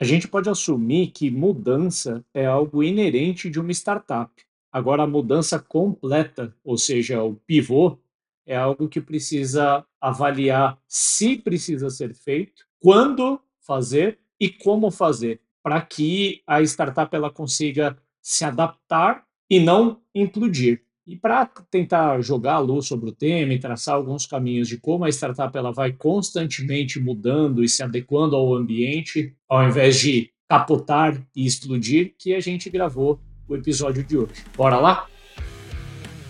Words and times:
A 0.00 0.04
gente 0.04 0.26
pode 0.26 0.48
assumir 0.48 1.08
que 1.08 1.30
mudança 1.30 2.24
é 2.32 2.46
algo 2.46 2.82
inerente 2.82 3.50
de 3.50 3.60
uma 3.60 3.70
startup. 3.70 4.32
Agora, 4.72 5.02
a 5.02 5.06
mudança 5.06 5.58
completa, 5.58 6.56
ou 6.64 6.78
seja, 6.78 7.22
o 7.22 7.34
pivô, 7.34 7.98
é 8.46 8.56
algo 8.56 8.88
que 8.88 8.98
precisa 8.98 9.84
avaliar 10.00 10.80
se 10.88 11.36
precisa 11.36 11.90
ser 11.90 12.14
feito, 12.14 12.64
quando 12.78 13.38
fazer 13.60 14.18
e 14.40 14.48
como 14.48 14.90
fazer, 14.90 15.42
para 15.62 15.82
que 15.82 16.42
a 16.46 16.62
startup 16.62 17.14
ela 17.14 17.30
consiga 17.30 17.98
se 18.22 18.42
adaptar 18.42 19.26
e 19.50 19.60
não 19.60 20.00
implodir. 20.14 20.82
E 21.06 21.16
para 21.16 21.46
tentar 21.70 22.20
jogar 22.20 22.54
a 22.54 22.58
luz 22.58 22.86
sobre 22.86 23.08
o 23.08 23.12
tema 23.12 23.54
e 23.54 23.58
traçar 23.58 23.94
alguns 23.94 24.26
caminhos 24.26 24.68
de 24.68 24.76
como 24.76 25.04
a 25.04 25.08
startup 25.08 25.56
ela 25.56 25.72
vai 25.72 25.92
constantemente 25.92 27.00
mudando 27.00 27.64
e 27.64 27.68
se 27.68 27.82
adequando 27.82 28.36
ao 28.36 28.54
ambiente, 28.54 29.34
ao 29.48 29.66
invés 29.66 29.98
de 29.98 30.30
capotar 30.48 31.20
e 31.34 31.46
explodir, 31.46 32.14
que 32.18 32.34
a 32.34 32.40
gente 32.40 32.68
gravou 32.68 33.20
o 33.48 33.56
episódio 33.56 34.04
de 34.04 34.16
hoje. 34.16 34.44
Bora 34.56 34.78
lá? 34.78 35.06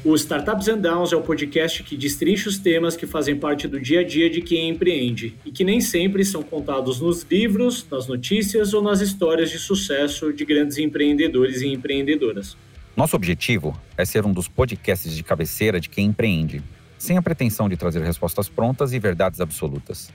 O 0.02 0.14
Startups 0.14 0.66
and 0.66 0.78
Downs 0.78 1.12
é 1.12 1.16
o 1.16 1.20
podcast 1.20 1.82
que 1.82 1.94
destrincha 1.94 2.48
os 2.48 2.56
temas 2.56 2.96
que 2.96 3.06
fazem 3.06 3.36
parte 3.36 3.68
do 3.68 3.78
dia 3.78 4.00
a 4.00 4.02
dia 4.02 4.30
de 4.30 4.40
quem 4.40 4.70
empreende 4.70 5.36
e 5.44 5.50
que 5.50 5.62
nem 5.62 5.78
sempre 5.78 6.24
são 6.24 6.42
contados 6.42 7.00
nos 7.00 7.22
livros, 7.22 7.86
nas 7.90 8.06
notícias 8.06 8.72
ou 8.72 8.80
nas 8.80 9.02
histórias 9.02 9.50
de 9.50 9.58
sucesso 9.58 10.32
de 10.32 10.42
grandes 10.46 10.78
empreendedores 10.78 11.60
e 11.60 11.68
empreendedoras. 11.68 12.56
Nosso 12.96 13.16
objetivo 13.16 13.78
é 13.96 14.04
ser 14.04 14.26
um 14.26 14.32
dos 14.32 14.48
podcasts 14.48 15.14
de 15.14 15.22
cabeceira 15.22 15.80
de 15.80 15.88
quem 15.88 16.06
empreende, 16.06 16.62
sem 16.98 17.16
a 17.16 17.22
pretensão 17.22 17.68
de 17.68 17.76
trazer 17.76 18.02
respostas 18.02 18.48
prontas 18.48 18.92
e 18.92 18.98
verdades 18.98 19.40
absolutas. 19.40 20.12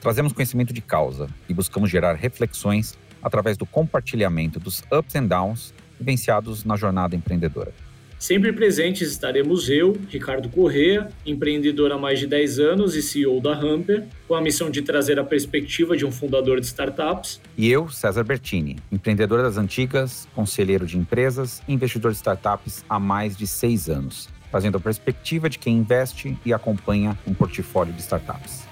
Trazemos 0.00 0.32
conhecimento 0.32 0.72
de 0.72 0.80
causa 0.80 1.28
e 1.48 1.54
buscamos 1.54 1.88
gerar 1.88 2.14
reflexões 2.14 2.98
através 3.22 3.56
do 3.56 3.64
compartilhamento 3.64 4.60
dos 4.60 4.82
ups 4.92 5.14
and 5.14 5.26
downs 5.26 5.72
vivenciados 5.98 6.64
na 6.64 6.76
jornada 6.76 7.16
empreendedora. 7.16 7.72
Sempre 8.18 8.50
presentes 8.50 9.10
estaremos 9.10 9.68
eu, 9.68 9.94
Ricardo 10.08 10.48
Correa, 10.48 11.10
empreendedor 11.26 11.92
há 11.92 11.98
mais 11.98 12.18
de 12.18 12.26
10 12.26 12.58
anos 12.58 12.94
e 12.96 13.02
CEO 13.02 13.42
da 13.42 13.52
Hamper, 13.52 14.06
com 14.26 14.34
a 14.34 14.40
missão 14.40 14.70
de 14.70 14.80
trazer 14.80 15.18
a 15.18 15.24
perspectiva 15.24 15.94
de 15.94 16.06
um 16.06 16.10
fundador 16.10 16.58
de 16.58 16.66
startups. 16.66 17.38
E 17.58 17.70
eu, 17.70 17.90
César 17.90 18.24
Bertini, 18.24 18.78
empreendedor 18.90 19.42
das 19.42 19.58
antigas, 19.58 20.26
conselheiro 20.34 20.86
de 20.86 20.96
empresas 20.96 21.62
e 21.68 21.74
investidor 21.74 22.10
de 22.10 22.16
startups 22.16 22.82
há 22.88 22.98
mais 22.98 23.36
de 23.36 23.46
seis 23.46 23.86
anos, 23.86 24.30
trazendo 24.50 24.78
a 24.78 24.80
perspectiva 24.80 25.50
de 25.50 25.58
quem 25.58 25.76
investe 25.76 26.38
e 26.44 26.54
acompanha 26.54 27.18
um 27.26 27.34
portfólio 27.34 27.92
de 27.92 28.00
startups. 28.00 28.64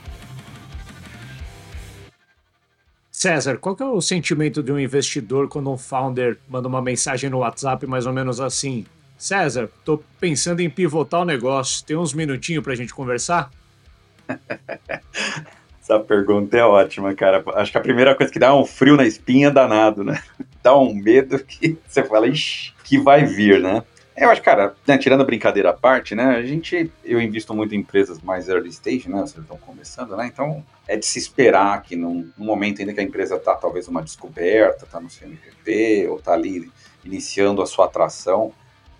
César, 3.12 3.58
qual 3.58 3.77
é 3.79 3.84
o 3.84 4.01
sentimento 4.01 4.62
de 4.62 4.73
um 4.73 4.79
investidor 4.79 5.48
quando 5.48 5.70
um 5.70 5.79
founder 5.79 6.39
manda 6.48 6.67
uma 6.67 6.83
mensagem 6.83 7.29
no 7.29 7.39
WhatsApp 7.39 7.86
mais 7.86 8.06
ou 8.06 8.12
menos 8.12 8.41
assim? 8.41 8.86
César, 9.17 9.70
tô 9.84 10.03
pensando 10.20 10.61
em 10.61 10.69
pivotar 10.69 11.20
o 11.20 11.25
negócio. 11.25 11.84
Tem 11.84 11.97
uns 11.97 12.12
minutinhos 12.12 12.62
para 12.62 12.73
a 12.73 12.77
gente 12.77 12.95
conversar? 12.95 13.51
Essa 15.81 16.01
pergunta 16.01 16.57
é 16.57 16.65
ótima, 16.65 17.15
cara. 17.15 17.45
Acho 17.55 17.70
que 17.70 17.79
a 17.79 17.83
primeira 17.83 18.15
coisa 18.15 18.33
que 18.33 18.39
dá 18.39 18.47
é 18.47 18.53
um 18.53 18.65
frio 18.65 18.97
na 18.97 19.05
espinha 19.05 19.51
danado, 19.51 20.03
né? 20.03 20.23
Dá 20.62 20.75
um 20.79 20.95
medo 20.95 21.39
que 21.41 21.77
você 21.87 22.03
fala, 22.03 22.27
ixi, 22.27 22.73
que 22.83 22.98
vai 22.98 23.27
vir, 23.27 23.61
né? 23.61 23.83
Eu 24.17 24.31
acho, 24.31 24.41
cara, 24.41 24.75
né, 24.87 24.97
tirando 24.97 25.20
a 25.20 25.25
brincadeira 25.25 25.70
à 25.70 25.73
parte, 25.75 26.15
né? 26.15 26.25
A 26.37 26.42
gente, 26.42 26.91
eu 27.05 27.20
invisto 27.20 27.53
muito 27.53 27.75
em 27.75 27.81
empresas 27.81 28.23
mais 28.23 28.48
early 28.48 28.70
stage, 28.70 29.11
né? 29.11 29.20
Vocês 29.20 29.42
estão 29.42 29.59
começando, 29.59 30.17
né? 30.17 30.27
Então, 30.33 30.65
é 30.89 30.97
de 30.97 31.05
se 31.05 31.19
esperar 31.19 31.83
que 31.83 31.97
num, 31.97 32.31
num 32.39 32.47
momento 32.47 32.81
ainda 32.81 32.95
que 32.95 33.01
a 33.01 33.03
empresa 33.03 33.35
está 33.35 33.55
talvez 33.55 33.87
uma 33.87 34.03
descoberta, 34.03 34.85
está 34.85 34.98
no 35.01 35.11
CNPP, 35.11 36.07
ou 36.09 36.17
está 36.17 36.33
ali 36.33 36.70
iniciando 37.05 37.61
a 37.61 37.67
sua 37.67 37.85
atração, 37.85 38.53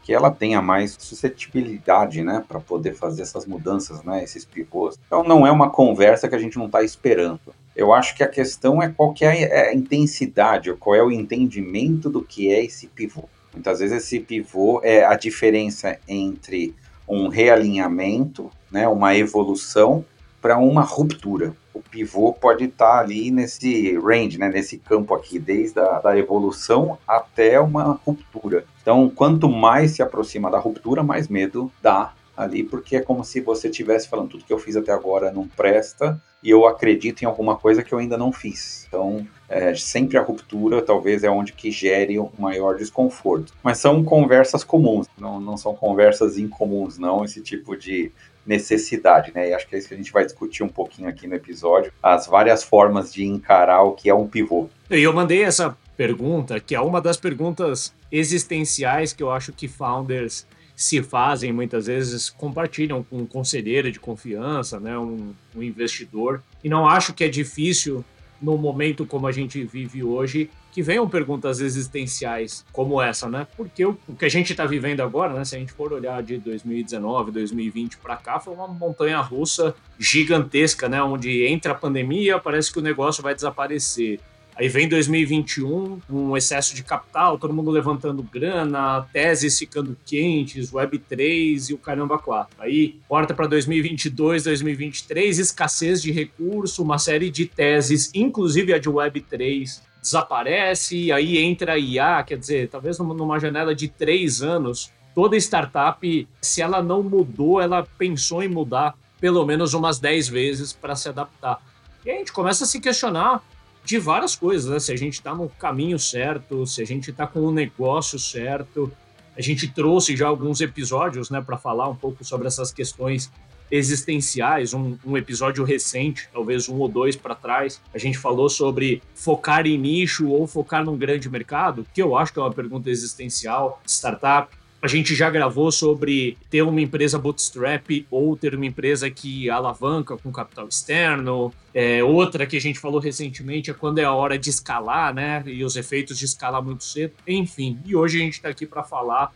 que 0.05 0.13
ela 0.13 0.31
tenha 0.31 0.61
mais 0.61 0.97
suscetibilidade, 0.99 2.23
né, 2.23 2.45
para 2.47 2.61
poder 2.61 2.95
fazer 2.95 3.23
essas 3.23 3.47
mudanças, 3.47 4.03
né, 4.05 4.23
esses 4.23 4.45
pivôs. 4.45 4.98
Então 5.07 5.25
não 5.25 5.47
é 5.47 5.51
uma 5.51 5.70
conversa 5.70 6.29
que 6.29 6.35
a 6.35 6.39
gente 6.39 6.59
não 6.59 6.67
está 6.67 6.83
esperando. 6.83 7.41
Eu 7.75 7.92
acho 7.92 8.14
que 8.14 8.23
a 8.23 8.29
questão 8.29 8.83
é 8.83 8.89
qual 8.91 9.14
que 9.14 9.25
é 9.25 9.70
a 9.70 9.75
intensidade, 9.75 10.73
qual 10.75 10.95
é 10.95 11.03
o 11.03 11.11
entendimento 11.11 12.11
do 12.11 12.23
que 12.23 12.53
é 12.53 12.63
esse 12.63 12.87
pivô. 12.87 13.25
Muitas 13.53 13.81
vezes 13.81 14.05
esse 14.05 14.20
pivô 14.20 14.81
é 14.85 15.05
a 15.05 15.17
diferença 15.17 15.98
entre 16.07 16.75
um 17.09 17.29
realinhamento, 17.29 18.51
né, 18.70 18.87
uma 18.87 19.17
evolução 19.17 20.05
para 20.41 20.59
uma 20.59 20.83
ruptura. 20.83 21.57
O 21.74 21.83
pivô 21.83 22.33
pode 22.33 22.64
estar 22.64 22.92
tá 22.92 22.98
ali 23.01 23.30
nesse 23.30 23.98
range, 23.98 24.39
né, 24.39 24.48
nesse 24.48 24.79
campo 24.79 25.14
aqui, 25.14 25.39
desde 25.39 25.80
a 25.80 25.98
da 25.98 26.17
evolução 26.17 26.96
até 27.07 27.61
uma 27.61 28.01
ruptura. 28.07 28.64
Então, 28.80 29.11
quanto 29.11 29.48
mais 29.48 29.90
se 29.90 30.02
aproxima 30.02 30.51
da 30.51 30.58
ruptura, 30.58 31.02
mais 31.02 31.29
medo 31.29 31.70
dá 31.83 32.13
ali, 32.36 32.63
porque 32.64 32.96
é 32.96 33.01
como 33.01 33.24
se 33.24 33.40
você 33.40 33.68
estivesse 33.68 34.08
falando 34.08 34.30
tudo 34.30 34.45
que 34.45 34.52
eu 34.52 34.58
fiz 34.58 34.77
até 34.77 34.92
agora 34.92 35.30
não 35.30 35.46
presta 35.46 36.20
e 36.42 36.51
eu 36.51 36.67
acredito 36.67 37.23
em 37.23 37.27
alguma 37.27 37.57
coisa 37.57 37.83
que 37.83 37.92
eu 37.92 37.98
ainda 37.98 38.18
não 38.18 38.33
fiz. 38.33 38.84
Então, 38.89 39.27
é, 39.48 39.74
sempre 39.74 40.18
a 40.18 40.23
ruptura 40.23 40.83
talvez 40.83 41.24
é 41.24 41.30
onde 41.30 41.52
que 41.52 41.70
gere 41.70 42.18
o 42.18 42.30
maior 42.39 42.77
desconforto. 42.77 43.52
Mas 43.63 43.79
são 43.79 44.05
conversas 44.05 44.63
comuns, 44.63 45.07
não, 45.18 45.40
não 45.40 45.57
são 45.57 45.74
conversas 45.74 46.36
incomuns, 46.36 46.98
não, 46.98 47.24
esse 47.24 47.40
tipo 47.40 47.77
de 47.77 48.13
necessidade, 48.47 49.33
né? 49.35 49.51
E 49.51 49.55
acho 49.55 49.67
que 49.69 49.75
é 49.75 49.79
isso 49.79 49.89
que 49.89 49.95
a 49.95 49.97
gente 49.97 50.13
vai 50.13 50.25
discutir 50.25 50.63
um 50.63 50.69
pouquinho 50.69 51.09
aqui 51.09 51.27
no 51.27 51.35
episódio, 51.35 51.93
as 52.03 52.27
várias 52.27 52.63
formas 52.63 53.13
de 53.13 53.25
encarar 53.25 53.83
o 53.83 53.93
que 53.93 54.09
é 54.09 54.15
um 54.15 54.27
pivô. 54.27 54.69
E 54.91 55.01
eu 55.01 55.13
mandei 55.13 55.43
essa 55.43 55.77
pergunta, 55.97 56.59
que 56.61 56.75
é 56.75 56.81
uma 56.81 57.01
das 57.01 57.17
perguntas 57.17 57.95
existenciais 58.11 59.13
que 59.13 59.23
eu 59.23 59.31
acho 59.31 59.53
que 59.53 59.69
founders 59.69 60.47
se 60.77 61.03
fazem 61.03 61.53
muitas 61.53 61.87
vezes, 61.87 62.29
compartilham 62.29 63.03
com 63.03 63.19
um 63.19 63.27
conselheiro 63.27 63.93
de 63.93 64.01
confiança, 64.01 64.81
né, 64.81 64.99
um, 64.99 65.33
um 65.55 65.63
investidor. 65.63 66.43
E 66.63 66.69
não 66.69 66.87
acho 66.89 67.15
que 67.15 67.23
é 67.23 67.29
difícil, 67.29 68.05
no 68.43 68.59
momento 68.59 69.07
como 69.07 69.27
a 69.27 69.33
gente 69.33 69.63
vive 69.65 70.03
hoje, 70.03 70.51
que 70.74 70.83
venham 70.83 71.08
perguntas 71.08 71.61
existenciais 71.61 72.67
como 72.73 73.01
essa, 73.01 73.29
né? 73.29 73.46
Porque 73.57 73.86
o, 73.86 73.96
o 74.08 74.17
que 74.17 74.24
a 74.24 74.29
gente 74.29 74.51
está 74.51 74.67
vivendo 74.67 75.02
agora, 75.02 75.33
né? 75.33 75.45
Se 75.45 75.55
a 75.55 75.58
gente 75.61 75.73
for 75.73 75.92
olhar 75.92 76.20
de 76.20 76.36
2019, 76.36 77.30
2020 77.30 77.98
para 77.98 78.17
cá, 78.17 78.40
foi 78.40 78.52
uma 78.52 78.67
montanha 78.67 79.20
russa 79.20 79.73
gigantesca, 79.96 80.89
né? 80.89 81.01
Onde 81.01 81.46
entra 81.46 81.70
a 81.70 81.74
pandemia, 81.77 82.40
parece 82.40 82.73
que 82.73 82.80
o 82.80 82.83
negócio 82.83 83.23
vai 83.23 83.36
desaparecer. 83.36 84.18
Aí 84.57 84.68
vem 84.68 84.89
2021, 84.89 86.01
um 86.11 86.36
excesso 86.36 86.74
de 86.74 86.83
capital, 86.83 87.39
todo 87.39 87.55
mundo 87.55 87.70
levantando 87.70 88.23
grana, 88.23 89.07
teses 89.13 89.57
ficando 89.57 89.96
quentes, 90.05 90.73
Web3 90.73 91.70
e 91.70 91.74
o 91.74 91.79
caramba 91.79 92.18
4. 92.18 92.57
Aí 92.58 93.01
porta 93.08 93.33
para 93.33 93.46
2022, 93.46 94.42
2023, 94.42 95.39
escassez 95.39 96.02
de 96.02 96.11
recurso, 96.11 96.83
uma 96.83 96.98
série 96.98 97.30
de 97.30 97.46
teses, 97.46 98.11
inclusive 98.13 98.73
a 98.73 98.79
de 98.79 98.89
Web3, 98.89 99.80
desaparece, 100.05 101.11
aí 101.11 101.39
entra 101.39 101.73
a 101.73 101.79
IA, 101.79 102.23
quer 102.23 102.37
dizer, 102.37 102.69
talvez 102.69 102.98
numa 102.98 103.41
janela 103.41 103.75
de 103.75 103.89
três 103.89 104.42
anos, 104.42 104.92
toda 105.15 105.35
startup, 105.39 106.29
se 106.42 106.61
ela 106.61 106.83
não 106.83 107.03
mudou, 107.03 107.59
ela 107.59 107.87
pensou 107.97 108.43
em 108.43 108.48
mudar 108.48 108.95
pelo 109.19 109.47
menos 109.47 109.73
umas 109.73 109.98
10 109.98 110.29
vezes 110.29 110.75
para 110.75 110.95
se 110.95 111.09
adaptar. 111.09 111.59
E 112.05 112.11
a 112.11 112.14
gente 112.19 112.35
começa 112.35 112.64
a 112.64 112.67
se 112.67 112.79
questionar 112.79 113.43
de 113.83 113.98
várias 113.98 114.37
coisas, 114.37 114.70
né? 114.70 114.79
Se 114.79 114.93
a 114.93 114.97
gente 114.97 115.14
está 115.14 115.35
no 115.35 115.48
caminho 115.48 115.98
certo, 115.98 116.67
se 116.67 116.83
a 116.83 116.85
gente 116.85 117.11
está 117.11 117.27
com 117.27 117.41
o 117.41 117.51
negócio 117.51 118.19
certo. 118.19 118.93
A 119.35 119.41
gente 119.41 119.67
trouxe 119.69 120.14
já 120.14 120.29
alguns 120.29 120.61
episódios, 120.61 121.31
né, 121.31 121.41
para 121.41 121.57
falar 121.57 121.89
um 121.89 121.97
pouco 121.97 122.23
sobre 122.23 122.47
essas 122.47 122.70
questões 122.70 123.33
existenciais. 123.70 124.75
Um, 124.75 124.97
um 125.05 125.17
episódio 125.17 125.64
recente, 125.64 126.29
talvez 126.33 126.69
um 126.69 126.77
ou 126.77 126.89
dois 126.89 127.17
para 127.17 127.35
trás, 127.35 127.80
a 127.92 127.98
gente 127.98 128.19
falou 128.19 128.49
sobre 128.49 129.02
focar 129.14 129.67
em 129.67 129.79
nicho 129.79 130.29
ou 130.29 130.47
focar 130.47 130.85
num 130.85 130.97
grande 130.97 131.28
mercado, 131.28 131.87
que 131.93 132.02
eu 132.02 132.16
acho 132.16 132.32
que 132.32 132.38
é 132.38 132.43
uma 132.43 132.52
pergunta 132.52 132.90
existencial. 132.90 133.82
Startup, 133.87 134.49
a 134.84 134.87
gente 134.87 135.14
já 135.14 135.31
gravou 135.31 135.72
sobre 135.72 136.37
ter 136.50 136.61
uma 136.61 136.78
empresa 136.78 137.19
bootstrap 137.19 138.06
ou 138.11 138.37
ter 138.37 138.55
uma 138.55 138.66
empresa 138.66 139.08
que 139.08 139.49
alavanca 139.49 140.14
com 140.19 140.31
capital 140.31 140.69
externo. 140.69 141.50
É, 141.72 142.05
outra 142.05 142.46
que 142.46 142.55
a 142.55 142.61
gente 142.61 142.78
falou 142.78 143.00
recentemente 143.00 143.70
é 143.70 143.75
quando 143.75 143.99
é 143.99 144.05
a 144.05 144.12
hora 144.12 144.38
de 144.38 144.50
escalar, 144.50 145.14
né? 145.14 145.43
E 145.46 145.64
os 145.64 145.76
efeitos 145.76 146.19
de 146.19 146.26
escalar 146.26 146.62
muito 146.62 146.84
cedo. 146.84 147.14
Enfim, 147.26 147.78
e 147.87 147.96
hoje 147.96 148.19
a 148.19 148.25
gente 148.25 148.34
está 148.34 148.50
aqui 148.50 148.66
para 148.66 148.84
falar 148.84 149.32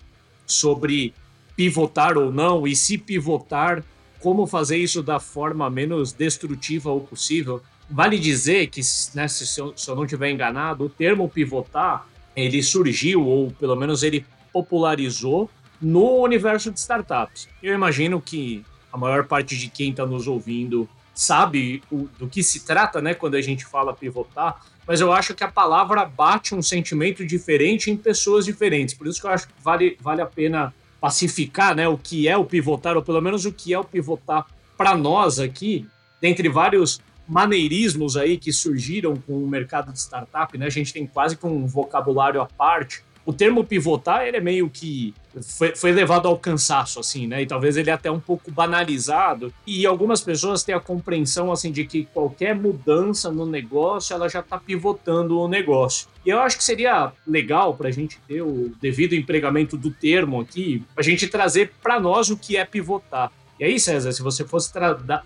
sobre 0.46 1.14
pivotar 1.56 2.18
ou 2.18 2.30
não 2.30 2.66
e 2.66 2.76
se 2.76 2.98
pivotar, 2.98 3.82
como 4.20 4.46
fazer 4.46 4.76
isso 4.76 5.02
da 5.02 5.20
forma 5.20 5.68
menos 5.70 6.12
destrutiva 6.12 6.90
ou 6.90 7.00
possível. 7.00 7.62
Vale 7.90 8.18
dizer 8.18 8.66
que, 8.68 8.80
né, 9.14 9.28
se, 9.28 9.60
eu, 9.60 9.72
se 9.76 9.90
eu 9.90 9.96
não 9.96 10.04
estiver 10.04 10.30
enganado, 10.30 10.84
o 10.84 10.88
termo 10.88 11.28
pivotar 11.28 12.06
ele 12.36 12.62
surgiu, 12.62 13.26
ou 13.26 13.50
pelo 13.50 13.74
menos 13.74 14.02
ele 14.02 14.24
popularizou 14.52 15.50
no 15.80 16.22
universo 16.22 16.70
de 16.70 16.78
startups. 16.78 17.48
Eu 17.62 17.74
imagino 17.74 18.20
que 18.20 18.64
a 18.92 18.96
maior 18.96 19.26
parte 19.26 19.56
de 19.56 19.68
quem 19.68 19.90
está 19.90 20.06
nos 20.06 20.26
ouvindo 20.26 20.88
sabe 21.14 21.82
o, 21.90 22.08
do 22.18 22.28
que 22.28 22.42
se 22.42 22.64
trata, 22.64 23.00
né, 23.00 23.12
quando 23.12 23.34
a 23.34 23.40
gente 23.40 23.64
fala 23.64 23.92
pivotar, 23.92 24.64
mas 24.86 25.00
eu 25.00 25.12
acho 25.12 25.34
que 25.34 25.42
a 25.42 25.48
palavra 25.50 26.04
bate 26.04 26.54
um 26.54 26.62
sentimento 26.62 27.26
diferente 27.26 27.90
em 27.90 27.96
pessoas 27.96 28.44
diferentes. 28.44 28.94
Por 28.94 29.06
isso 29.06 29.20
que 29.20 29.26
eu 29.26 29.30
acho 29.30 29.48
que 29.48 29.54
vale, 29.62 29.98
vale 30.00 30.22
a 30.22 30.26
pena 30.26 30.72
pacificar, 31.00 31.74
né, 31.74 31.88
o 31.88 31.96
que 31.96 32.28
é 32.28 32.36
o 32.36 32.44
pivotar, 32.44 32.96
ou 32.96 33.02
pelo 33.02 33.20
menos 33.20 33.44
o 33.44 33.52
que 33.52 33.72
é 33.72 33.78
o 33.78 33.84
pivotar 33.84 34.46
para 34.76 34.96
nós 34.96 35.38
aqui, 35.38 35.86
dentre 36.20 36.48
vários 36.48 37.00
maneirismos 37.28 38.16
aí 38.16 38.38
que 38.38 38.52
surgiram 38.52 39.16
com 39.16 39.44
o 39.44 39.46
mercado 39.46 39.92
de 39.92 39.98
startup, 40.00 40.56
né? 40.56 40.66
A 40.66 40.70
gente 40.70 40.92
tem 40.92 41.06
quase 41.06 41.36
que 41.36 41.46
um 41.46 41.66
vocabulário 41.66 42.40
à 42.40 42.46
parte. 42.46 43.04
O 43.26 43.32
termo 43.32 43.62
pivotar, 43.62 44.26
ele 44.26 44.38
é 44.38 44.40
meio 44.40 44.70
que 44.70 45.14
foi, 45.42 45.74
foi 45.74 45.92
levado 45.92 46.26
ao 46.28 46.38
cansaço, 46.38 47.00
assim, 47.00 47.26
né? 47.26 47.42
E 47.42 47.46
talvez 47.46 47.76
ele 47.76 47.90
até 47.90 48.10
um 48.10 48.20
pouco 48.20 48.50
banalizado. 48.50 49.52
E 49.66 49.86
algumas 49.86 50.20
pessoas 50.20 50.62
têm 50.62 50.74
a 50.74 50.80
compreensão, 50.80 51.50
assim, 51.52 51.70
de 51.70 51.84
que 51.84 52.04
qualquer 52.06 52.54
mudança 52.54 53.30
no 53.30 53.46
negócio, 53.46 54.14
ela 54.14 54.28
já 54.28 54.40
está 54.40 54.58
pivotando 54.58 55.38
o 55.38 55.48
negócio. 55.48 56.08
E 56.24 56.30
eu 56.30 56.40
acho 56.40 56.58
que 56.58 56.64
seria 56.64 57.12
legal 57.26 57.74
para 57.74 57.88
a 57.88 57.92
gente 57.92 58.18
ter 58.26 58.42
o 58.42 58.72
devido 58.80 59.14
empregamento 59.14 59.76
do 59.76 59.90
termo 59.90 60.40
aqui, 60.40 60.84
a 60.96 61.02
gente 61.02 61.26
trazer 61.26 61.72
para 61.82 61.98
nós 61.98 62.30
o 62.30 62.36
que 62.36 62.56
é 62.56 62.64
pivotar. 62.64 63.32
E 63.58 63.64
aí, 63.64 63.80
César, 63.80 64.12
se 64.12 64.22
você 64.22 64.44
fosse 64.44 64.72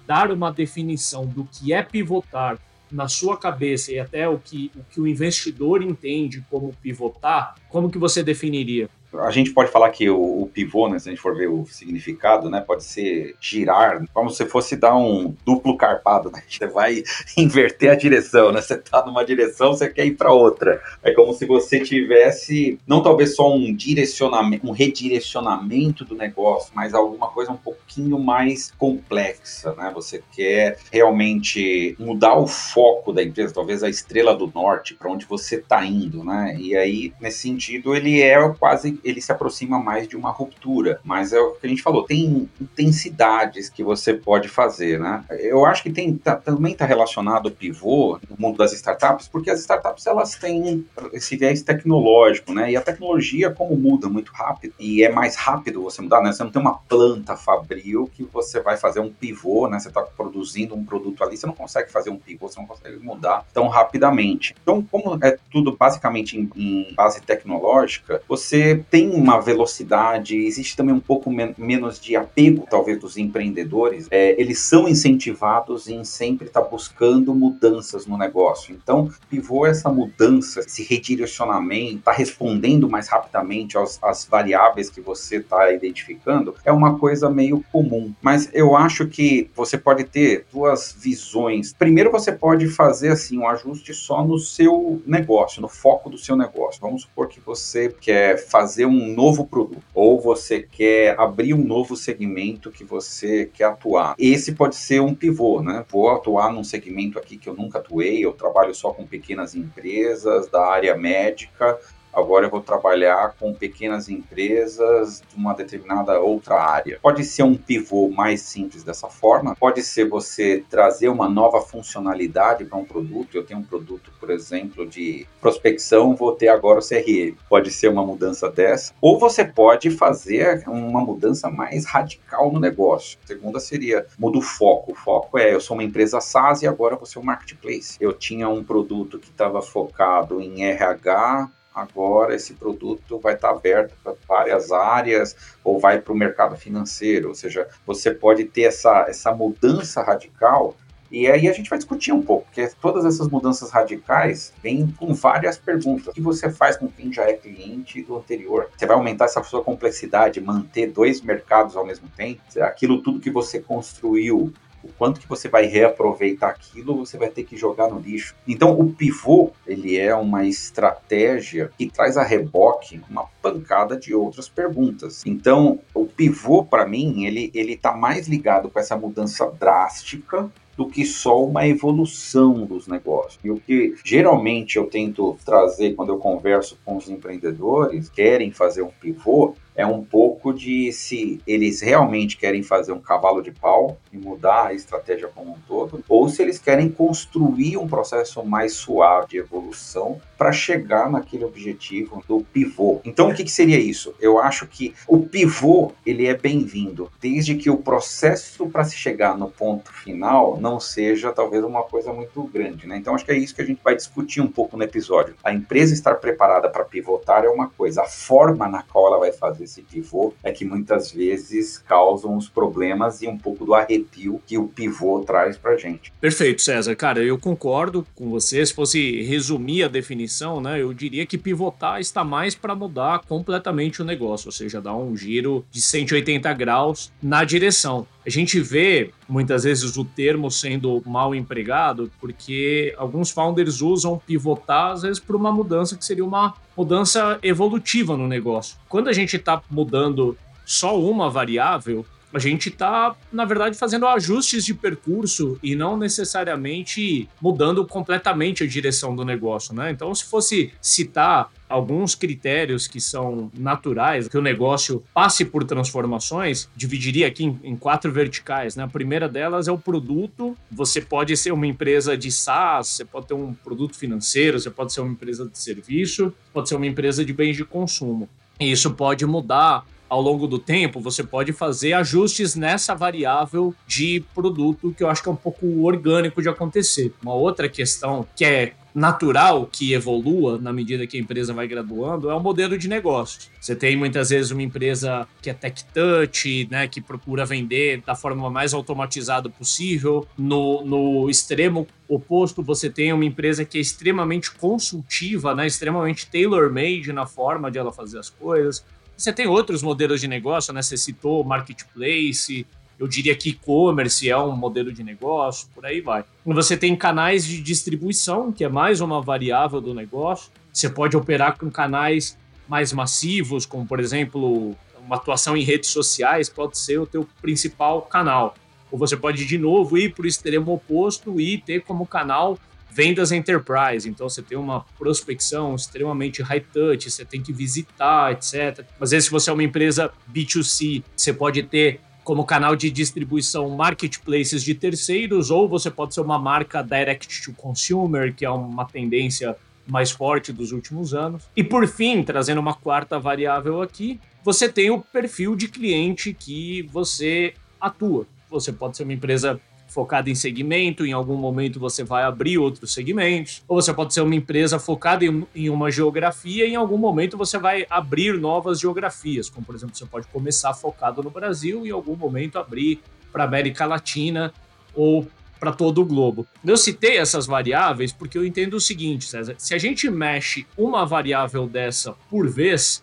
dar 0.06 0.30
uma 0.32 0.50
definição 0.50 1.26
do 1.26 1.44
que 1.44 1.72
é 1.72 1.82
pivotar 1.82 2.58
na 2.92 3.08
sua 3.08 3.36
cabeça 3.36 3.92
e 3.92 3.98
até 3.98 4.28
o 4.28 4.38
que, 4.38 4.70
o 4.76 4.84
que 4.84 5.00
o 5.00 5.06
investidor 5.06 5.82
entende 5.82 6.44
como 6.50 6.74
pivotar, 6.82 7.54
como 7.68 7.90
que 7.90 7.98
você 7.98 8.22
definiria? 8.22 8.88
A 9.20 9.30
gente 9.30 9.52
pode 9.52 9.70
falar 9.70 9.90
que 9.90 10.08
o, 10.08 10.42
o, 10.42 10.46
pivô, 10.46 10.88
né, 10.88 10.98
se 10.98 11.08
a 11.08 11.12
gente 11.12 11.20
for 11.20 11.36
ver 11.36 11.48
o 11.48 11.66
significado, 11.66 12.48
né, 12.48 12.60
pode 12.60 12.84
ser 12.84 13.34
girar, 13.40 14.04
como 14.12 14.30
se 14.30 14.46
fosse 14.46 14.76
dar 14.76 14.96
um 14.96 15.34
duplo 15.44 15.76
carpado, 15.76 16.30
né? 16.30 16.42
Você 16.48 16.66
vai 16.66 17.02
inverter 17.36 17.90
a 17.90 17.94
direção, 17.94 18.52
né? 18.52 18.60
Você 18.60 18.76
tá 18.76 19.04
numa 19.04 19.24
direção, 19.24 19.72
você 19.72 19.88
quer 19.88 20.06
ir 20.06 20.12
para 20.12 20.32
outra. 20.32 20.80
É 21.02 21.12
como 21.12 21.32
se 21.32 21.44
você 21.44 21.80
tivesse 21.80 22.78
não 22.86 23.02
talvez 23.02 23.34
só 23.34 23.52
um 23.52 23.74
direcionamento, 23.74 24.66
um 24.66 24.70
redirecionamento 24.70 26.04
do 26.04 26.14
negócio, 26.14 26.72
mas 26.74 26.94
alguma 26.94 27.28
coisa 27.28 27.50
um 27.50 27.56
pouquinho 27.56 28.18
mais 28.18 28.70
complexa, 28.78 29.74
né? 29.74 29.90
Você 29.94 30.22
quer 30.32 30.78
realmente 30.92 31.96
mudar 31.98 32.38
o 32.38 32.46
foco 32.46 33.12
da 33.12 33.22
empresa, 33.22 33.54
talvez 33.54 33.82
a 33.82 33.88
estrela 33.88 34.34
do 34.34 34.50
norte, 34.54 34.94
para 34.94 35.10
onde 35.10 35.26
você 35.26 35.56
está 35.56 35.84
indo, 35.84 36.22
né? 36.22 36.56
E 36.58 36.76
aí, 36.76 37.12
nesse 37.20 37.40
sentido, 37.40 37.94
ele 37.94 38.20
é 38.20 38.36
quase 38.58 39.00
ele 39.04 39.20
se 39.20 39.32
aproxima 39.32 39.78
mais 39.78 40.08
de 40.08 40.16
uma 40.16 40.30
ruptura. 40.30 41.00
Mas 41.04 41.32
é 41.32 41.40
o 41.40 41.52
que 41.52 41.66
a 41.66 41.68
gente 41.68 41.82
falou, 41.82 42.04
tem 42.04 42.48
intensidades 42.60 43.68
que 43.68 43.82
você 43.82 44.14
pode 44.14 44.48
fazer, 44.48 44.98
né? 44.98 45.24
Eu 45.30 45.64
acho 45.64 45.82
que 45.82 45.90
tem, 45.90 46.16
tá, 46.16 46.36
também 46.36 46.72
está 46.72 46.84
relacionado 46.84 47.46
o 47.46 47.50
pivô 47.50 48.18
no 48.28 48.36
mundo 48.38 48.58
das 48.58 48.72
startups, 48.72 49.28
porque 49.28 49.50
as 49.50 49.60
startups 49.60 50.06
elas 50.06 50.34
têm 50.34 50.86
esse 51.12 51.36
viés 51.36 51.62
tecnológico, 51.62 52.52
né? 52.52 52.70
E 52.70 52.76
a 52.76 52.80
tecnologia, 52.80 53.50
como 53.50 53.76
muda 53.76 54.08
muito 54.08 54.32
rápido, 54.32 54.74
e 54.78 55.02
é 55.02 55.10
mais 55.10 55.36
rápido 55.36 55.82
você 55.82 56.02
mudar, 56.02 56.22
né? 56.22 56.32
Você 56.32 56.42
não 56.42 56.50
tem 56.50 56.60
uma 56.60 56.78
planta 56.78 57.36
fabril 57.36 58.10
que 58.14 58.24
você 58.24 58.60
vai 58.60 58.76
fazer 58.76 59.00
um 59.00 59.12
pivô, 59.12 59.68
né? 59.68 59.78
Você 59.78 59.88
está 59.88 60.02
produzindo 60.02 60.74
um 60.74 60.84
produto 60.84 61.22
ali, 61.24 61.36
você 61.36 61.46
não 61.46 61.54
consegue 61.54 61.90
fazer 61.90 62.10
um 62.10 62.16
pivô, 62.16 62.48
você 62.48 62.60
não 62.60 62.66
consegue 62.66 62.98
mudar 62.98 63.44
tão 63.52 63.68
rapidamente. 63.68 64.54
Então, 64.62 64.82
como 64.82 65.18
é 65.22 65.36
tudo 65.50 65.76
basicamente 65.76 66.38
em, 66.38 66.50
em 66.56 66.94
base 66.94 67.20
tecnológica, 67.20 68.22
você 68.28 68.84
tem 68.92 69.08
uma 69.08 69.40
velocidade, 69.40 70.36
existe 70.36 70.76
também 70.76 70.94
um 70.94 71.00
pouco 71.00 71.30
men 71.30 71.54
menos 71.56 71.98
de 71.98 72.14
apego, 72.14 72.66
talvez, 72.68 73.00
dos 73.00 73.16
empreendedores. 73.16 74.06
É, 74.10 74.38
eles 74.38 74.58
são 74.58 74.86
incentivados 74.86 75.88
em 75.88 76.04
sempre 76.04 76.48
estar 76.48 76.60
tá 76.60 76.68
buscando 76.68 77.34
mudanças 77.34 78.04
no 78.04 78.18
negócio. 78.18 78.74
Então, 78.74 79.10
pivô 79.30 79.64
essa 79.64 79.88
mudança, 79.88 80.60
esse 80.60 80.82
redirecionamento, 80.82 82.00
está 82.00 82.12
respondendo 82.12 82.86
mais 82.86 83.08
rapidamente 83.08 83.78
aos, 83.78 83.98
às 84.02 84.26
variáveis 84.26 84.90
que 84.90 85.00
você 85.00 85.36
está 85.36 85.72
identificando, 85.72 86.54
é 86.62 86.70
uma 86.70 86.98
coisa 86.98 87.30
meio 87.30 87.64
comum. 87.72 88.12
Mas 88.20 88.50
eu 88.52 88.76
acho 88.76 89.06
que 89.06 89.50
você 89.56 89.78
pode 89.78 90.04
ter 90.04 90.44
duas 90.52 90.94
visões. 91.00 91.72
Primeiro, 91.72 92.12
você 92.12 92.30
pode 92.30 92.68
fazer 92.68 93.08
assim 93.08 93.38
um 93.38 93.48
ajuste 93.48 93.94
só 93.94 94.22
no 94.22 94.38
seu 94.38 95.00
negócio, 95.06 95.62
no 95.62 95.68
foco 95.68 96.10
do 96.10 96.18
seu 96.18 96.36
negócio. 96.36 96.78
Vamos 96.78 97.02
supor 97.02 97.28
que 97.28 97.40
você 97.40 97.88
quer 97.88 98.36
fazer 98.36 98.81
fazer 98.82 98.86
um 98.86 99.14
novo 99.14 99.46
produto 99.46 99.82
ou 99.94 100.20
você 100.20 100.60
quer 100.60 101.18
abrir 101.18 101.54
um 101.54 101.64
novo 101.64 101.96
segmento 101.96 102.70
que 102.70 102.84
você 102.84 103.46
quer 103.52 103.64
atuar. 103.64 104.14
Esse 104.18 104.52
pode 104.52 104.76
ser 104.76 105.00
um 105.00 105.14
pivô, 105.14 105.62
né? 105.62 105.84
Vou 105.88 106.10
atuar 106.10 106.52
num 106.52 106.64
segmento 106.64 107.18
aqui 107.18 107.36
que 107.36 107.48
eu 107.48 107.54
nunca 107.54 107.78
atuei, 107.78 108.24
eu 108.24 108.32
trabalho 108.32 108.74
só 108.74 108.92
com 108.92 109.06
pequenas 109.06 109.54
empresas 109.54 110.48
da 110.48 110.66
área 110.66 110.96
médica, 110.96 111.78
agora 112.12 112.46
eu 112.46 112.50
vou 112.50 112.60
trabalhar 112.60 113.34
com 113.38 113.54
pequenas 113.54 114.08
empresas 114.08 115.22
de 115.28 115.36
uma 115.36 115.54
determinada 115.54 116.18
outra 116.20 116.60
área. 116.60 116.98
Pode 117.00 117.24
ser 117.24 117.42
um 117.42 117.54
pivô 117.54 118.08
mais 118.08 118.42
simples 118.42 118.82
dessa 118.82 119.08
forma, 119.08 119.56
pode 119.56 119.82
ser 119.82 120.08
você 120.08 120.64
trazer 120.68 121.08
uma 121.08 121.28
nova 121.28 121.60
funcionalidade 121.60 122.64
para 122.64 122.78
um 122.78 122.84
produto. 122.84 123.36
Eu 123.36 123.44
tenho 123.44 123.60
um 123.60 123.64
produto, 123.64 124.12
por 124.18 124.30
exemplo, 124.30 124.86
de 124.86 125.26
prospecção, 125.40 126.14
vou 126.14 126.32
ter 126.32 126.48
agora 126.48 126.78
o 126.78 126.82
CRM. 126.82 127.36
Pode 127.48 127.70
ser 127.70 127.88
uma 127.88 128.04
mudança 128.04 128.50
dessa. 128.50 128.92
Ou 129.00 129.18
você 129.18 129.44
pode 129.44 129.90
fazer 129.90 130.64
uma 130.66 131.00
mudança 131.00 131.50
mais 131.50 131.84
radical 131.84 132.52
no 132.52 132.60
negócio. 132.60 133.18
A 133.24 133.26
segunda 133.26 133.60
seria 133.60 134.06
muda 134.18 134.38
o 134.38 134.42
foco. 134.42 134.92
O 134.92 134.94
foco 134.94 135.38
é 135.38 135.54
eu 135.54 135.60
sou 135.60 135.76
uma 135.76 135.84
empresa 135.84 136.20
SaaS 136.20 136.62
e 136.62 136.66
agora 136.66 136.96
vou 136.96 137.06
ser 137.06 137.18
um 137.18 137.22
marketplace. 137.22 137.96
Eu 138.00 138.12
tinha 138.12 138.48
um 138.48 138.62
produto 138.62 139.18
que 139.18 139.28
estava 139.28 139.62
focado 139.62 140.40
em 140.40 140.64
RH, 140.64 141.50
agora 141.74 142.34
esse 142.34 142.54
produto 142.54 143.18
vai 143.18 143.34
estar 143.34 143.50
aberto 143.50 143.94
para 144.02 144.14
várias 144.28 144.70
áreas 144.70 145.36
ou 145.64 145.78
vai 145.78 146.00
para 146.00 146.12
o 146.12 146.16
mercado 146.16 146.56
financeiro, 146.56 147.28
ou 147.28 147.34
seja, 147.34 147.68
você 147.86 148.10
pode 148.10 148.44
ter 148.44 148.62
essa, 148.62 149.06
essa 149.08 149.32
mudança 149.32 150.02
radical 150.02 150.76
e 151.12 151.26
aí 151.30 151.46
a 151.46 151.52
gente 151.52 151.68
vai 151.68 151.78
discutir 151.78 152.10
um 152.10 152.22
pouco, 152.22 152.46
porque 152.46 152.66
todas 152.80 153.04
essas 153.04 153.28
mudanças 153.28 153.70
radicais 153.70 154.50
vêm 154.62 154.90
com 154.98 155.12
várias 155.12 155.58
perguntas. 155.58 156.06
O 156.06 156.12
que 156.12 156.22
você 156.22 156.50
faz 156.50 156.78
com 156.78 156.88
quem 156.88 157.12
já 157.12 157.24
é 157.24 157.34
cliente 157.34 158.02
do 158.02 158.16
anterior? 158.16 158.70
Você 158.74 158.86
vai 158.86 158.96
aumentar 158.96 159.26
essa 159.26 159.42
sua 159.42 159.62
complexidade, 159.62 160.40
manter 160.40 160.86
dois 160.86 161.20
mercados 161.20 161.76
ao 161.76 161.84
mesmo 161.84 162.08
tempo? 162.16 162.40
Aquilo 162.62 163.02
tudo 163.02 163.20
que 163.20 163.30
você 163.30 163.60
construiu 163.60 164.50
o 164.82 164.88
quanto 164.88 165.20
que 165.20 165.28
você 165.28 165.48
vai 165.48 165.66
reaproveitar 165.66 166.50
aquilo, 166.50 166.96
você 166.96 167.16
vai 167.16 167.28
ter 167.28 167.44
que 167.44 167.56
jogar 167.56 167.88
no 167.88 167.98
lixo. 167.98 168.34
Então, 168.46 168.78
o 168.78 168.92
pivô, 168.92 169.52
ele 169.66 169.98
é 169.98 170.14
uma 170.14 170.44
estratégia 170.46 171.70
que 171.78 171.88
traz 171.88 172.16
a 172.16 172.22
reboque 172.22 173.00
uma 173.08 173.26
pancada 173.40 173.96
de 173.96 174.14
outras 174.14 174.48
perguntas. 174.48 175.22
Então, 175.26 175.80
o 175.94 176.06
pivô, 176.06 176.64
para 176.64 176.86
mim, 176.86 177.24
ele 177.24 177.50
ele 177.54 177.74
está 177.74 177.92
mais 177.92 178.28
ligado 178.28 178.70
com 178.70 178.78
essa 178.78 178.96
mudança 178.96 179.50
drástica 179.50 180.50
do 180.76 180.86
que 180.86 181.04
só 181.04 181.44
uma 181.44 181.66
evolução 181.66 182.64
dos 182.64 182.86
negócios. 182.86 183.38
E 183.44 183.50
o 183.50 183.60
que 183.60 183.94
geralmente 184.04 184.76
eu 184.76 184.86
tento 184.86 185.36
trazer 185.44 185.94
quando 185.94 186.10
eu 186.10 186.18
converso 186.18 186.78
com 186.84 186.96
os 186.96 187.08
empreendedores, 187.10 188.08
querem 188.08 188.50
fazer 188.50 188.82
um 188.82 188.90
pivô, 189.00 189.54
é 189.74 189.86
um 189.86 190.04
pouco 190.04 190.52
de 190.52 190.92
se 190.92 191.40
eles 191.46 191.80
realmente 191.80 192.36
querem 192.36 192.62
fazer 192.62 192.92
um 192.92 193.00
cavalo 193.00 193.42
de 193.42 193.50
pau 193.50 193.98
e 194.12 194.16
mudar 194.16 194.66
a 194.66 194.74
estratégia 194.74 195.28
como 195.28 195.52
um 195.52 195.58
todo, 195.66 196.02
ou 196.08 196.28
se 196.28 196.42
eles 196.42 196.58
querem 196.58 196.88
construir 196.88 197.76
um 197.76 197.88
processo 197.88 198.44
mais 198.44 198.74
suave 198.74 199.28
de 199.28 199.38
evolução 199.38 200.20
para 200.36 200.52
chegar 200.52 201.10
naquele 201.10 201.44
objetivo 201.44 202.22
do 202.26 202.40
pivô. 202.52 203.00
Então, 203.04 203.30
o 203.30 203.34
que, 203.34 203.44
que 203.44 203.50
seria 203.50 203.78
isso? 203.78 204.14
Eu 204.20 204.38
acho 204.38 204.66
que 204.66 204.94
o 205.06 205.20
pivô 205.20 205.92
ele 206.04 206.26
é 206.26 206.36
bem-vindo, 206.36 207.10
desde 207.20 207.54
que 207.54 207.70
o 207.70 207.76
processo 207.76 208.68
para 208.68 208.84
se 208.84 208.96
chegar 208.96 209.38
no 209.38 209.48
ponto 209.48 209.92
final 209.92 210.58
não 210.60 210.80
seja 210.80 211.32
talvez 211.32 211.62
uma 211.64 211.82
coisa 211.84 212.12
muito 212.12 212.42
grande, 212.44 212.86
né? 212.86 212.96
Então, 212.96 213.14
acho 213.14 213.24
que 213.24 213.32
é 213.32 213.36
isso 213.36 213.54
que 213.54 213.62
a 213.62 213.64
gente 213.64 213.80
vai 213.82 213.94
discutir 213.94 214.40
um 214.40 214.48
pouco 214.48 214.76
no 214.76 214.82
episódio. 214.82 215.34
A 215.44 215.52
empresa 215.52 215.94
estar 215.94 216.16
preparada 216.16 216.68
para 216.68 216.84
pivotar 216.84 217.44
é 217.44 217.48
uma 217.48 217.68
coisa, 217.68 218.02
a 218.02 218.06
forma 218.06 218.68
na 218.68 218.82
qual 218.82 219.06
ela 219.06 219.18
vai 219.18 219.32
fazer 219.32 219.61
desse 219.62 219.82
pivô 219.82 220.34
é 220.42 220.50
que 220.52 220.64
muitas 220.64 221.12
vezes 221.12 221.78
causam 221.78 222.36
os 222.36 222.48
problemas 222.48 223.22
e 223.22 223.28
um 223.28 223.38
pouco 223.38 223.64
do 223.64 223.74
arrepio 223.74 224.42
que 224.46 224.58
o 224.58 224.68
pivô 224.68 225.20
traz 225.20 225.56
para 225.56 225.76
gente. 225.76 226.12
Perfeito, 226.20 226.60
César. 226.60 226.94
Cara, 226.96 227.22
eu 227.22 227.38
concordo 227.38 228.06
com 228.14 228.28
você. 228.28 228.64
Se 228.66 228.74
fosse 228.74 229.22
resumir 229.22 229.84
a 229.84 229.88
definição, 229.88 230.60
né, 230.60 230.82
eu 230.82 230.92
diria 230.92 231.24
que 231.24 231.38
pivotar 231.38 232.00
está 232.00 232.24
mais 232.24 232.54
para 232.54 232.74
mudar 232.74 233.20
completamente 233.20 234.02
o 234.02 234.04
negócio, 234.04 234.48
ou 234.48 234.52
seja, 234.52 234.80
dar 234.80 234.96
um 234.96 235.16
giro 235.16 235.64
de 235.70 235.80
180 235.80 236.52
graus 236.54 237.12
na 237.22 237.44
direção. 237.44 238.06
A 238.24 238.30
gente 238.30 238.60
vê 238.60 239.10
muitas 239.28 239.64
vezes 239.64 239.96
o 239.96 240.04
termo 240.04 240.50
sendo 240.50 241.02
mal 241.04 241.34
empregado 241.34 242.10
porque 242.20 242.94
alguns 242.96 243.30
founders 243.30 243.80
usam 243.80 244.20
pivotar 244.24 244.92
às 244.92 245.02
vezes 245.02 245.18
por 245.18 245.34
uma 245.34 245.50
mudança 245.50 245.96
que 245.96 246.04
seria 246.04 246.24
uma 246.24 246.54
mudança 246.76 247.38
evolutiva 247.42 248.16
no 248.16 248.28
negócio. 248.28 248.76
Quando 248.88 249.08
a 249.08 249.12
gente 249.12 249.36
está 249.36 249.60
mudando 249.68 250.36
só 250.64 250.98
uma 250.98 251.28
variável, 251.28 252.06
A 252.32 252.38
gente 252.38 252.68
está, 252.68 253.14
na 253.32 253.44
verdade, 253.44 253.76
fazendo 253.76 254.06
ajustes 254.06 254.64
de 254.64 254.74
percurso 254.74 255.58
e 255.62 255.74
não 255.74 255.96
necessariamente 255.96 257.28
mudando 257.40 257.86
completamente 257.86 258.64
a 258.64 258.66
direção 258.66 259.14
do 259.14 259.24
negócio, 259.24 259.74
né? 259.74 259.90
Então, 259.90 260.14
se 260.14 260.24
fosse 260.24 260.72
citar 260.80 261.50
alguns 261.72 262.14
critérios 262.14 262.86
que 262.86 263.00
são 263.00 263.50
naturais, 263.54 264.28
que 264.28 264.36
o 264.36 264.42
negócio 264.42 265.02
passe 265.14 265.44
por 265.44 265.64
transformações, 265.64 266.68
dividiria 266.76 267.26
aqui 267.26 267.44
em, 267.64 267.74
quatro 267.74 268.12
verticais. 268.12 268.76
Né? 268.76 268.84
A 268.84 268.88
primeira 268.88 269.28
delas 269.28 269.68
é 269.68 269.72
o 269.72 269.78
produto. 269.78 270.56
Você 270.70 271.00
pode 271.00 271.34
ser 271.36 271.50
uma 271.50 271.66
empresa 271.66 272.16
de 272.16 272.30
SaaS, 272.30 272.88
você 272.88 273.04
pode 273.04 273.26
ter 273.26 273.34
um 273.34 273.54
produto 273.54 273.96
financeiro, 273.96 274.60
você 274.60 274.70
pode 274.70 274.92
ser 274.92 275.00
uma 275.00 275.12
empresa 275.12 275.48
de 275.48 275.58
serviço, 275.58 276.32
pode 276.52 276.68
ser 276.68 276.76
uma 276.76 276.86
empresa 276.86 277.24
de 277.24 277.32
bens 277.32 277.56
de 277.56 277.64
consumo. 277.64 278.28
E 278.60 278.70
isso 278.70 278.92
pode 278.92 279.24
mudar 279.24 279.84
ao 280.12 280.20
longo 280.20 280.46
do 280.46 280.58
tempo, 280.58 281.00
você 281.00 281.24
pode 281.24 281.54
fazer 281.54 281.94
ajustes 281.94 282.54
nessa 282.54 282.94
variável 282.94 283.74
de 283.86 284.22
produto 284.34 284.92
que 284.94 285.02
eu 285.02 285.08
acho 285.08 285.22
que 285.22 285.28
é 285.30 285.32
um 285.32 285.36
pouco 285.36 285.66
orgânico 285.84 286.42
de 286.42 286.50
acontecer. 286.50 287.14
Uma 287.22 287.32
outra 287.32 287.66
questão 287.66 288.26
que 288.36 288.44
é 288.44 288.74
natural 288.94 289.66
que 289.72 289.94
evolua 289.94 290.58
na 290.58 290.70
medida 290.70 291.06
que 291.06 291.16
a 291.16 291.20
empresa 291.20 291.54
vai 291.54 291.66
graduando 291.66 292.28
é 292.28 292.34
o 292.34 292.40
modelo 292.40 292.76
de 292.76 292.88
negócio. 292.88 293.50
Você 293.58 293.74
tem 293.74 293.96
muitas 293.96 294.28
vezes 294.28 294.50
uma 294.50 294.62
empresa 294.62 295.26
que 295.40 295.48
é 295.48 295.54
tech 295.54 295.82
touch, 295.94 296.68
né, 296.70 296.86
que 296.86 297.00
procura 297.00 297.46
vender 297.46 298.02
da 298.04 298.14
forma 298.14 298.50
mais 298.50 298.74
automatizada 298.74 299.48
possível. 299.48 300.28
No, 300.36 300.84
no 300.84 301.30
extremo 301.30 301.86
oposto, 302.06 302.62
você 302.62 302.90
tem 302.90 303.14
uma 303.14 303.24
empresa 303.24 303.64
que 303.64 303.78
é 303.78 303.80
extremamente 303.80 304.50
consultiva, 304.50 305.54
né, 305.54 305.66
extremamente 305.66 306.26
tailor-made 306.26 307.14
na 307.14 307.24
forma 307.24 307.70
de 307.70 307.78
ela 307.78 307.90
fazer 307.90 308.18
as 308.18 308.28
coisas. 308.28 308.84
Você 309.16 309.32
tem 309.32 309.46
outros 309.46 309.82
modelos 309.82 310.20
de 310.20 310.28
negócio, 310.28 310.72
né? 310.72 310.82
Você 310.82 310.96
citou 310.96 311.44
marketplace, 311.44 312.66
eu 312.98 313.08
diria 313.08 313.34
que 313.34 313.50
e-commerce 313.50 314.28
é 314.28 314.36
um 314.36 314.56
modelo 314.56 314.92
de 314.92 315.02
negócio, 315.02 315.68
por 315.74 315.84
aí 315.84 316.00
vai. 316.00 316.24
Você 316.46 316.76
tem 316.76 316.94
canais 316.94 317.44
de 317.44 317.60
distribuição, 317.60 318.52
que 318.52 318.64
é 318.64 318.68
mais 318.68 319.00
uma 319.00 319.20
variável 319.20 319.80
do 319.80 319.92
negócio. 319.92 320.50
Você 320.72 320.88
pode 320.88 321.16
operar 321.16 321.58
com 321.58 321.70
canais 321.70 322.38
mais 322.68 322.92
massivos, 322.92 323.66
como 323.66 323.86
por 323.86 324.00
exemplo, 324.00 324.76
uma 325.04 325.16
atuação 325.16 325.56
em 325.56 325.62
redes 325.62 325.90
sociais 325.90 326.48
pode 326.48 326.78
ser 326.78 326.98
o 326.98 327.06
teu 327.06 327.28
principal 327.40 328.02
canal. 328.02 328.54
Ou 328.90 328.98
você 328.98 329.16
pode 329.16 329.44
de 329.46 329.58
novo 329.58 329.98
ir 329.98 330.14
para 330.14 330.24
o 330.24 330.28
extremo 330.28 330.72
oposto 330.72 331.40
e 331.40 331.58
ter 331.58 331.82
como 331.82 332.06
canal 332.06 332.58
vendas 332.94 333.32
enterprise. 333.32 334.08
Então 334.08 334.28
você 334.28 334.42
tem 334.42 334.56
uma 334.56 334.84
prospecção 334.98 335.74
extremamente 335.74 336.42
high 336.42 336.60
touch, 336.60 337.10
você 337.10 337.24
tem 337.24 337.42
que 337.42 337.52
visitar, 337.52 338.32
etc. 338.32 338.84
Às 339.00 339.10
vezes, 339.10 339.26
se 339.26 339.30
você 339.30 339.50
é 339.50 339.52
uma 339.52 339.62
empresa 339.62 340.12
B2C, 340.32 341.02
você 341.16 341.32
pode 341.32 341.62
ter 341.62 342.00
como 342.22 342.44
canal 342.44 342.76
de 342.76 342.90
distribuição 342.90 343.68
marketplaces 343.70 344.62
de 344.62 344.74
terceiros, 344.74 345.50
ou 345.50 345.68
você 345.68 345.90
pode 345.90 346.14
ser 346.14 346.20
uma 346.20 346.38
marca 346.38 346.82
direct 346.82 347.42
to 347.42 347.52
consumer, 347.52 348.32
que 348.32 348.44
é 348.44 348.50
uma 348.50 348.84
tendência 348.84 349.56
mais 349.86 350.12
forte 350.12 350.52
dos 350.52 350.70
últimos 350.70 351.14
anos. 351.14 351.42
E 351.56 351.64
por 351.64 351.88
fim, 351.88 352.22
trazendo 352.22 352.60
uma 352.60 352.74
quarta 352.74 353.18
variável 353.18 353.82
aqui, 353.82 354.20
você 354.44 354.68
tem 354.68 354.90
o 354.90 355.00
perfil 355.00 355.56
de 355.56 355.66
cliente 355.66 356.32
que 356.32 356.82
você 356.92 357.54
atua. 357.80 358.26
Você 358.48 358.72
pode 358.72 358.96
ser 358.96 359.02
uma 359.02 359.12
empresa 359.12 359.60
focada 359.92 360.30
em 360.30 360.34
segmento, 360.34 361.04
em 361.04 361.12
algum 361.12 361.36
momento 361.36 361.78
você 361.78 362.02
vai 362.02 362.22
abrir 362.22 362.58
outros 362.58 362.92
segmentos, 362.92 363.62
ou 363.68 363.80
você 363.80 363.92
pode 363.92 364.14
ser 364.14 364.22
uma 364.22 364.34
empresa 364.34 364.78
focada 364.78 365.24
em, 365.24 365.46
em 365.54 365.68
uma 365.68 365.90
geografia, 365.90 366.66
e 366.66 366.72
em 366.72 366.76
algum 366.76 366.96
momento 366.96 367.36
você 367.36 367.58
vai 367.58 367.86
abrir 367.90 368.38
novas 368.38 368.80
geografias, 368.80 369.50
como 369.50 369.66
por 369.66 369.74
exemplo, 369.74 369.94
você 369.94 370.06
pode 370.06 370.26
começar 370.28 370.72
focado 370.74 371.22
no 371.22 371.30
Brasil 371.30 371.84
e 371.84 371.90
em 371.90 371.92
algum 371.92 372.16
momento 372.16 372.58
abrir 372.58 373.00
para 373.30 373.44
América 373.44 373.84
Latina 373.86 374.52
ou 374.94 375.26
para 375.60 375.72
todo 375.72 376.00
o 376.00 376.04
globo. 376.04 376.44
Eu 376.64 376.76
citei 376.76 377.18
essas 377.18 377.46
variáveis 377.46 378.12
porque 378.12 378.36
eu 378.36 378.44
entendo 378.44 378.74
o 378.74 378.80
seguinte, 378.80 379.26
César: 379.26 379.54
se 379.58 379.74
a 379.74 379.78
gente 379.78 380.10
mexe 380.10 380.66
uma 380.76 381.06
variável 381.06 381.66
dessa 381.66 382.14
por 382.28 382.48
vez, 382.48 383.02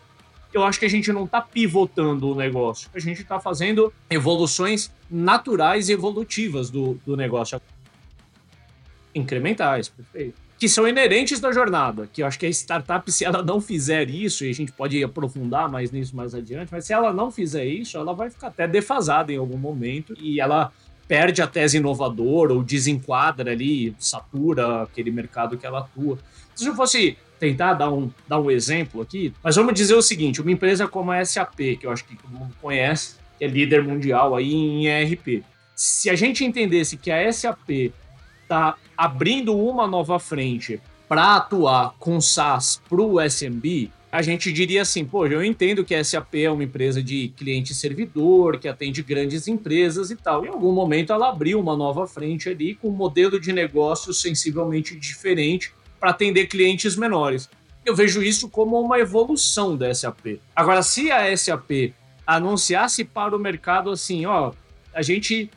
eu 0.53 0.63
acho 0.63 0.79
que 0.79 0.85
a 0.85 0.89
gente 0.89 1.11
não 1.11 1.25
está 1.25 1.41
pivotando 1.41 2.31
o 2.31 2.35
negócio, 2.35 2.89
a 2.93 2.99
gente 2.99 3.21
está 3.21 3.39
fazendo 3.39 3.93
evoluções 4.09 4.91
naturais 5.09 5.89
e 5.89 5.93
evolutivas 5.93 6.69
do, 6.69 6.99
do 7.05 7.15
negócio. 7.15 7.61
Incrementais, 9.13 9.89
perfeito. 9.89 10.39
Que 10.57 10.67
são 10.67 10.87
inerentes 10.87 11.39
da 11.39 11.51
jornada, 11.51 12.09
que 12.11 12.21
eu 12.21 12.27
acho 12.27 12.37
que 12.37 12.45
a 12.45 12.49
startup, 12.49 13.09
se 13.11 13.23
ela 13.23 13.41
não 13.41 13.61
fizer 13.61 14.09
isso, 14.09 14.43
e 14.43 14.49
a 14.49 14.53
gente 14.53 14.71
pode 14.71 15.01
aprofundar 15.01 15.69
mais 15.69 15.91
nisso 15.91 16.15
mais 16.15 16.35
adiante, 16.35 16.69
mas 16.71 16.85
se 16.85 16.93
ela 16.93 17.13
não 17.13 17.31
fizer 17.31 17.65
isso, 17.65 17.97
ela 17.97 18.13
vai 18.13 18.29
ficar 18.29 18.47
até 18.47 18.67
defasada 18.67 19.31
em 19.31 19.37
algum 19.37 19.57
momento 19.57 20.13
e 20.19 20.41
ela 20.41 20.71
perde 21.07 21.41
a 21.41 21.47
tese 21.47 21.77
inovadora 21.77 22.53
ou 22.53 22.61
desenquadra 22.61 23.51
ali, 23.51 23.95
satura 23.97 24.83
aquele 24.83 25.09
mercado 25.09 25.57
que 25.57 25.65
ela 25.65 25.79
atua. 25.79 26.19
Se 26.53 26.67
eu 26.67 26.75
fosse 26.75 27.17
tentar 27.39 27.73
dar 27.73 27.91
um, 27.91 28.11
dar 28.27 28.39
um 28.39 28.51
exemplo 28.51 29.01
aqui, 29.01 29.33
mas 29.43 29.55
vamos 29.55 29.73
dizer 29.73 29.95
o 29.95 30.01
seguinte: 30.01 30.41
uma 30.41 30.51
empresa 30.51 30.87
como 30.87 31.11
a 31.11 31.23
SAP, 31.23 31.77
que 31.79 31.85
eu 31.85 31.91
acho 31.91 32.05
que 32.05 32.15
todo 32.15 32.31
mundo 32.31 32.53
conhece, 32.61 33.15
que 33.37 33.45
é 33.45 33.47
líder 33.47 33.83
mundial 33.83 34.35
aí 34.35 34.53
em 34.53 34.87
ERP. 34.87 35.43
Se 35.75 36.09
a 36.09 36.15
gente 36.15 36.43
entendesse 36.43 36.97
que 36.97 37.09
a 37.09 37.31
SAP 37.31 37.93
está 38.43 38.75
abrindo 38.97 39.55
uma 39.55 39.87
nova 39.87 40.19
frente 40.19 40.81
para 41.07 41.37
atuar 41.37 41.95
com 41.97 42.19
SaaS 42.19 42.81
para 42.89 43.01
o 43.01 43.19
SMB, 43.21 43.89
a 44.11 44.21
gente 44.21 44.51
diria 44.51 44.81
assim, 44.81 45.05
pô, 45.05 45.25
eu 45.27 45.43
entendo 45.43 45.85
que 45.85 45.93
a 45.93 46.03
SAP 46.03 46.35
é 46.35 46.51
uma 46.51 46.63
empresa 46.63 47.01
de 47.01 47.29
cliente 47.37 47.75
servidor, 47.75 48.57
que 48.57 48.67
atende 48.67 49.03
grandes 49.03 49.47
empresas 49.47 50.09
e 50.09 50.15
tal. 50.15 50.45
Em 50.45 50.49
algum 50.49 50.71
momento 50.71 51.13
ela 51.13 51.29
abriu 51.29 51.59
uma 51.59 51.77
nova 51.77 52.07
frente 52.07 52.49
ali 52.49 52.73
com 52.73 52.89
um 52.89 52.95
modelo 52.95 53.39
de 53.39 53.53
negócio 53.53 54.13
sensivelmente 54.13 54.95
diferente 54.95 55.71
para 55.99 56.11
atender 56.11 56.47
clientes 56.47 56.95
menores. 56.95 57.49
Eu 57.85 57.95
vejo 57.95 58.21
isso 58.21 58.49
como 58.49 58.79
uma 58.79 58.99
evolução 58.99 59.75
da 59.75 59.93
SAP. 59.93 60.39
Agora, 60.55 60.83
se 60.83 61.11
a 61.11 61.35
SAP 61.35 61.93
anunciasse 62.25 63.03
para 63.03 63.35
o 63.35 63.39
mercado 63.39 63.89
assim, 63.89 64.25
ó, 64.25 64.51
a 64.93 65.01
gente 65.01 65.49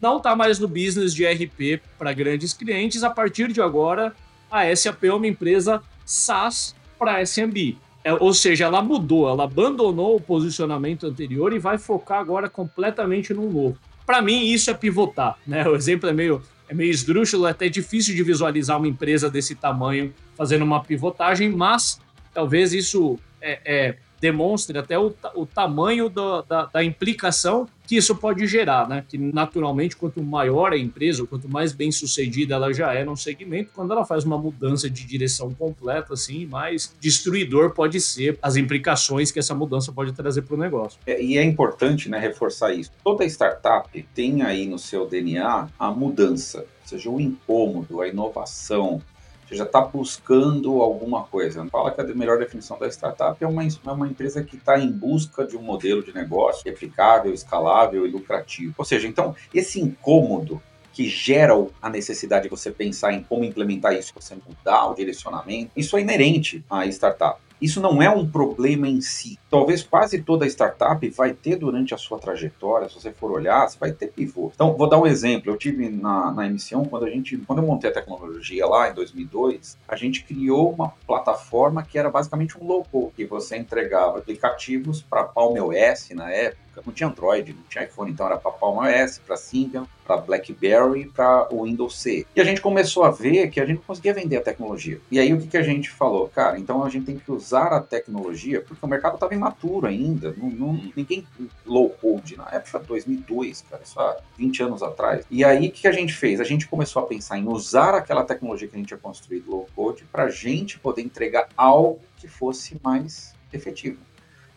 não 0.00 0.18
está 0.18 0.34
mais 0.34 0.58
no 0.58 0.68
business 0.68 1.14
de 1.14 1.24
RP 1.24 1.80
para 1.98 2.12
grandes 2.12 2.52
clientes, 2.52 3.02
a 3.02 3.10
partir 3.10 3.52
de 3.52 3.60
agora 3.60 4.14
a 4.50 4.74
SAP 4.74 5.04
é 5.04 5.12
uma 5.12 5.26
empresa 5.26 5.82
SaaS 6.04 6.74
para 6.98 7.24
SMB. 7.24 7.76
É, 8.04 8.12
ou 8.14 8.32
seja, 8.32 8.64
ela 8.64 8.80
mudou, 8.80 9.28
ela 9.28 9.44
abandonou 9.44 10.16
o 10.16 10.20
posicionamento 10.20 11.06
anterior 11.06 11.52
e 11.52 11.58
vai 11.58 11.78
focar 11.78 12.20
agora 12.20 12.48
completamente 12.48 13.34
no 13.34 13.50
novo. 13.50 13.78
Para 14.06 14.22
mim, 14.22 14.46
isso 14.46 14.70
é 14.70 14.74
pivotar. 14.74 15.36
Né? 15.46 15.66
O 15.68 15.74
exemplo 15.74 16.08
é 16.08 16.12
meio 16.12 16.42
é 16.68 16.74
meio 16.74 16.90
esdrúxulo, 16.90 17.46
é 17.46 17.50
até 17.50 17.68
difícil 17.68 18.14
de 18.14 18.22
visualizar 18.22 18.76
uma 18.76 18.88
empresa 18.88 19.30
desse 19.30 19.54
tamanho 19.54 20.12
fazendo 20.36 20.64
uma 20.64 20.82
pivotagem, 20.82 21.50
mas 21.50 22.00
talvez 22.32 22.72
isso 22.72 23.18
é, 23.40 23.60
é 23.64 23.96
demonstre 24.20 24.78
até 24.78 24.98
o, 24.98 25.14
o 25.34 25.46
tamanho 25.46 26.08
do, 26.08 26.42
da, 26.42 26.66
da, 26.66 26.84
implicação 26.84 27.68
que 27.86 27.96
isso 27.96 28.14
pode 28.16 28.46
gerar, 28.46 28.88
né? 28.88 29.04
Que 29.08 29.16
naturalmente, 29.16 29.96
quanto 29.96 30.22
maior 30.22 30.72
a 30.72 30.78
empresa, 30.78 31.26
quanto 31.26 31.48
mais 31.48 31.72
bem 31.72 31.90
sucedida 31.90 32.54
ela 32.54 32.72
já 32.72 32.92
é 32.92 33.04
no 33.04 33.16
segmento, 33.16 33.70
quando 33.74 33.92
ela 33.92 34.04
faz 34.04 34.24
uma 34.24 34.36
mudança 34.36 34.90
de 34.90 35.06
direção 35.06 35.54
completa, 35.54 36.12
assim, 36.12 36.44
mais 36.46 36.94
destruidor 37.00 37.72
pode 37.72 38.00
ser 38.00 38.38
as 38.42 38.56
implicações 38.56 39.30
que 39.30 39.38
essa 39.38 39.54
mudança 39.54 39.90
pode 39.90 40.12
trazer 40.12 40.42
para 40.42 40.54
o 40.54 40.58
negócio. 40.58 41.00
É, 41.06 41.22
e 41.22 41.38
é 41.38 41.42
importante, 41.42 42.10
né, 42.10 42.18
reforçar 42.18 42.74
isso. 42.74 42.90
Toda 43.02 43.24
startup 43.24 43.88
tem 44.14 44.42
aí 44.42 44.66
no 44.66 44.78
seu 44.78 45.06
DNA 45.06 45.68
a 45.78 45.90
mudança, 45.90 46.66
seja 46.84 47.08
o 47.08 47.20
incômodo, 47.20 48.02
a 48.02 48.08
inovação, 48.08 49.00
você 49.48 49.56
já 49.56 49.64
está 49.64 49.80
buscando 49.80 50.82
alguma 50.82 51.24
coisa. 51.24 51.66
Fala 51.70 51.90
que 51.90 52.00
a 52.00 52.04
melhor 52.04 52.38
definição 52.38 52.78
da 52.78 52.86
startup 52.88 53.42
é 53.42 53.46
uma, 53.46 53.64
é 53.64 53.90
uma 53.90 54.06
empresa 54.06 54.44
que 54.44 54.56
está 54.56 54.78
em 54.78 54.90
busca 54.90 55.46
de 55.46 55.56
um 55.56 55.62
modelo 55.62 56.02
de 56.02 56.12
negócio 56.14 56.62
replicável, 56.66 57.32
escalável 57.32 58.06
e 58.06 58.10
lucrativo. 58.10 58.74
Ou 58.76 58.84
seja, 58.84 59.08
então, 59.08 59.34
esse 59.54 59.80
incômodo 59.80 60.60
que 60.92 61.08
gera 61.08 61.54
a 61.80 61.88
necessidade 61.88 62.42
de 62.42 62.50
você 62.50 62.70
pensar 62.70 63.14
em 63.14 63.22
como 63.22 63.44
implementar 63.44 63.94
isso, 63.94 64.12
você 64.14 64.34
mudar 64.34 64.88
o 64.88 64.94
direcionamento, 64.94 65.70
isso 65.74 65.96
é 65.96 66.00
inerente 66.00 66.62
à 66.68 66.86
startup. 66.86 67.40
Isso 67.60 67.80
não 67.80 68.00
é 68.02 68.08
um 68.08 68.28
problema 68.28 68.88
em 68.88 69.00
si. 69.00 69.38
Talvez 69.50 69.82
quase 69.82 70.22
toda 70.22 70.46
startup 70.46 71.08
vai 71.10 71.32
ter 71.32 71.56
durante 71.56 71.94
a 71.94 71.96
sua 71.96 72.18
trajetória, 72.18 72.88
se 72.88 72.94
você 72.94 73.12
for 73.12 73.30
olhar, 73.30 73.68
você 73.68 73.78
vai 73.78 73.92
ter 73.92 74.08
pivô. 74.08 74.52
Então, 74.54 74.76
vou 74.76 74.88
dar 74.88 74.98
um 74.98 75.06
exemplo. 75.06 75.50
Eu 75.50 75.56
tive 75.56 75.88
na, 75.88 76.30
na 76.30 76.46
emissão, 76.46 76.84
quando 76.84 77.06
a 77.06 77.10
gente, 77.10 77.36
quando 77.38 77.60
eu 77.60 77.66
montei 77.66 77.90
a 77.90 77.92
tecnologia 77.92 78.66
lá 78.66 78.90
em 78.90 78.94
2002, 78.94 79.76
a 79.88 79.96
gente 79.96 80.24
criou 80.24 80.70
uma 80.70 80.92
plataforma 81.06 81.82
que 81.82 81.98
era 81.98 82.10
basicamente 82.10 82.58
um 82.58 82.66
low-code, 82.66 83.12
que 83.16 83.24
você 83.24 83.56
entregava 83.56 84.18
aplicativos 84.18 85.02
para 85.02 85.24
Palm 85.24 85.56
OS 85.58 86.10
na 86.10 86.30
época, 86.30 86.67
época 86.78 86.82
não 86.86 86.94
tinha 86.94 87.08
Android, 87.08 87.52
não 87.52 87.62
tinha 87.68 87.84
iPhone, 87.84 88.10
então 88.10 88.26
era 88.26 88.36
para 88.36 88.50
Palm 88.50 88.78
OS, 88.78 89.18
para 89.18 89.36
Symbian, 89.36 89.86
para 90.06 90.16
BlackBerry, 90.16 91.06
para 91.06 91.52
o 91.52 91.64
Windows 91.64 92.00
C. 92.00 92.26
E 92.34 92.40
a 92.40 92.44
gente 92.44 92.60
começou 92.60 93.04
a 93.04 93.10
ver 93.10 93.50
que 93.50 93.60
a 93.60 93.66
gente 93.66 93.76
não 93.76 93.84
conseguia 93.84 94.14
vender 94.14 94.36
a 94.36 94.40
tecnologia. 94.40 95.00
E 95.10 95.18
aí 95.18 95.32
o 95.32 95.38
que, 95.38 95.48
que 95.48 95.56
a 95.56 95.62
gente 95.62 95.90
falou? 95.90 96.28
Cara, 96.28 96.58
então 96.58 96.82
a 96.82 96.88
gente 96.88 97.06
tem 97.06 97.18
que 97.18 97.30
usar 97.30 97.68
a 97.68 97.80
tecnologia, 97.80 98.60
porque 98.60 98.84
o 98.84 98.88
mercado 98.88 99.14
estava 99.14 99.34
imaturo 99.34 99.86
ainda, 99.86 100.34
não, 100.36 100.48
não, 100.48 100.72
ninguém 100.96 101.26
low 101.66 101.90
code 101.90 102.36
na 102.36 102.48
época 102.50 102.78
2002, 102.78 103.64
cara, 103.68 103.82
há 103.96 104.16
20 104.36 104.62
anos 104.62 104.82
atrás. 104.82 105.24
E 105.30 105.44
aí 105.44 105.68
o 105.68 105.72
que, 105.72 105.82
que 105.82 105.88
a 105.88 105.92
gente 105.92 106.14
fez? 106.14 106.40
A 106.40 106.44
gente 106.44 106.66
começou 106.66 107.02
a 107.02 107.06
pensar 107.06 107.38
em 107.38 107.46
usar 107.46 107.94
aquela 107.94 108.24
tecnologia 108.24 108.68
que 108.68 108.74
a 108.74 108.78
gente 108.78 108.88
tinha 108.88 108.98
construído 108.98 109.50
low 109.50 109.68
code 109.74 110.04
para 110.10 110.24
a 110.24 110.30
gente 110.30 110.78
poder 110.78 111.02
entregar 111.02 111.48
algo 111.56 112.00
que 112.16 112.28
fosse 112.28 112.80
mais 112.82 113.34
efetivo. 113.52 113.98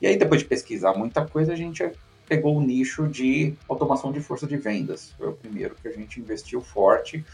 E 0.01 0.07
aí, 0.07 0.17
depois 0.17 0.41
de 0.41 0.47
pesquisar 0.47 0.93
muita 0.93 1.25
coisa, 1.25 1.53
a 1.53 1.55
gente 1.55 1.83
pegou 2.31 2.55
o 2.55 2.61
nicho 2.61 3.09
de 3.09 3.53
automação 3.67 4.09
de 4.09 4.21
força 4.21 4.47
de 4.47 4.55
vendas. 4.55 5.13
Foi 5.17 5.27
o 5.27 5.33
primeiro 5.33 5.75
que 5.75 5.85
a 5.85 5.91
gente 5.91 6.17
investiu 6.17 6.61
forte, 6.61 7.25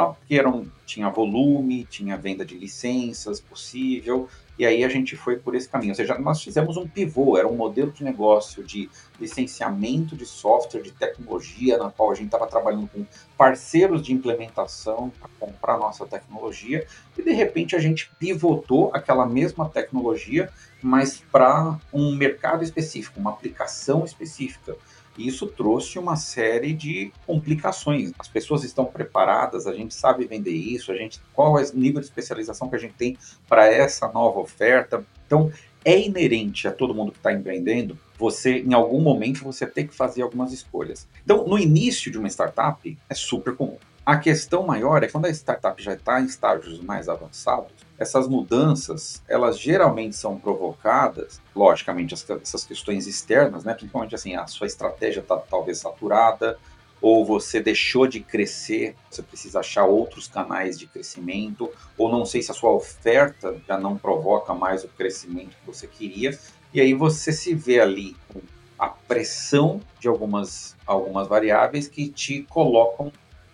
porque 0.00 0.36
era 0.36 0.48
um, 0.48 0.66
tinha 0.86 1.10
volume, 1.10 1.84
tinha 1.84 2.16
venda 2.16 2.44
de 2.44 2.56
licenças 2.56 3.40
possível, 3.40 4.28
e 4.58 4.64
aí 4.64 4.84
a 4.84 4.88
gente 4.88 5.16
foi 5.16 5.36
por 5.36 5.54
esse 5.54 5.68
caminho. 5.68 5.92
Ou 5.92 5.96
seja, 5.96 6.18
nós 6.18 6.42
fizemos 6.42 6.76
um 6.76 6.86
pivô, 6.86 7.36
era 7.36 7.46
um 7.46 7.56
modelo 7.56 7.90
de 7.90 8.04
negócio 8.04 8.62
de 8.62 8.88
licenciamento 9.20 10.16
de 10.16 10.24
software, 10.24 10.82
de 10.82 10.92
tecnologia, 10.92 11.78
na 11.78 11.90
qual 11.90 12.10
a 12.10 12.14
gente 12.14 12.26
estava 12.26 12.46
trabalhando 12.46 12.88
com 12.88 13.04
parceiros 13.36 14.02
de 14.02 14.12
implementação 14.12 15.10
para 15.18 15.28
comprar 15.38 15.78
nossa 15.78 16.06
tecnologia, 16.06 16.86
e 17.16 17.22
de 17.22 17.32
repente 17.32 17.76
a 17.76 17.78
gente 17.78 18.10
pivotou 18.18 18.90
aquela 18.94 19.26
mesma 19.26 19.68
tecnologia, 19.68 20.50
mas 20.82 21.22
para 21.30 21.78
um 21.92 22.14
mercado 22.14 22.64
específico, 22.64 23.20
uma 23.20 23.30
aplicação 23.30 24.04
específica. 24.04 24.76
Isso 25.18 25.46
trouxe 25.46 25.98
uma 25.98 26.16
série 26.16 26.72
de 26.72 27.12
complicações. 27.26 28.12
As 28.18 28.28
pessoas 28.28 28.64
estão 28.64 28.84
preparadas, 28.84 29.66
a 29.66 29.74
gente 29.74 29.94
sabe 29.94 30.24
vender 30.24 30.52
isso, 30.52 30.90
a 30.90 30.96
gente 30.96 31.20
qual 31.32 31.58
é 31.58 31.64
o 31.64 31.76
nível 31.76 32.00
de 32.00 32.06
especialização 32.06 32.68
que 32.68 32.76
a 32.76 32.78
gente 32.78 32.94
tem 32.94 33.18
para 33.48 33.66
essa 33.66 34.08
nova 34.08 34.40
oferta. 34.40 35.04
Então, 35.26 35.52
é 35.84 36.00
inerente 36.00 36.68
a 36.68 36.72
todo 36.72 36.94
mundo 36.94 37.12
que 37.12 37.18
está 37.18 37.32
empreendendo, 37.32 37.98
você, 38.16 38.58
em 38.58 38.72
algum 38.72 39.00
momento, 39.00 39.42
você 39.42 39.66
tem 39.66 39.86
que 39.86 39.94
fazer 39.94 40.22
algumas 40.22 40.52
escolhas. 40.52 41.08
Então, 41.24 41.46
no 41.46 41.58
início 41.58 42.10
de 42.10 42.18
uma 42.18 42.28
startup, 42.28 42.98
é 43.08 43.14
super 43.14 43.56
comum. 43.56 43.78
A 44.04 44.16
questão 44.16 44.66
maior 44.66 45.04
é 45.04 45.08
quando 45.08 45.26
a 45.26 45.30
startup 45.30 45.80
já 45.80 45.94
está 45.94 46.20
em 46.20 46.24
estágios 46.24 46.80
mais 46.80 47.08
avançados, 47.08 47.70
essas 47.96 48.26
mudanças, 48.26 49.22
elas 49.28 49.56
geralmente 49.56 50.16
são 50.16 50.36
provocadas, 50.36 51.40
logicamente, 51.54 52.12
essas 52.12 52.64
questões 52.64 53.06
externas, 53.06 53.62
né? 53.62 53.74
principalmente 53.74 54.16
assim, 54.16 54.34
a 54.34 54.44
sua 54.48 54.66
estratégia 54.66 55.20
está 55.20 55.36
talvez 55.36 55.78
saturada, 55.78 56.58
ou 57.00 57.24
você 57.24 57.60
deixou 57.60 58.08
de 58.08 58.18
crescer, 58.18 58.96
você 59.08 59.22
precisa 59.22 59.60
achar 59.60 59.84
outros 59.84 60.26
canais 60.26 60.76
de 60.76 60.88
crescimento, 60.88 61.70
ou 61.96 62.10
não 62.10 62.24
sei 62.24 62.42
se 62.42 62.50
a 62.50 62.54
sua 62.54 62.72
oferta 62.72 63.56
já 63.68 63.78
não 63.78 63.96
provoca 63.96 64.52
mais 64.52 64.82
o 64.82 64.88
crescimento 64.88 65.50
que 65.50 65.66
você 65.66 65.86
queria, 65.86 66.36
e 66.74 66.80
aí 66.80 66.92
você 66.92 67.32
se 67.32 67.54
vê 67.54 67.80
ali 67.80 68.16
com 68.32 68.40
a 68.76 68.88
pressão 68.88 69.80
de 70.00 70.08
algumas, 70.08 70.76
algumas 70.84 71.28
variáveis 71.28 71.86
que 71.86 72.08
te 72.08 72.42
colocam 72.50 73.12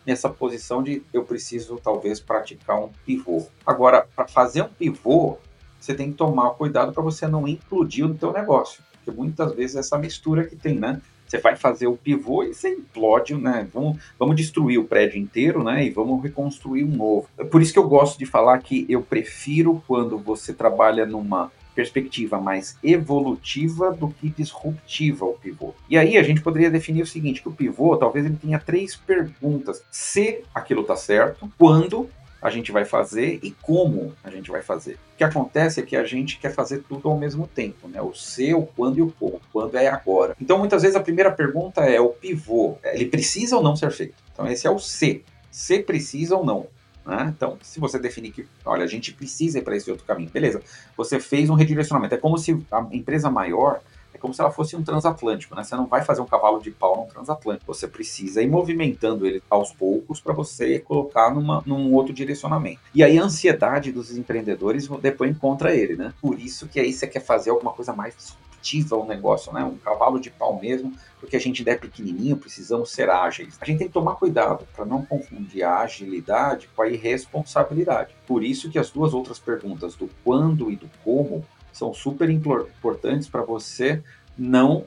nessa 0.09 0.31
posição 0.31 0.83
de 0.83 1.03
eu 1.13 1.23
preciso 1.23 1.77
talvez 1.77 2.19
praticar 2.19 2.83
um 2.83 2.89
pivô. 3.05 3.47
Agora, 3.67 4.09
para 4.17 4.27
fazer 4.27 4.63
um 4.63 4.69
pivô, 4.69 5.37
você 5.79 5.95
tem 5.95 6.11
que 6.11 6.17
tomar 6.17 6.51
cuidado 6.53 6.95
para 6.95 7.03
você 7.03 7.27
não 7.27 7.47
implodir 7.47 8.09
no 8.09 8.15
teu 8.15 8.33
negócio, 8.33 8.83
porque 8.91 9.11
muitas 9.11 9.53
vezes 9.53 9.77
é 9.77 9.81
essa 9.81 9.99
mistura 9.99 10.45
que 10.45 10.57
tem, 10.57 10.79
né? 10.79 11.03
Você 11.27 11.37
vai 11.37 11.57
fazer 11.57 11.89
o 11.89 11.95
pivô 11.95 12.43
e 12.43 12.55
você 12.55 12.71
implode, 12.71 13.35
né? 13.35 13.69
Vamos, 13.71 14.03
vamos 14.19 14.35
destruir 14.35 14.79
o 14.79 14.85
prédio 14.85 15.21
inteiro, 15.21 15.63
né? 15.63 15.85
E 15.85 15.91
vamos 15.91 16.23
reconstruir 16.23 16.85
um 16.85 16.97
novo. 16.97 17.29
É 17.37 17.45
por 17.45 17.61
isso 17.61 17.75
que 17.75 17.79
eu 17.79 17.87
gosto 17.87 18.19
de 18.19 18.25
falar 18.25 18.59
que 18.61 18.87
eu 18.89 19.03
prefiro 19.03 19.83
quando 19.87 20.17
você 20.17 20.55
trabalha 20.55 21.05
numa 21.05 21.53
perspectiva 21.79 22.41
mais 22.41 22.77
evolutiva 22.83 23.93
do 23.93 24.09
que 24.09 24.29
disruptiva 24.31 25.25
o 25.25 25.35
pivô. 25.35 25.73
E 25.89 25.97
aí 25.97 26.19
a 26.19 26.25
gente 26.25 26.41
poderia 26.41 26.69
definir 26.69 27.03
o 27.03 27.07
seguinte, 27.07 27.41
que 27.41 27.49
o 27.49 27.53
pivô 27.53 27.97
talvez 27.97 28.27
ele 28.27 28.35
tenha 28.35 28.59
três 28.59 28.97
perguntas. 28.97 29.81
Se 29.89 30.41
aquilo 30.53 30.81
está 30.81 30.97
certo, 30.97 31.49
quando 31.57 32.11
a 32.43 32.51
gente 32.51 32.73
vai 32.73 32.85
fazer 32.85 33.39
e 33.45 33.53
como 33.63 34.13
a 34.25 34.31
gente 34.31 34.51
vai 34.51 34.61
fazer. 34.61 34.95
O 35.15 35.19
que 35.19 35.23
acontece 35.23 35.79
é 35.79 35.85
que 35.85 35.95
a 35.95 36.03
gente 36.03 36.39
quer 36.39 36.53
fazer 36.53 36.83
tudo 36.89 37.09
ao 37.09 37.17
mesmo 37.17 37.47
tempo, 37.47 37.87
né? 37.87 38.03
O 38.03 38.13
se, 38.13 38.53
o 38.53 38.63
quando 38.63 38.99
e 38.99 39.03
o 39.03 39.13
como. 39.13 39.41
Quando 39.53 39.77
é 39.77 39.87
agora. 39.87 40.37
Então, 40.41 40.59
muitas 40.59 40.83
vezes 40.83 40.97
a 40.97 41.01
primeira 41.01 41.31
pergunta 41.31 41.83
é 41.83 42.01
o 42.01 42.09
pivô. 42.09 42.77
Ele 42.83 43.07
precisa 43.07 43.57
ou 43.57 43.63
não 43.63 43.77
ser 43.77 43.91
feito? 43.93 44.15
Então, 44.33 44.49
esse 44.49 44.67
é 44.67 44.71
o 44.71 44.81
se. 44.81 45.25
Se 45.51 45.79
precisa 45.81 46.37
ou 46.37 46.45
não. 46.45 46.67
Né? 47.09 47.33
Então, 47.35 47.57
se 47.63 47.81
você 47.81 47.99
definir 47.99 48.33
que, 48.33 48.47
olha, 48.67 48.85
a 48.85 48.87
gente 48.87 49.15
precisa 49.15 49.59
ir 49.59 49.63
para 49.63 49.75
esse 49.75 49.91
outro 49.91 50.05
caminho, 50.05 50.29
beleza. 50.29 50.61
Você 50.95 51.19
fez 51.19 51.49
um 51.49 51.55
redirecionamento. 51.55 52.15
É 52.15 52.19
como 52.19 52.37
se 52.37 52.63
a 52.71 52.87
empresa 52.93 53.31
maior, 53.31 53.81
é 54.13 54.19
como 54.19 54.35
se 54.35 54.43
ela 54.43 54.51
fosse 54.51 54.77
um 54.77 54.83
transatlântico, 54.83 55.55
né? 55.55 55.65
Você 55.65 55.75
não 55.75 55.87
vai 55.87 56.05
fazer 56.05 56.21
um 56.21 56.27
cavalo 56.27 56.61
de 56.61 56.71
pau 56.71 56.99
num 56.99 57.07
transatlântico. 57.07 57.73
Você 57.73 57.89
precisa 57.89 58.43
ir 58.43 58.47
movimentando 58.47 59.27
ele 59.27 59.43
aos 59.49 59.73
poucos 59.73 60.21
para 60.21 60.35
você 60.35 60.81
colocar 60.81 61.35
numa, 61.35 61.63
num 61.65 61.95
outro 61.95 62.13
direcionamento. 62.13 62.81
E 62.95 63.03
aí 63.03 63.19
a 63.19 63.25
ansiedade 63.25 63.91
dos 63.91 64.15
empreendedores 64.15 64.87
depois 65.01 65.35
contra 65.39 65.75
ele, 65.75 65.97
né? 65.97 66.13
Por 66.21 66.39
isso 66.39 66.69
que 66.69 66.79
aí 66.79 66.93
você 66.93 67.07
quer 67.07 67.21
fazer 67.21 67.49
alguma 67.49 67.73
coisa 67.73 67.95
mais 67.95 68.37
disruptiva 68.69 68.97
o 68.97 69.07
negócio, 69.07 69.53
né? 69.53 69.65
Um 69.65 69.77
cavalo 69.77 70.21
de 70.21 70.31
pau 70.31 70.59
mesmo, 70.61 70.93
porque 71.19 71.37
a 71.37 71.41
gente 71.41 71.69
é 71.69 71.75
pequenininho, 71.75 72.37
precisamos 72.37 72.91
ser 72.91 73.09
ágeis. 73.09 73.57
A 73.61 73.65
gente 73.65 73.79
tem 73.79 73.87
que 73.87 73.93
tomar 73.93 74.17
cuidado 74.17 74.67
para 74.75 74.85
não 74.85 75.05
confundir 75.05 75.63
a 75.63 75.81
agilidade 75.81 76.69
com 76.75 76.83
a 76.83 76.89
irresponsabilidade. 76.89 78.15
Por 78.27 78.45
isso 78.45 78.71
que 78.71 78.79
as 78.79 78.91
duas 78.91 79.15
outras 79.15 79.39
perguntas 79.39 79.95
do 79.95 80.09
quando 80.23 80.71
e 80.71 80.77
do 80.77 80.89
como 81.03 81.45
são 81.73 81.95
super 81.95 82.29
importantes 82.29 83.29
para 83.29 83.43
você 83.43 84.03
não 84.37 84.85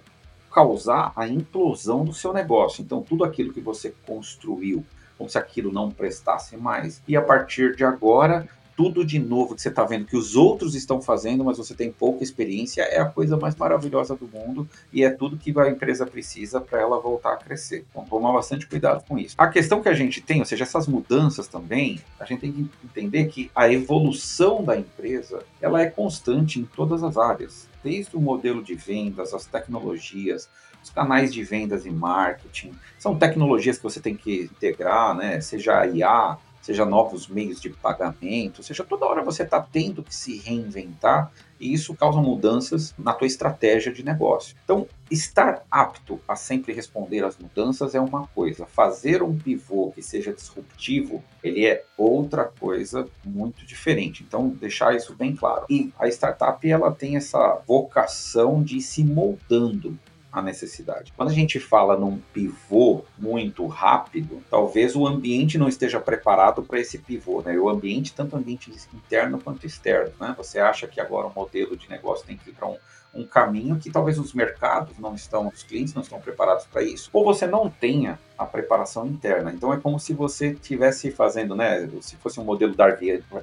causar 0.53 1.13
a 1.15 1.27
implosão 1.27 2.03
do 2.03 2.13
seu 2.13 2.33
negócio. 2.33 2.81
Então, 2.83 3.01
tudo 3.01 3.23
aquilo 3.23 3.53
que 3.53 3.61
você 3.61 3.93
construiu, 4.05 4.85
como 5.17 5.29
se 5.29 5.37
aquilo 5.37 5.71
não 5.71 5.89
prestasse 5.89 6.57
mais, 6.57 7.01
e 7.07 7.15
a 7.15 7.21
partir 7.21 7.75
de 7.75 7.85
agora 7.85 8.47
tudo 8.75 9.05
de 9.05 9.19
novo 9.19 9.55
que 9.55 9.61
você 9.61 9.69
está 9.69 9.83
vendo 9.83 10.05
que 10.05 10.17
os 10.17 10.35
outros 10.35 10.75
estão 10.75 11.01
fazendo, 11.01 11.43
mas 11.43 11.57
você 11.57 11.73
tem 11.73 11.91
pouca 11.91 12.23
experiência, 12.23 12.81
é 12.81 12.99
a 12.99 13.05
coisa 13.05 13.37
mais 13.37 13.55
maravilhosa 13.55 14.15
do 14.15 14.27
mundo 14.27 14.67
e 14.91 15.03
é 15.03 15.09
tudo 15.09 15.37
que 15.37 15.57
a 15.59 15.69
empresa 15.69 16.05
precisa 16.05 16.59
para 16.59 16.79
ela 16.79 16.99
voltar 16.99 17.33
a 17.33 17.37
crescer. 17.37 17.85
Então, 17.89 18.05
tomar 18.05 18.31
bastante 18.33 18.67
cuidado 18.67 19.03
com 19.07 19.17
isso. 19.17 19.35
A 19.37 19.47
questão 19.47 19.81
que 19.81 19.89
a 19.89 19.93
gente 19.93 20.21
tem, 20.21 20.39
ou 20.39 20.45
seja, 20.45 20.63
essas 20.63 20.87
mudanças 20.87 21.47
também, 21.47 21.99
a 22.19 22.25
gente 22.25 22.41
tem 22.41 22.51
que 22.51 22.69
entender 22.83 23.25
que 23.25 23.51
a 23.55 23.71
evolução 23.71 24.63
da 24.63 24.77
empresa 24.77 25.43
ela 25.61 25.81
é 25.81 25.89
constante 25.89 26.59
em 26.59 26.63
todas 26.63 27.03
as 27.03 27.17
áreas, 27.17 27.67
desde 27.83 28.15
o 28.15 28.21
modelo 28.21 28.63
de 28.63 28.75
vendas, 28.75 29.33
as 29.33 29.45
tecnologias, 29.45 30.49
os 30.83 30.89
canais 30.89 31.33
de 31.33 31.43
vendas 31.43 31.85
e 31.85 31.89
marketing. 31.89 32.71
São 32.97 33.17
tecnologias 33.17 33.77
que 33.77 33.83
você 33.83 33.99
tem 33.99 34.15
que 34.15 34.43
integrar, 34.43 35.15
né? 35.15 35.39
Seja 35.41 35.85
IA, 35.85 36.37
seja 36.61 36.85
novos 36.85 37.27
meios 37.27 37.59
de 37.59 37.69
pagamento, 37.69 38.63
seja 38.63 38.83
toda 38.83 39.05
hora 39.05 39.23
você 39.23 39.43
está 39.43 39.61
tendo 39.61 40.03
que 40.03 40.15
se 40.15 40.37
reinventar 40.37 41.31
e 41.59 41.73
isso 41.73 41.95
causa 41.95 42.19
mudanças 42.19 42.93
na 42.97 43.13
tua 43.13 43.27
estratégia 43.27 43.91
de 43.91 44.03
negócio. 44.03 44.55
Então, 44.63 44.87
estar 45.09 45.63
apto 45.69 46.19
a 46.27 46.35
sempre 46.35 46.73
responder 46.73 47.23
às 47.23 47.37
mudanças 47.37 47.93
é 47.93 47.99
uma 47.99 48.27
coisa, 48.27 48.65
fazer 48.65 49.21
um 49.21 49.37
pivô 49.37 49.91
que 49.91 50.01
seja 50.01 50.33
disruptivo, 50.33 51.23
ele 51.43 51.65
é 51.65 51.83
outra 51.95 52.45
coisa 52.45 53.07
muito 53.23 53.65
diferente. 53.65 54.23
Então, 54.23 54.49
deixar 54.49 54.95
isso 54.95 55.15
bem 55.15 55.35
claro. 55.35 55.65
E 55.69 55.93
a 55.99 56.07
startup 56.07 56.67
ela 56.69 56.91
tem 56.91 57.15
essa 57.15 57.61
vocação 57.67 58.63
de 58.63 58.77
ir 58.77 58.81
se 58.81 59.03
moldando 59.03 59.97
a 60.31 60.41
necessidade. 60.41 61.11
Quando 61.15 61.29
a 61.29 61.33
gente 61.33 61.59
fala 61.59 61.97
num 61.97 62.19
pivô 62.33 63.03
muito 63.17 63.65
rápido, 63.67 64.41
talvez 64.49 64.95
o 64.95 65.05
ambiente 65.05 65.57
não 65.57 65.67
esteja 65.67 65.99
preparado 65.99 66.63
para 66.63 66.79
esse 66.79 66.97
pivô, 66.99 67.41
né? 67.41 67.57
O 67.57 67.67
ambiente, 67.67 68.13
tanto 68.13 68.37
ambiente 68.37 68.71
interno 68.93 69.41
quanto 69.41 69.65
externo, 69.65 70.13
né? 70.19 70.33
Você 70.37 70.59
acha 70.59 70.87
que 70.87 71.01
agora 71.01 71.27
o 71.27 71.33
modelo 71.35 71.75
de 71.75 71.89
negócio 71.89 72.25
tem 72.25 72.37
que 72.37 72.49
ir 72.49 72.53
para 72.53 72.67
um, 72.67 72.77
um 73.13 73.25
caminho 73.25 73.77
que 73.77 73.91
talvez 73.91 74.17
os 74.17 74.33
mercados 74.33 74.97
não 74.97 75.13
estão, 75.13 75.49
os 75.49 75.63
clientes 75.63 75.93
não 75.93 76.01
estão 76.01 76.21
preparados 76.21 76.65
para 76.65 76.81
isso, 76.81 77.09
ou 77.11 77.25
você 77.25 77.45
não 77.45 77.69
tenha 77.69 78.17
a 78.37 78.45
preparação 78.45 79.05
interna. 79.05 79.51
Então 79.51 79.73
é 79.73 79.77
como 79.77 79.99
se 79.99 80.13
você 80.13 80.51
estivesse 80.51 81.11
fazendo, 81.11 81.55
né? 81.55 81.89
Se 81.99 82.15
fosse 82.15 82.39
um 82.39 82.45
modelo 82.45 82.73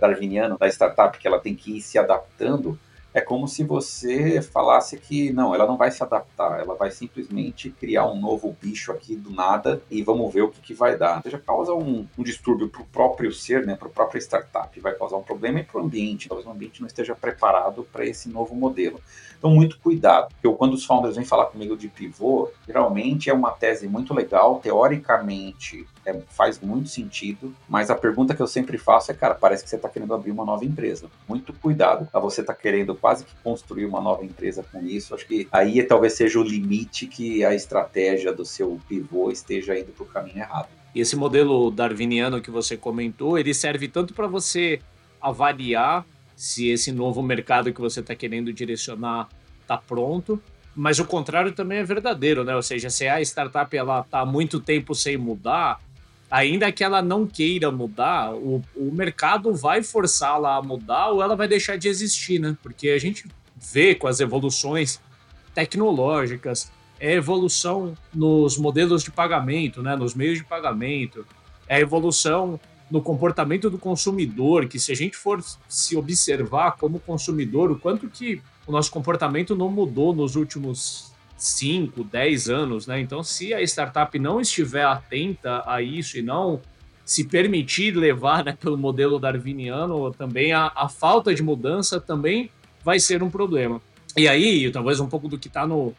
darwiniano 0.01 0.57
da 0.57 0.69
startup 0.69 1.19
que 1.19 1.27
ela 1.29 1.39
tem 1.39 1.55
que 1.55 1.77
ir 1.77 1.83
se 1.83 1.99
adaptando 1.99 2.79
é 3.13 3.21
como 3.21 3.49
se 3.49 3.65
você 3.65 4.43
falasse 4.43 4.99
que 4.99 5.33
não, 5.33 5.55
ela 5.55 5.67
não 5.67 5.77
vai 5.77 5.91
se 5.91 6.03
adaptar, 6.03 6.61
ela 6.61 6.75
vai 6.75 6.91
simplesmente 6.91 7.71
criar 7.71 8.07
um 8.07 8.21
novo 8.21 8.55
bicho 8.61 8.93
aqui 8.93 9.17
do 9.17 9.31
nada 9.31 9.83
e 9.91 10.03
vamos 10.03 10.33
ver 10.33 10.43
o 10.43 10.49
que, 10.51 10.61
que 10.61 10.75
vai 10.75 10.97
dar. 10.97 11.17
Ou 11.17 11.23
seja, 11.23 11.39
causa 11.39 11.73
um, 11.73 12.07
um 12.17 12.23
distúrbio 12.23 12.69
para 12.69 12.83
o 12.83 12.87
próprio 12.87 13.33
ser, 13.33 13.67
né, 13.67 13.75
para 13.75 13.89
a 13.89 13.91
própria 13.91 14.19
startup, 14.21 14.79
vai 14.81 14.95
causar 14.95 15.17
um 15.17 15.23
problema 15.23 15.61
e 15.61 15.65
para 15.65 15.81
o 15.81 15.85
ambiente. 15.85 16.29
Talvez 16.29 16.47
o 16.47 16.51
ambiente 16.51 16.81
não 16.81 16.87
esteja 16.87 17.15
preparado 17.15 17.83
para 17.93 18.05
esse 18.05 18.29
novo 18.29 18.55
modelo. 18.55 19.01
Então, 19.39 19.51
muito 19.51 19.79
cuidado. 19.79 20.35
Eu, 20.43 20.55
quando 20.55 20.75
os 20.75 20.85
founders 20.85 21.17
vêm 21.17 21.25
falar 21.25 21.47
comigo 21.47 21.77
de 21.77 21.89
pivô, 21.89 22.51
geralmente 22.67 23.31
é 23.31 23.33
uma 23.33 23.53
tese 23.53 23.89
muito 23.89 24.13
legal, 24.13 24.61
teoricamente 24.61 25.87
é, 26.05 26.21
faz 26.29 26.61
muito 26.61 26.89
sentido, 26.89 27.55
mas 27.69 27.91
a 27.91 27.95
pergunta 27.95 28.35
que 28.35 28.43
eu 28.43 28.47
sempre 28.47 28.77
faço 28.77 29.11
é, 29.11 29.15
cara, 29.15 29.35
parece 29.35 29.63
que 29.63 29.71
você 29.71 29.77
está 29.77 29.89
querendo 29.89 30.13
abrir 30.13 30.33
uma 30.33 30.45
nova 30.45 30.65
empresa. 30.65 31.09
Muito 31.29 31.53
cuidado, 31.53 32.09
tá? 32.11 32.19
você 32.19 32.41
está 32.41 32.55
querendo 32.55 32.95
quase 32.95 33.25
que 33.25 33.33
construir 33.43 33.85
uma 33.85 34.01
nova 34.01 34.25
empresa 34.25 34.65
com 34.73 34.85
isso. 34.85 35.15
Acho 35.15 35.27
que 35.27 35.47
aí 35.53 35.83
talvez 35.83 36.15
seja 36.15 36.39
o 36.39 36.43
limite 36.43 37.07
que 37.07 37.45
a 37.45 37.55
estratégia 37.55 38.33
do 38.33 38.45
seu 38.45 38.81
pivô 38.89 39.31
esteja 39.31 39.79
indo 39.79 39.93
para 39.93 40.05
o 40.05 40.07
caminho 40.07 40.39
errado. 40.39 40.69
E 40.95 41.01
esse 41.01 41.15
modelo 41.15 41.71
darwiniano 41.71 42.41
que 42.41 42.51
você 42.51 42.77
comentou, 42.77 43.39
ele 43.39 43.55
serve 43.55 43.87
tanto 43.89 44.15
para 44.15 44.27
você 44.27 44.81
avaliar 45.21 46.05
se 46.39 46.69
esse 46.69 46.93
novo 46.93 47.21
mercado 47.21 47.73
que 47.73 47.81
você 47.81 47.99
está 47.99 48.15
querendo 48.15 48.53
direcionar 48.53 49.29
está 49.61 49.77
pronto. 49.77 50.41
Mas 50.75 51.01
o 51.01 51.05
contrário 51.05 51.51
também 51.51 51.79
é 51.79 51.85
verdadeiro, 51.85 52.45
né? 52.45 52.55
Ou 52.55 52.63
seja, 52.63 52.89
se 52.89 53.09
a 53.09 53.21
startup 53.21 53.77
ela 53.77 54.03
está 54.03 54.21
há 54.21 54.25
muito 54.25 54.61
tempo 54.61 54.95
sem 54.95 55.17
mudar, 55.17 55.81
ainda 56.31 56.71
que 56.71 56.85
ela 56.85 57.03
não 57.03 57.27
queira 57.27 57.73
mudar, 57.73 58.33
o, 58.33 58.63
o 58.77 58.93
mercado 58.93 59.53
vai 59.53 59.83
forçá-la 59.83 60.55
a 60.55 60.63
mudar 60.63 61.09
ou 61.09 61.21
ela 61.21 61.35
vai 61.35 61.49
deixar 61.49 61.77
de 61.77 61.89
existir, 61.89 62.39
né? 62.39 62.57
Porque 62.63 62.91
a 62.91 62.99
gente 62.99 63.27
vê 63.57 63.97
com 63.97 64.07
as 64.07 64.21
evoluções 64.21 65.01
tecnológicas, 65.53 66.71
é 67.01 67.15
evolução 67.15 67.97
nos 68.15 68.57
modelos 68.57 69.03
de 69.03 69.11
pagamento, 69.11 69.83
né? 69.83 69.97
Nos 69.97 70.15
meios 70.15 70.39
de 70.39 70.45
pagamento, 70.45 71.27
é 71.67 71.81
evolução 71.81 72.61
no 72.91 73.03
comportamento 73.03 73.69
do 73.69 73.79
consumidor, 73.79 74.67
que 74.67 74.79
se 74.79 74.93
a 74.93 74.95
gente 74.95 75.17
for 75.17 75.43
se 75.69 75.97
observar 75.97 76.73
como 76.73 77.01
consumidor, 77.01 77.71
o 77.71 77.79
quanto 77.79 78.09
que 78.09 78.41
o 78.67 78.73
nosso 78.73 78.91
comportamento 78.91 79.55
não 79.55 79.71
mudou 79.71 80.15
nos 80.15 80.37
últimos 80.37 81.13
5, 81.37 82.03
10 82.05 82.49
anos, 82.49 82.87
né? 82.87 83.01
Então, 83.01 83.23
se 83.23 83.55
a 83.55 83.63
startup 83.63 84.19
não 84.19 84.41
estiver 84.41 84.85
atenta 84.85 85.63
a 85.67 85.81
isso 85.81 86.19
e 86.19 86.23
não 86.23 86.61
se 87.05 87.25
permitir 87.25 87.97
levar 87.97 88.45
né, 88.45 88.57
pelo 88.59 88.77
modelo 88.77 89.19
darwiniano, 89.19 90.11
também 90.13 90.53
a, 90.53 90.71
a 90.75 90.89
falta 90.89 91.35
de 91.35 91.43
mudança 91.43 92.01
também 92.01 92.51
vai 92.85 93.01
ser 93.01 93.23
um 93.23 93.31
problema. 93.31 93.81
E 94.17 94.29
aí, 94.29 94.71
talvez 94.71 95.01
um 95.01 95.09
pouco 95.09 95.29
do 95.29 95.39
que 95.39 95.49
está 95.49 95.67
no, 95.67 95.95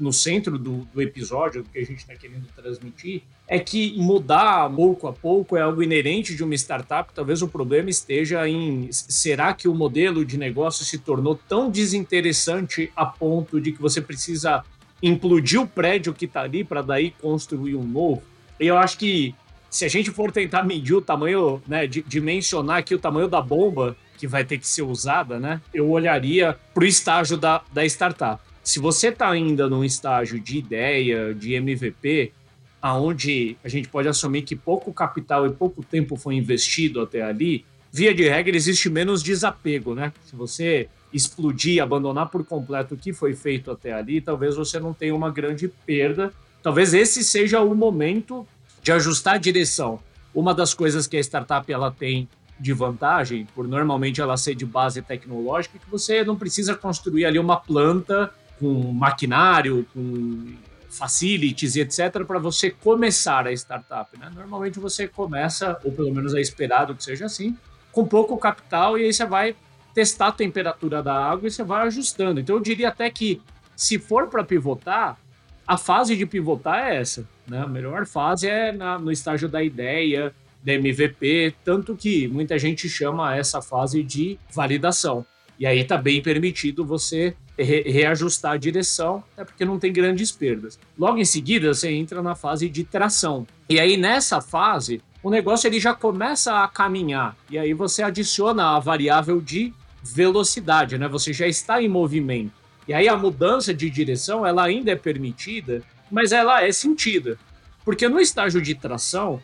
no 0.00 0.12
centro 0.12 0.58
do, 0.58 0.88
do 0.92 1.02
episódio, 1.02 1.62
do 1.62 1.68
que 1.68 1.78
a 1.78 1.84
gente 1.84 1.98
está 1.98 2.14
querendo 2.14 2.46
transmitir, 2.56 3.22
é 3.46 3.58
que 3.58 3.94
mudar 3.98 4.70
pouco 4.70 5.06
a 5.06 5.12
pouco 5.12 5.56
é 5.56 5.60
algo 5.60 5.82
inerente 5.82 6.34
de 6.34 6.42
uma 6.42 6.54
startup. 6.54 7.12
Talvez 7.12 7.42
o 7.42 7.48
problema 7.48 7.90
esteja 7.90 8.48
em 8.48 8.88
será 8.90 9.52
que 9.52 9.68
o 9.68 9.74
modelo 9.74 10.24
de 10.24 10.38
negócio 10.38 10.84
se 10.84 10.98
tornou 10.98 11.38
tão 11.48 11.70
desinteressante 11.70 12.90
a 12.96 13.04
ponto 13.04 13.60
de 13.60 13.72
que 13.72 13.82
você 13.82 14.00
precisa 14.00 14.64
implodir 15.02 15.60
o 15.60 15.66
prédio 15.66 16.14
que 16.14 16.24
está 16.24 16.42
ali 16.42 16.64
para 16.64 16.80
daí 16.80 17.10
construir 17.10 17.74
um 17.74 17.84
novo? 17.84 18.22
E 18.58 18.66
eu 18.66 18.78
acho 18.78 18.96
que 18.96 19.34
se 19.68 19.84
a 19.84 19.88
gente 19.88 20.10
for 20.10 20.32
tentar 20.32 20.62
medir 20.62 20.94
o 20.94 21.00
tamanho, 21.00 21.62
né, 21.66 21.86
dimensionar 21.86 22.78
aqui 22.78 22.94
o 22.94 22.98
tamanho 22.98 23.28
da 23.28 23.40
bomba 23.40 23.96
que 24.18 24.26
vai 24.26 24.44
ter 24.44 24.58
que 24.58 24.66
ser 24.66 24.82
usada, 24.82 25.38
né, 25.38 25.60
eu 25.72 25.90
olharia 25.90 26.56
para 26.74 26.84
o 26.84 26.86
estágio 26.86 27.36
da, 27.36 27.62
da 27.72 27.84
startup 27.84 28.49
se 28.70 28.78
você 28.78 29.08
está 29.08 29.28
ainda 29.28 29.68
num 29.68 29.82
estágio 29.82 30.38
de 30.38 30.58
ideia, 30.58 31.34
de 31.34 31.54
MVP, 31.54 32.32
aonde 32.80 33.56
a 33.64 33.68
gente 33.68 33.88
pode 33.88 34.06
assumir 34.06 34.42
que 34.42 34.54
pouco 34.54 34.92
capital 34.92 35.44
e 35.44 35.50
pouco 35.50 35.82
tempo 35.82 36.14
foi 36.14 36.36
investido 36.36 37.00
até 37.00 37.20
ali, 37.20 37.64
via 37.90 38.14
de 38.14 38.28
regra 38.28 38.56
existe 38.56 38.88
menos 38.88 39.24
desapego, 39.24 39.92
né? 39.92 40.12
Se 40.24 40.36
você 40.36 40.88
explodir, 41.12 41.82
abandonar 41.82 42.28
por 42.28 42.44
completo 42.44 42.94
o 42.94 42.96
que 42.96 43.12
foi 43.12 43.34
feito 43.34 43.72
até 43.72 43.92
ali, 43.92 44.20
talvez 44.20 44.54
você 44.54 44.78
não 44.78 44.94
tenha 44.94 45.16
uma 45.16 45.32
grande 45.32 45.66
perda. 45.84 46.32
Talvez 46.62 46.94
esse 46.94 47.24
seja 47.24 47.60
o 47.60 47.74
momento 47.74 48.46
de 48.84 48.92
ajustar 48.92 49.34
a 49.34 49.38
direção. 49.38 49.98
Uma 50.32 50.54
das 50.54 50.72
coisas 50.72 51.08
que 51.08 51.16
a 51.16 51.20
startup 51.20 51.72
ela 51.72 51.90
tem 51.90 52.28
de 52.56 52.72
vantagem, 52.72 53.48
por 53.52 53.66
normalmente 53.66 54.20
ela 54.20 54.36
ser 54.36 54.54
de 54.54 54.64
base 54.64 55.02
tecnológica, 55.02 55.76
é 55.76 55.80
que 55.84 55.90
você 55.90 56.22
não 56.22 56.36
precisa 56.36 56.76
construir 56.76 57.24
ali 57.24 57.38
uma 57.38 57.56
planta 57.56 58.32
com 58.60 58.92
maquinário, 58.92 59.86
com 59.94 60.54
facilities 60.90 61.76
e 61.76 61.80
etc., 61.80 62.24
para 62.26 62.38
você 62.38 62.70
começar 62.70 63.46
a 63.46 63.52
startup. 63.52 64.18
Né? 64.18 64.30
Normalmente 64.34 64.78
você 64.78 65.08
começa, 65.08 65.80
ou 65.82 65.90
pelo 65.90 66.12
menos 66.12 66.34
é 66.34 66.40
esperado 66.40 66.94
que 66.94 67.02
seja 67.02 67.24
assim, 67.24 67.56
com 67.90 68.04
pouco 68.04 68.36
capital 68.36 68.98
e 68.98 69.04
aí 69.04 69.12
você 69.12 69.24
vai 69.24 69.56
testar 69.94 70.28
a 70.28 70.32
temperatura 70.32 71.02
da 71.02 71.14
água 71.14 71.48
e 71.48 71.50
você 71.50 71.62
vai 71.62 71.86
ajustando. 71.86 72.40
Então 72.40 72.56
eu 72.56 72.60
diria 72.60 72.88
até 72.88 73.08
que 73.08 73.40
se 73.74 73.98
for 73.98 74.28
para 74.28 74.44
pivotar, 74.44 75.18
a 75.66 75.78
fase 75.78 76.16
de 76.16 76.26
pivotar 76.26 76.86
é 76.86 76.96
essa. 76.96 77.26
Né? 77.46 77.60
A 77.60 77.66
melhor 77.66 78.04
fase 78.04 78.48
é 78.48 78.72
na, 78.72 78.98
no 78.98 79.10
estágio 79.10 79.48
da 79.48 79.62
ideia, 79.62 80.34
da 80.62 80.74
MVP, 80.74 81.54
tanto 81.64 81.96
que 81.96 82.28
muita 82.28 82.58
gente 82.58 82.88
chama 82.88 83.34
essa 83.34 83.62
fase 83.62 84.02
de 84.02 84.38
validação. 84.52 85.24
E 85.58 85.66
aí 85.66 85.80
está 85.80 85.96
bem 85.96 86.22
permitido 86.22 86.84
você 86.84 87.34
re 87.62 87.82
reajustar 87.82 88.52
a 88.52 88.56
direção, 88.56 89.22
até 89.32 89.44
porque 89.44 89.64
não 89.64 89.78
tem 89.78 89.92
grandes 89.92 90.30
perdas. 90.32 90.78
Logo 90.98 91.18
em 91.18 91.24
seguida, 91.24 91.72
você 91.72 91.90
entra 91.90 92.22
na 92.22 92.34
fase 92.34 92.68
de 92.68 92.84
tração. 92.84 93.46
E 93.68 93.78
aí, 93.78 93.96
nessa 93.96 94.40
fase, 94.40 95.02
o 95.22 95.30
negócio 95.30 95.66
ele 95.66 95.78
já 95.78 95.94
começa 95.94 96.62
a 96.62 96.68
caminhar. 96.68 97.36
E 97.50 97.58
aí 97.58 97.74
você 97.74 98.02
adiciona 98.02 98.76
a 98.76 98.78
variável 98.78 99.40
de 99.40 99.72
velocidade, 100.02 100.96
né? 100.96 101.06
Você 101.08 101.32
já 101.32 101.46
está 101.46 101.82
em 101.82 101.88
movimento. 101.88 102.52
E 102.88 102.94
aí 102.94 103.08
a 103.08 103.16
mudança 103.16 103.72
de 103.74 103.90
direção, 103.90 104.46
ela 104.46 104.64
ainda 104.64 104.90
é 104.90 104.96
permitida, 104.96 105.82
mas 106.10 106.32
ela 106.32 106.64
é 106.64 106.72
sentida. 106.72 107.38
Porque 107.84 108.08
no 108.08 108.18
estágio 108.18 108.60
de 108.60 108.74
tração, 108.74 109.40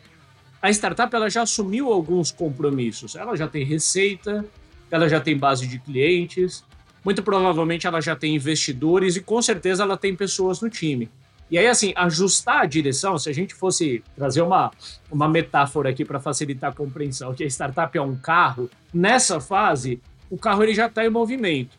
a 0.61 0.69
startup 0.71 1.15
ela 1.15 1.29
já 1.29 1.43
assumiu 1.43 1.93
alguns 1.93 2.31
compromissos. 2.31 3.15
Ela 3.15 3.35
já 3.35 3.47
tem 3.47 3.63
receita, 3.63 4.45
ela 4.89 5.07
já 5.07 5.19
tem 5.19 5.37
base 5.37 5.67
de 5.67 5.79
clientes, 5.79 6.63
muito 7.07 7.23
provavelmente 7.23 7.87
ela 7.87 8.01
já 8.01 8.17
tem 8.17 8.35
investidores 8.35 9.15
e 9.15 9.21
com 9.21 9.41
certeza 9.41 9.81
ela 9.81 9.95
tem 9.95 10.13
pessoas 10.13 10.59
no 10.59 10.69
time. 10.69 11.09
E 11.49 11.57
aí, 11.57 11.65
assim, 11.65 11.93
ajustar 11.95 12.63
a 12.63 12.65
direção, 12.65 13.17
se 13.17 13.29
a 13.29 13.33
gente 13.33 13.55
fosse 13.55 14.03
trazer 14.13 14.41
uma, 14.41 14.73
uma 15.09 15.29
metáfora 15.29 15.89
aqui 15.89 16.03
para 16.03 16.19
facilitar 16.19 16.69
a 16.69 16.75
compreensão, 16.75 17.33
que 17.33 17.45
a 17.45 17.47
startup 17.47 17.97
é 17.97 18.01
um 18.01 18.17
carro, 18.17 18.69
nessa 18.93 19.39
fase, 19.39 20.01
o 20.29 20.37
carro 20.37 20.61
ele 20.63 20.73
já 20.73 20.87
está 20.87 21.05
em 21.05 21.09
movimento 21.09 21.76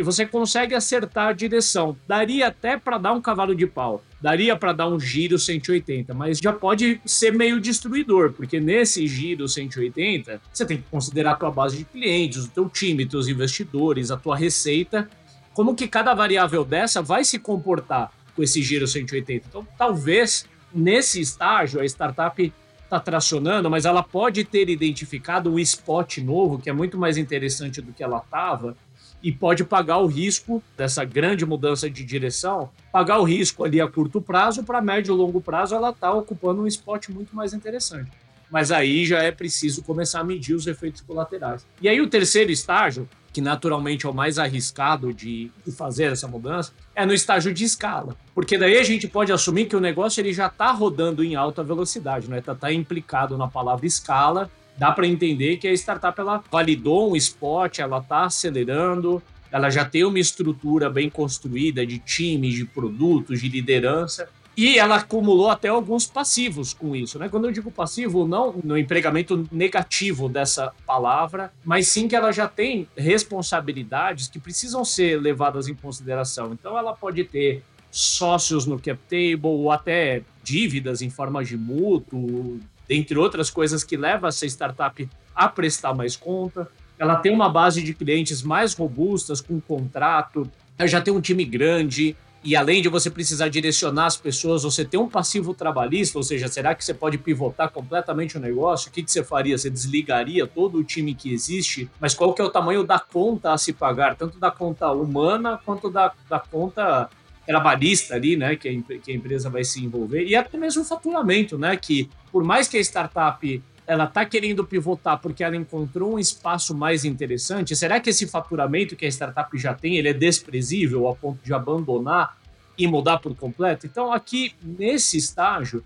e 0.00 0.02
você 0.02 0.24
consegue 0.24 0.74
acertar 0.74 1.28
a 1.28 1.32
direção. 1.34 1.94
Daria 2.08 2.46
até 2.46 2.78
para 2.78 2.96
dar 2.96 3.12
um 3.12 3.20
cavalo 3.20 3.54
de 3.54 3.66
pau, 3.66 4.02
daria 4.18 4.56
para 4.56 4.72
dar 4.72 4.88
um 4.88 4.98
giro 4.98 5.38
180, 5.38 6.14
mas 6.14 6.38
já 6.38 6.54
pode 6.54 6.98
ser 7.04 7.34
meio 7.34 7.60
destruidor, 7.60 8.32
porque 8.32 8.58
nesse 8.58 9.06
giro 9.06 9.46
180, 9.46 10.40
você 10.50 10.64
tem 10.64 10.78
que 10.78 10.84
considerar 10.90 11.32
a 11.32 11.34
tua 11.34 11.50
base 11.50 11.76
de 11.76 11.84
clientes, 11.84 12.46
o 12.46 12.48
teu 12.48 12.66
time, 12.66 13.04
teus 13.04 13.28
investidores, 13.28 14.10
a 14.10 14.16
tua 14.16 14.34
receita, 14.34 15.06
como 15.52 15.74
que 15.74 15.86
cada 15.86 16.14
variável 16.14 16.64
dessa 16.64 17.02
vai 17.02 17.22
se 17.22 17.38
comportar 17.38 18.10
com 18.34 18.42
esse 18.42 18.62
giro 18.62 18.86
180. 18.86 19.48
Então, 19.48 19.68
talvez 19.76 20.46
nesse 20.72 21.20
estágio 21.20 21.78
a 21.78 21.84
startup 21.84 22.50
está 22.84 22.98
tracionando, 22.98 23.68
mas 23.68 23.84
ela 23.84 24.02
pode 24.02 24.44
ter 24.44 24.70
identificado 24.70 25.52
um 25.52 25.58
spot 25.58 26.18
novo 26.18 26.58
que 26.58 26.70
é 26.70 26.72
muito 26.72 26.96
mais 26.96 27.18
interessante 27.18 27.82
do 27.82 27.92
que 27.92 28.02
ela 28.02 28.22
estava 28.24 28.74
e 29.22 29.30
pode 29.32 29.64
pagar 29.64 29.98
o 29.98 30.06
risco 30.06 30.62
dessa 30.76 31.04
grande 31.04 31.44
mudança 31.44 31.88
de 31.90 32.04
direção, 32.04 32.70
pagar 32.92 33.18
o 33.18 33.24
risco 33.24 33.64
ali 33.64 33.80
a 33.80 33.88
curto 33.88 34.20
prazo, 34.20 34.64
para 34.64 34.80
médio 34.80 35.14
e 35.14 35.16
longo 35.16 35.40
prazo 35.40 35.74
ela 35.74 35.90
está 35.90 36.12
ocupando 36.12 36.62
um 36.62 36.66
spot 36.66 37.08
muito 37.08 37.34
mais 37.34 37.52
interessante. 37.52 38.10
Mas 38.50 38.72
aí 38.72 39.04
já 39.04 39.22
é 39.22 39.30
preciso 39.30 39.82
começar 39.82 40.20
a 40.20 40.24
medir 40.24 40.54
os 40.54 40.66
efeitos 40.66 41.00
colaterais. 41.02 41.64
E 41.80 41.88
aí 41.88 42.00
o 42.00 42.08
terceiro 42.08 42.50
estágio, 42.50 43.08
que 43.32 43.40
naturalmente 43.40 44.06
é 44.06 44.08
o 44.08 44.14
mais 44.14 44.40
arriscado 44.40 45.14
de 45.14 45.52
fazer 45.76 46.10
essa 46.10 46.26
mudança, 46.26 46.72
é 46.96 47.06
no 47.06 47.14
estágio 47.14 47.54
de 47.54 47.62
escala. 47.62 48.16
Porque 48.34 48.58
daí 48.58 48.76
a 48.76 48.82
gente 48.82 49.06
pode 49.06 49.30
assumir 49.30 49.66
que 49.66 49.76
o 49.76 49.80
negócio 49.80 50.20
ele 50.20 50.32
já 50.32 50.48
está 50.48 50.72
rodando 50.72 51.22
em 51.22 51.36
alta 51.36 51.62
velocidade, 51.62 52.24
está 52.24 52.34
né? 52.34 52.40
Tá, 52.40 52.54
tá 52.56 52.72
implicado 52.72 53.38
na 53.38 53.46
palavra 53.46 53.86
escala, 53.86 54.50
dá 54.80 54.90
para 54.90 55.06
entender 55.06 55.58
que 55.58 55.68
a 55.68 55.74
startup 55.74 56.18
ela 56.18 56.42
validou 56.50 57.12
um 57.12 57.16
spot, 57.16 57.80
ela 57.80 57.98
está 57.98 58.24
acelerando, 58.24 59.22
ela 59.52 59.68
já 59.68 59.84
tem 59.84 60.04
uma 60.04 60.18
estrutura 60.18 60.88
bem 60.88 61.10
construída 61.10 61.84
de 61.84 61.98
times, 61.98 62.54
de 62.54 62.64
produtos, 62.64 63.42
de 63.42 63.48
liderança. 63.50 64.26
E 64.56 64.78
ela 64.78 64.96
acumulou 64.96 65.50
até 65.50 65.68
alguns 65.68 66.06
passivos 66.06 66.72
com 66.72 66.96
isso, 66.96 67.18
né? 67.18 67.28
Quando 67.28 67.44
eu 67.44 67.52
digo 67.52 67.70
passivo, 67.70 68.26
não 68.26 68.58
no 68.64 68.76
empregamento 68.76 69.46
negativo 69.52 70.30
dessa 70.30 70.72
palavra, 70.86 71.52
mas 71.62 71.88
sim 71.88 72.08
que 72.08 72.16
ela 72.16 72.32
já 72.32 72.48
tem 72.48 72.88
responsabilidades 72.96 74.28
que 74.28 74.38
precisam 74.38 74.82
ser 74.82 75.20
levadas 75.20 75.68
em 75.68 75.74
consideração. 75.74 76.54
Então 76.54 76.76
ela 76.78 76.94
pode 76.94 77.22
ter 77.24 77.62
sócios 77.90 78.64
no 78.64 78.78
cap 78.78 78.98
table 79.10 79.40
ou 79.42 79.70
até 79.70 80.22
dívidas 80.42 81.02
em 81.02 81.10
forma 81.10 81.44
de 81.44 81.56
mútuo, 81.56 82.58
dentre 82.90 83.16
outras 83.16 83.48
coisas 83.50 83.84
que 83.84 83.96
levam 83.96 84.28
essa 84.28 84.44
startup 84.46 85.08
a 85.32 85.48
prestar 85.48 85.94
mais 85.94 86.16
conta. 86.16 86.68
Ela 86.98 87.14
tem 87.14 87.32
uma 87.32 87.48
base 87.48 87.84
de 87.84 87.94
clientes 87.94 88.42
mais 88.42 88.74
robustas, 88.74 89.40
com 89.40 89.60
contrato, 89.60 90.50
já 90.86 91.00
tem 91.00 91.14
um 91.14 91.20
time 91.20 91.44
grande, 91.44 92.16
e 92.42 92.56
além 92.56 92.82
de 92.82 92.88
você 92.88 93.08
precisar 93.08 93.48
direcionar 93.48 94.06
as 94.06 94.16
pessoas, 94.16 94.64
você 94.64 94.84
tem 94.84 94.98
um 94.98 95.08
passivo 95.08 95.54
trabalhista, 95.54 96.18
ou 96.18 96.24
seja, 96.24 96.48
será 96.48 96.74
que 96.74 96.84
você 96.84 96.92
pode 96.92 97.16
pivotar 97.16 97.70
completamente 97.70 98.36
o 98.36 98.40
negócio? 98.40 98.88
O 98.88 98.92
que, 98.92 99.04
que 99.04 99.12
você 99.12 99.22
faria? 99.22 99.56
Você 99.56 99.70
desligaria 99.70 100.44
todo 100.44 100.78
o 100.78 100.82
time 100.82 101.14
que 101.14 101.32
existe? 101.32 101.88
Mas 102.00 102.12
qual 102.12 102.34
que 102.34 102.42
é 102.42 102.44
o 102.44 102.50
tamanho 102.50 102.82
da 102.82 102.98
conta 102.98 103.52
a 103.52 103.58
se 103.58 103.72
pagar? 103.72 104.16
Tanto 104.16 104.36
da 104.38 104.50
conta 104.50 104.90
humana 104.90 105.60
quanto 105.64 105.88
da, 105.88 106.12
da 106.28 106.40
conta 106.40 107.08
trabalhista 107.50 108.14
ali, 108.14 108.36
né, 108.36 108.54
que 108.54 108.68
a, 108.68 108.98
que 108.98 109.10
a 109.10 109.14
empresa 109.14 109.50
vai 109.50 109.64
se 109.64 109.84
envolver, 109.84 110.24
e 110.24 110.36
até 110.36 110.56
mesmo 110.56 110.82
o 110.82 110.84
faturamento, 110.84 111.58
né, 111.58 111.76
que 111.76 112.08
por 112.30 112.44
mais 112.44 112.68
que 112.68 112.76
a 112.76 112.80
startup 112.80 113.62
ela 113.88 114.04
está 114.04 114.24
querendo 114.24 114.64
pivotar 114.64 115.18
porque 115.18 115.42
ela 115.42 115.56
encontrou 115.56 116.14
um 116.14 116.18
espaço 116.18 116.76
mais 116.76 117.04
interessante, 117.04 117.74
será 117.74 117.98
que 117.98 118.10
esse 118.10 118.28
faturamento 118.28 118.94
que 118.94 119.04
a 119.04 119.08
startup 119.08 119.58
já 119.58 119.74
tem, 119.74 119.96
ele 119.96 120.08
é 120.08 120.12
desprezível 120.12 121.08
a 121.08 121.14
ponto 121.16 121.44
de 121.44 121.52
abandonar 121.52 122.38
e 122.78 122.86
mudar 122.86 123.18
por 123.18 123.34
completo? 123.34 123.84
Então, 123.84 124.12
aqui, 124.12 124.54
nesse 124.62 125.16
estágio, 125.16 125.82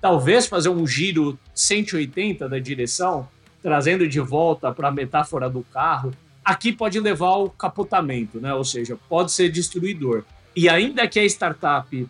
talvez 0.00 0.46
fazer 0.46 0.68
um 0.68 0.86
giro 0.86 1.36
180 1.52 2.48
da 2.48 2.60
direção, 2.60 3.28
trazendo 3.60 4.06
de 4.06 4.20
volta 4.20 4.70
para 4.70 4.86
a 4.86 4.92
metáfora 4.92 5.50
do 5.50 5.64
carro, 5.64 6.12
aqui 6.44 6.72
pode 6.72 7.00
levar 7.00 7.26
ao 7.26 7.50
capotamento, 7.50 8.40
né? 8.40 8.54
ou 8.54 8.62
seja, 8.62 8.96
pode 9.08 9.32
ser 9.32 9.48
destruidor. 9.50 10.22
E 10.58 10.68
ainda 10.68 11.06
que 11.06 11.20
a 11.20 11.24
startup 11.24 12.08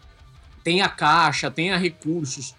tenha 0.65 0.89
caixa, 0.89 1.51
tenha 1.51 1.77
recursos 1.77 2.55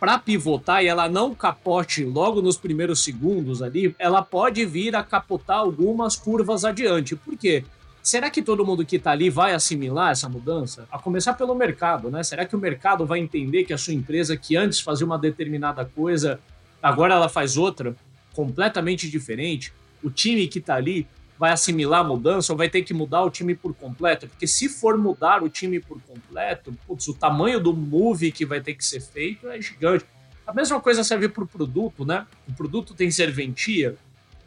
para 0.00 0.18
pivotar 0.18 0.82
e 0.82 0.86
ela 0.86 1.06
não 1.06 1.34
capote 1.34 2.02
logo 2.02 2.40
nos 2.40 2.56
primeiros 2.56 3.04
segundos 3.04 3.60
ali, 3.60 3.94
ela 3.98 4.22
pode 4.22 4.64
vir 4.64 4.96
a 4.96 5.02
capotar 5.02 5.58
algumas 5.58 6.16
curvas 6.16 6.64
adiante. 6.64 7.14
Por 7.14 7.36
quê? 7.36 7.62
Será 8.02 8.30
que 8.30 8.40
todo 8.40 8.64
mundo 8.64 8.86
que 8.86 8.96
está 8.96 9.10
ali 9.10 9.28
vai 9.28 9.52
assimilar 9.52 10.12
essa 10.12 10.30
mudança? 10.30 10.88
A 10.90 10.98
começar 10.98 11.34
pelo 11.34 11.54
mercado, 11.54 12.10
né? 12.10 12.22
Será 12.22 12.46
que 12.46 12.56
o 12.56 12.58
mercado 12.58 13.04
vai 13.04 13.18
entender 13.18 13.64
que 13.64 13.74
a 13.74 13.78
sua 13.78 13.92
empresa, 13.92 14.38
que 14.38 14.56
antes 14.56 14.80
fazia 14.80 15.04
uma 15.04 15.18
determinada 15.18 15.84
coisa, 15.84 16.40
agora 16.82 17.12
ela 17.12 17.28
faz 17.28 17.58
outra 17.58 17.94
completamente 18.32 19.10
diferente? 19.10 19.74
O 20.02 20.08
time 20.08 20.48
que 20.48 20.58
está 20.58 20.76
ali 20.76 21.06
vai 21.38 21.52
assimilar 21.52 22.00
a 22.00 22.04
mudança 22.04 22.52
ou 22.52 22.56
vai 22.56 22.68
ter 22.68 22.82
que 22.82 22.94
mudar 22.94 23.22
o 23.22 23.30
time 23.30 23.54
por 23.54 23.74
completo? 23.74 24.28
Porque 24.28 24.46
se 24.46 24.68
for 24.68 24.96
mudar 24.96 25.42
o 25.42 25.48
time 25.48 25.80
por 25.80 26.00
completo, 26.02 26.72
putz, 26.86 27.08
o 27.08 27.14
tamanho 27.14 27.60
do 27.60 27.74
move 27.74 28.30
que 28.30 28.46
vai 28.46 28.60
ter 28.60 28.74
que 28.74 28.84
ser 28.84 29.00
feito 29.00 29.48
é 29.48 29.60
gigante. 29.60 30.04
A 30.46 30.52
mesma 30.52 30.80
coisa 30.80 31.02
serve 31.02 31.28
para 31.28 31.44
o 31.44 31.46
produto, 31.46 32.04
né? 32.04 32.26
O 32.48 32.52
produto 32.52 32.94
tem 32.94 33.10
serventia 33.10 33.96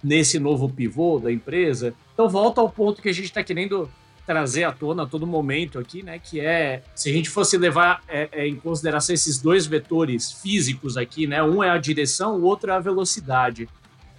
nesse 0.03 0.39
novo 0.39 0.69
pivô 0.69 1.19
da 1.19 1.31
empresa. 1.31 1.93
Então 2.13 2.29
volta 2.29 2.61
ao 2.61 2.69
ponto 2.69 3.01
que 3.01 3.09
a 3.09 3.13
gente 3.13 3.25
está 3.25 3.43
querendo 3.43 3.89
trazer 4.27 4.65
à 4.65 4.73
tona 4.73 5.03
a 5.03 5.07
todo 5.07 5.25
momento 5.25 5.79
aqui, 5.79 6.03
né? 6.03 6.19
Que 6.19 6.39
é 6.41 6.83
se 6.93 7.09
a 7.09 7.13
gente 7.13 7.29
fosse 7.29 7.57
levar 7.57 8.03
é, 8.07 8.27
é, 8.31 8.47
em 8.47 8.57
consideração 8.57 9.13
esses 9.15 9.39
dois 9.39 9.65
vetores 9.65 10.33
físicos 10.33 10.97
aqui, 10.97 11.25
né? 11.25 11.41
Um 11.41 11.63
é 11.63 11.69
a 11.69 11.77
direção, 11.77 12.35
o 12.35 12.43
outro 12.43 12.69
é 12.69 12.75
a 12.75 12.79
velocidade. 12.79 13.69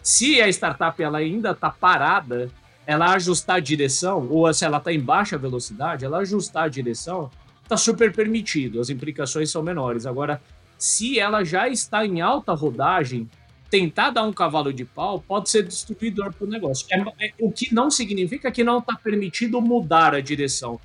Se 0.02 0.40
a 0.40 0.48
startup 0.48 1.02
ela 1.02 1.18
ainda 1.18 1.50
está 1.50 1.70
parada, 1.70 2.50
ela 2.86 3.12
ajustar 3.14 3.56
a 3.56 3.60
direção, 3.60 4.26
ou 4.30 4.52
se 4.52 4.64
ela 4.64 4.78
está 4.78 4.92
em 4.92 5.00
baixa 5.00 5.36
velocidade, 5.36 6.04
ela 6.04 6.18
ajustar 6.18 6.64
a 6.64 6.68
direção, 6.68 7.30
está 7.62 7.76
super 7.76 8.14
permitido, 8.14 8.80
as 8.80 8.88
implicações 8.88 9.50
são 9.50 9.62
menores. 9.62 10.06
Agora, 10.06 10.40
se 10.78 11.18
ela 11.18 11.44
já 11.44 11.68
está 11.68 12.06
em 12.06 12.20
alta 12.20 12.54
rodagem, 12.54 13.28
tentar 13.70 14.10
dar 14.10 14.22
um 14.22 14.32
cavalo 14.32 14.72
de 14.72 14.84
pau 14.84 15.20
pode 15.20 15.50
ser 15.50 15.64
destruidor 15.64 16.32
para 16.32 16.46
o 16.46 16.48
negócio. 16.48 16.86
É, 16.90 17.26
é, 17.26 17.32
o 17.38 17.52
que 17.52 17.74
não 17.74 17.90
significa 17.90 18.50
que 18.50 18.64
não 18.64 18.78
está 18.78 18.94
permitido 18.96 19.60
mudar 19.60 20.14
a 20.14 20.20
direção, 20.20 20.80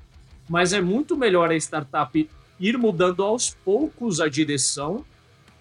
mas 0.50 0.74
é 0.74 0.82
muito 0.82 1.16
melhor 1.16 1.52
a 1.52 1.56
startup 1.56 2.30
ir 2.60 2.78
mudando 2.78 3.24
aos 3.24 3.52
poucos 3.64 4.20
a 4.20 4.28
direção, 4.28 5.06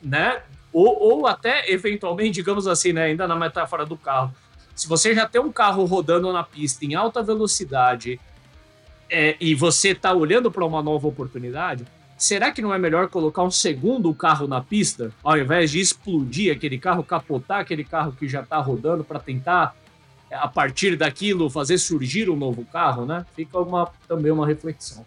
né? 0.03 0.43
Ou, 0.73 0.99
ou 1.01 1.27
até, 1.27 1.71
eventualmente, 1.71 2.33
digamos 2.33 2.67
assim, 2.67 2.93
né, 2.93 3.05
ainda 3.05 3.29
na 3.29 3.37
metáfora 3.37 3.85
do 3.85 3.97
carro, 3.97 4.33
se 4.75 4.89
você 4.89 5.15
já 5.15 5.27
tem 5.27 5.41
um 5.41 5.53
carro 5.53 5.85
rodando 5.85 6.33
na 6.33 6.43
pista 6.43 6.85
em 6.85 6.95
alta 6.95 7.23
velocidade 7.23 8.19
é, 9.11 9.37
e 9.39 9.55
você 9.55 9.91
está 9.91 10.15
olhando 10.15 10.51
para 10.51 10.65
uma 10.65 10.83
nova 10.83 11.07
oportunidade, 11.07 11.85
será 12.17 12.51
que 12.51 12.63
não 12.63 12.73
é 12.73 12.79
melhor 12.79 13.09
colocar 13.09 13.43
um 13.43 13.51
segundo 13.51 14.13
carro 14.15 14.47
na 14.47 14.63
pista, 14.63 15.13
ao 15.23 15.37
invés 15.37 15.71
de 15.71 15.81
explodir 15.81 16.55
aquele 16.55 16.79
carro, 16.79 17.05
capotar 17.05 17.61
aquele 17.61 17.85
carro 17.85 18.13
que 18.13 18.27
já 18.27 18.41
está 18.41 18.59
rodando 18.59 19.05
para 19.05 19.19
tentar, 19.19 19.77
a 20.31 20.49
partir 20.49 20.97
daquilo, 20.97 21.51
fazer 21.51 21.77
surgir 21.77 22.31
um 22.31 22.37
novo 22.37 22.65
carro, 22.65 23.05
né? 23.05 23.27
Fica 23.37 23.59
uma, 23.59 23.93
também 24.09 24.33
uma 24.33 24.47
reflexão. 24.47 25.05